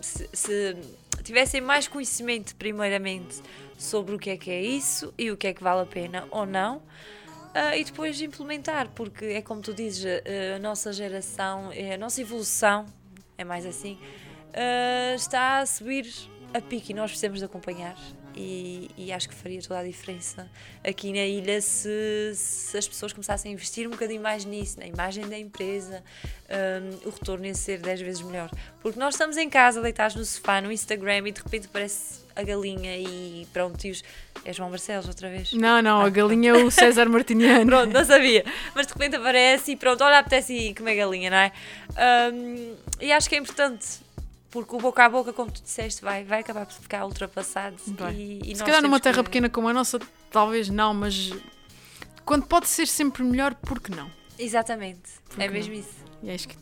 se, 0.00 0.28
se 0.32 0.76
tivessem 1.22 1.60
mais 1.60 1.88
conhecimento, 1.88 2.54
primeiramente, 2.56 3.42
sobre 3.78 4.14
o 4.14 4.18
que 4.18 4.30
é 4.30 4.36
que 4.36 4.50
é 4.50 4.62
isso 4.62 5.12
e 5.18 5.30
o 5.30 5.36
que 5.36 5.46
é 5.46 5.54
que 5.54 5.62
vale 5.62 5.82
a 5.82 5.86
pena 5.86 6.26
ou 6.30 6.46
não. 6.46 6.82
ah, 7.54 7.76
e 7.76 7.84
depois 7.84 8.20
implementar, 8.20 8.88
porque 8.94 9.24
é 9.26 9.42
como 9.42 9.60
tu 9.62 9.72
dizes, 9.72 10.04
a, 10.04 10.56
a 10.56 10.58
nossa 10.58 10.92
geração, 10.92 11.72
eh, 11.72 11.94
a 11.94 11.98
nossa 11.98 12.20
evolução, 12.20 12.86
é 13.38 13.44
mais 13.44 13.64
assim, 13.64 13.98
ah, 14.54 15.14
está 15.14 15.60
a 15.60 15.66
subir 15.66 16.06
a 16.52 16.60
pique 16.60 16.92
e 16.92 16.94
nós 16.94 17.10
precisamos 17.10 17.38
de 17.38 17.44
acompanhar. 17.46 17.96
E, 18.36 18.90
e 18.98 19.12
acho 19.12 19.28
que 19.28 19.34
faria 19.34 19.62
toda 19.62 19.80
a 19.80 19.82
diferença 19.82 20.46
aqui 20.84 21.10
na 21.10 21.24
ilha 21.24 21.58
se, 21.62 22.32
se 22.34 22.76
as 22.76 22.86
pessoas 22.86 23.12
começassem 23.12 23.50
a 23.50 23.54
investir 23.54 23.86
um 23.86 23.90
bocadinho 23.90 24.20
mais 24.20 24.44
nisso, 24.44 24.78
na 24.78 24.86
imagem 24.86 25.26
da 25.26 25.38
empresa, 25.38 26.04
um, 26.50 27.08
o 27.08 27.10
retorno 27.10 27.46
ia 27.46 27.54
ser 27.54 27.80
10 27.80 28.00
vezes 28.02 28.22
melhor. 28.22 28.50
Porque 28.82 28.98
nós 28.98 29.14
estamos 29.14 29.38
em 29.38 29.48
casa, 29.48 29.80
deitados 29.80 30.16
no 30.16 30.24
sofá, 30.24 30.60
no 30.60 30.70
Instagram 30.70 31.28
e 31.28 31.32
de 31.32 31.40
repente 31.40 31.66
aparece 31.66 32.26
a 32.36 32.42
galinha 32.42 32.94
e 32.98 33.48
pronto, 33.52 33.82
e 33.86 33.90
os... 33.90 34.04
é 34.44 34.52
João 34.52 34.70
Barcelos 34.70 35.08
outra 35.08 35.30
vez. 35.30 35.54
Não, 35.54 35.80
não, 35.80 36.02
a 36.02 36.10
galinha 36.10 36.50
é 36.50 36.52
o 36.52 36.70
César 36.70 37.08
Martiniano. 37.08 37.64
Pronto, 37.66 37.92
não 37.92 38.04
sabia. 38.04 38.44
Mas 38.74 38.86
de 38.86 38.92
repente 38.92 39.16
aparece 39.16 39.72
e 39.72 39.76
pronto, 39.76 40.04
olha, 40.04 40.18
apetece 40.18 40.52
ir 40.52 40.74
comer 40.74 40.96
galinha, 40.96 41.30
não 41.30 41.38
é? 41.38 41.52
Um, 42.32 42.76
e 43.00 43.10
acho 43.10 43.28
que 43.28 43.34
é 43.34 43.38
importante, 43.38 43.86
porque 44.64 44.76
o 44.76 44.78
boca 44.78 45.04
a 45.04 45.08
boca, 45.08 45.32
como 45.32 45.50
tu 45.50 45.62
disseste, 45.62 46.02
vai, 46.02 46.24
vai 46.24 46.40
acabar 46.40 46.66
por 46.66 46.72
ficar 46.74 47.04
ultrapassado. 47.04 47.76
Vai. 47.88 48.14
E, 48.14 48.52
e 48.52 48.56
Se 48.56 48.64
calhar 48.64 48.82
numa 48.82 49.00
terra 49.00 49.18
que- 49.18 49.24
pequena 49.24 49.48
como 49.48 49.68
a 49.68 49.72
nossa, 49.72 49.98
talvez 50.30 50.68
não, 50.68 50.92
mas 50.94 51.30
quando 52.24 52.46
pode 52.46 52.66
ser 52.68 52.86
sempre 52.86 53.22
melhor, 53.22 53.54
por 53.54 53.80
que 53.80 53.90
não? 53.94 54.10
Exatamente, 54.38 55.10
Por 55.28 55.40
é 55.40 55.48
mesmo 55.48 55.72
não? 55.74 55.80
isso. 55.80 55.94
E 56.22 56.30
acho 56.30 56.48
que, 56.48 56.56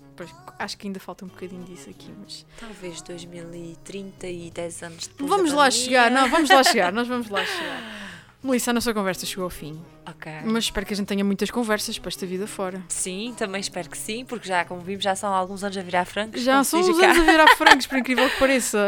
acho 0.58 0.78
que 0.78 0.86
ainda 0.86 1.00
falta 1.00 1.24
um 1.24 1.28
bocadinho 1.28 1.64
disso 1.64 1.90
aqui, 1.90 2.12
mas 2.22 2.44
Talvez 2.60 3.00
2030 3.02 4.26
e 4.28 4.50
10 4.50 4.82
anos 4.82 5.06
depois. 5.08 5.28
vamos 5.30 5.52
lá 5.52 5.64
pandemia. 5.64 5.84
chegar, 5.84 6.10
não, 6.10 6.28
vamos 6.30 6.50
lá 6.50 6.62
chegar, 6.64 6.92
nós 6.94 7.08
vamos 7.08 7.28
lá 7.28 7.44
chegar. 7.44 8.23
Melissa, 8.44 8.72
a 8.72 8.74
nossa 8.74 8.92
conversa 8.92 9.24
chegou 9.24 9.44
ao 9.44 9.50
fim, 9.50 9.80
Ok. 10.06 10.30
mas 10.44 10.64
espero 10.64 10.84
que 10.84 10.92
a 10.92 10.96
gente 10.96 11.06
tenha 11.06 11.24
muitas 11.24 11.50
conversas 11.50 11.98
para 11.98 12.10
esta 12.10 12.26
vida 12.26 12.46
fora. 12.46 12.82
Sim, 12.88 13.34
também 13.38 13.58
espero 13.58 13.88
que 13.88 13.96
sim, 13.96 14.22
porque 14.22 14.46
já, 14.46 14.66
como 14.66 14.82
vimos, 14.82 15.02
já 15.02 15.16
são 15.16 15.32
alguns 15.32 15.64
anos 15.64 15.78
a 15.78 15.80
virar 15.80 16.04
francos. 16.04 16.42
Já 16.42 16.62
são 16.62 16.80
uns 16.80 16.88
anos 16.90 17.18
a 17.18 17.22
virar 17.22 17.48
frangos, 17.56 17.86
por 17.86 17.96
incrível 17.96 18.28
que 18.28 18.38
pareça. 18.38 18.78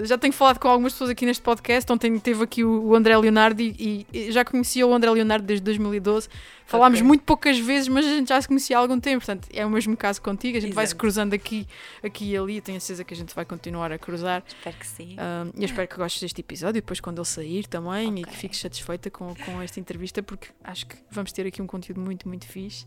Uh, 0.00 0.06
já 0.06 0.16
tenho 0.16 0.32
falado 0.32 0.58
com 0.58 0.68
algumas 0.68 0.92
pessoas 0.94 1.10
aqui 1.10 1.26
neste 1.26 1.42
podcast. 1.42 1.92
Ontem 1.92 2.18
teve 2.18 2.42
aqui 2.42 2.64
o, 2.64 2.82
o 2.82 2.94
André 2.94 3.14
Leonardo 3.18 3.60
e, 3.60 4.06
e 4.10 4.32
já 4.32 4.42
conhecia 4.42 4.86
o 4.86 4.94
André 4.94 5.10
Leonardo 5.10 5.44
desde 5.44 5.62
2012. 5.64 6.28
Falámos 6.66 6.98
Ok. 7.00 7.06
muito 7.06 7.24
poucas 7.24 7.58
vezes, 7.58 7.88
mas 7.88 8.06
a 8.06 8.08
gente 8.08 8.28
já 8.28 8.40
se 8.40 8.48
conhecia 8.48 8.76
há 8.76 8.80
algum 8.80 8.98
tempo. 8.98 9.18
Portanto, 9.24 9.48
é 9.52 9.64
o 9.66 9.70
mesmo 9.70 9.96
caso 9.96 10.20
contigo. 10.22 10.56
A 10.56 10.60
gente 10.60 10.72
vai 10.72 10.86
se 10.86 10.90
Exato. 10.92 11.00
cruzando 11.00 11.34
aqui, 11.34 11.66
aqui 12.02 12.30
e 12.32 12.36
ali. 12.36 12.60
Tenho 12.60 12.78
a 12.78 12.80
certeza 12.80 13.04
que 13.04 13.12
a 13.12 13.16
gente 13.16 13.34
vai 13.34 13.44
continuar 13.44 13.92
a 13.92 13.98
cruzar. 13.98 14.42
Espero 14.48 14.76
que 14.76 14.86
sim. 14.86 15.16
Um, 15.18 15.50
e 15.56 15.62
eu 15.62 15.66
espero 15.66 15.86
que 15.86 15.96
gostes 15.96 16.22
deste 16.22 16.40
episódio. 16.40 16.74
Depois, 16.80 17.00
quando 17.00 17.18
ele 17.18 17.26
sair 17.26 17.66
também, 17.66 18.08
e 18.18 18.22
Ok. 18.22 18.24
que 18.32 18.36
fiques 18.38 18.60
satisfeita 18.60 19.10
com, 19.10 19.34
com 19.34 19.60
esta 19.60 19.78
entrevista, 19.78 20.22
porque 20.22 20.48
acho 20.64 20.86
que 20.86 20.96
vamos 21.10 21.32
ter 21.32 21.46
aqui 21.46 21.60
um 21.60 21.66
conteúdo 21.66 22.00
muito, 22.00 22.26
muito 22.26 22.46
fixe. 22.46 22.86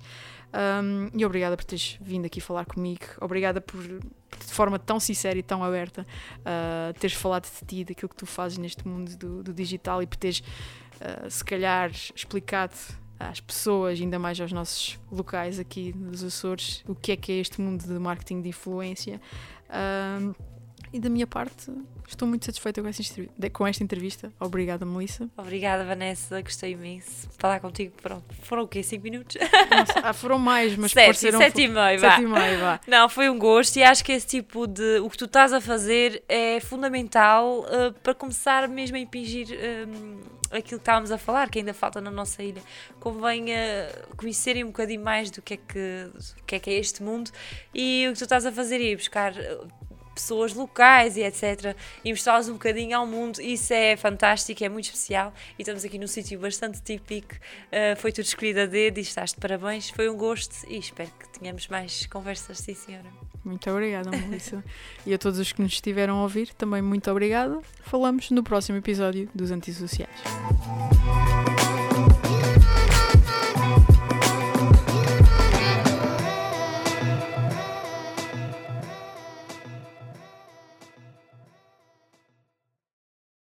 Um, 0.53 1.09
e 1.13 1.25
obrigada 1.25 1.55
por 1.55 1.65
teres 1.65 1.97
vindo 2.01 2.25
aqui 2.25 2.41
falar 2.41 2.65
comigo. 2.65 3.03
Obrigada 3.21 3.61
por, 3.61 3.79
por, 3.83 4.39
de 4.39 4.53
forma 4.53 4.79
tão 4.79 4.99
sincera 4.99 5.37
e 5.37 5.43
tão 5.43 5.63
aberta, 5.63 6.05
uh, 6.39 6.97
teres 6.99 7.15
falado 7.15 7.43
de 7.43 7.65
ti, 7.65 7.83
daquilo 7.83 8.09
que 8.09 8.15
tu 8.15 8.25
fazes 8.25 8.57
neste 8.57 8.87
mundo 8.87 9.15
do, 9.17 9.43
do 9.43 9.53
digital 9.53 10.01
e 10.01 10.07
por 10.07 10.15
teres, 10.15 10.39
uh, 10.39 11.29
se 11.29 11.43
calhar, 11.43 11.91
explicado 12.15 12.73
às 13.19 13.39
pessoas, 13.39 13.99
ainda 13.99 14.19
mais 14.19 14.39
aos 14.39 14.51
nossos 14.51 14.99
locais 15.11 15.59
aqui 15.59 15.93
nos 15.95 16.23
Açores, 16.23 16.83
o 16.87 16.95
que 16.95 17.11
é 17.11 17.17
que 17.17 17.31
é 17.31 17.35
este 17.35 17.59
mundo 17.61 17.83
de 17.85 17.99
marketing 17.99 18.41
de 18.41 18.49
influência. 18.49 19.21
E 20.91 20.99
da 20.99 21.09
minha 21.09 21.27
parte, 21.27 21.71
estou 22.07 22.27
muito 22.27 22.45
satisfeita 22.45 22.81
com 22.81 22.87
esta, 22.87 23.49
com 23.51 23.67
esta 23.67 23.83
entrevista. 23.83 24.31
Obrigada, 24.39 24.85
Melissa. 24.85 25.29
Obrigada, 25.37 25.83
Vanessa, 25.83 26.41
gostei 26.41 26.71
imenso. 26.71 27.27
Falar 27.37 27.59
contigo, 27.59 27.93
pronto. 28.01 28.23
Foram 28.43 28.63
o 28.63 28.67
quê? 28.67 28.81
5 28.81 29.03
minutos? 29.03 29.37
Nossa, 29.69 29.99
ah, 30.03 30.13
foram 30.13 30.39
mais, 30.39 30.75
mas 30.75 30.91
sete, 30.91 31.05
pareceram. 31.05 31.39
sete 31.39 31.61
e 31.61 31.67
meio, 31.67 31.99
vá. 31.99 32.11
Sete 32.11 32.23
e 32.23 32.27
meio, 32.27 32.59
vá. 32.59 32.79
Não, 32.87 33.09
foi 33.09 33.29
um 33.29 33.37
gosto 33.37 33.77
e 33.77 33.83
acho 33.83 34.03
que 34.03 34.11
esse 34.11 34.27
tipo 34.27 34.65
de. 34.67 34.99
O 34.99 35.09
que 35.09 35.17
tu 35.17 35.25
estás 35.25 35.53
a 35.53 35.59
fazer 35.61 36.23
é 36.27 36.59
fundamental 36.59 37.59
uh, 37.59 37.93
para 38.01 38.13
começar 38.13 38.67
mesmo 38.67 38.95
a 38.95 38.99
impingir 38.99 39.47
um, 39.49 40.21
aquilo 40.51 40.61
que 40.61 40.75
estávamos 40.75 41.11
a 41.11 41.17
falar, 41.17 41.49
que 41.49 41.59
ainda 41.59 41.73
falta 41.73 41.99
na 41.99 42.11
nossa 42.11 42.41
ilha. 42.41 42.61
Convém 42.99 43.45
uh, 43.45 44.15
conhecerem 44.15 44.63
um 44.63 44.67
bocadinho 44.67 45.03
mais 45.03 45.29
do 45.29 45.41
que 45.41 45.55
é 45.55 45.57
que, 45.57 46.09
do 46.13 46.43
que, 46.43 46.55
é, 46.55 46.59
que 46.59 46.69
é 46.69 46.73
este 46.73 47.03
mundo 47.03 47.31
e 47.73 48.07
o 48.07 48.13
que 48.13 48.19
tu 48.19 48.23
estás 48.23 48.45
a 48.45 48.51
fazer 48.51 48.77
é 48.77 48.91
ir 48.91 48.95
buscar. 48.95 49.33
Pessoas 50.17 50.53
locais 50.53 51.15
e 51.15 51.21
etc. 51.21 51.75
E 52.03 52.11
mostrá-los 52.11 52.49
um 52.49 52.53
bocadinho 52.53 52.97
ao 52.97 53.05
mundo. 53.05 53.39
Isso 53.39 53.71
é 53.71 53.95
fantástico, 53.95 54.63
é 54.63 54.67
muito 54.67 54.85
especial. 54.85 55.31
E 55.59 55.61
estamos 55.61 55.85
aqui 55.85 55.99
num 55.99 56.07
sítio 56.07 56.39
bastante 56.39 56.81
típico. 56.81 57.35
Uh, 57.35 57.95
foi 57.97 58.11
tudo 58.11 58.25
escolhido 58.25 58.61
a 58.61 58.65
dedo 58.65 58.97
e 58.97 59.01
estás 59.01 59.31
de 59.31 59.39
parabéns. 59.39 59.91
Foi 59.91 60.09
um 60.09 60.17
gosto 60.17 60.55
e 60.67 60.79
espero 60.79 61.11
que 61.19 61.39
tenhamos 61.39 61.67
mais 61.67 62.07
conversas, 62.07 62.57
sim, 62.57 62.73
senhora. 62.73 63.05
Muito 63.45 63.69
obrigada, 63.69 64.09
Melissa. 64.09 64.63
e 65.05 65.13
a 65.13 65.17
todos 65.19 65.39
os 65.39 65.51
que 65.51 65.61
nos 65.61 65.73
estiveram 65.73 66.17
a 66.17 66.23
ouvir, 66.23 66.53
também 66.55 66.81
muito 66.81 67.09
obrigada. 67.11 67.59
Falamos 67.83 68.31
no 68.31 68.41
próximo 68.41 68.79
episódio 68.79 69.29
dos 69.35 69.51
Antissociais. 69.51 70.19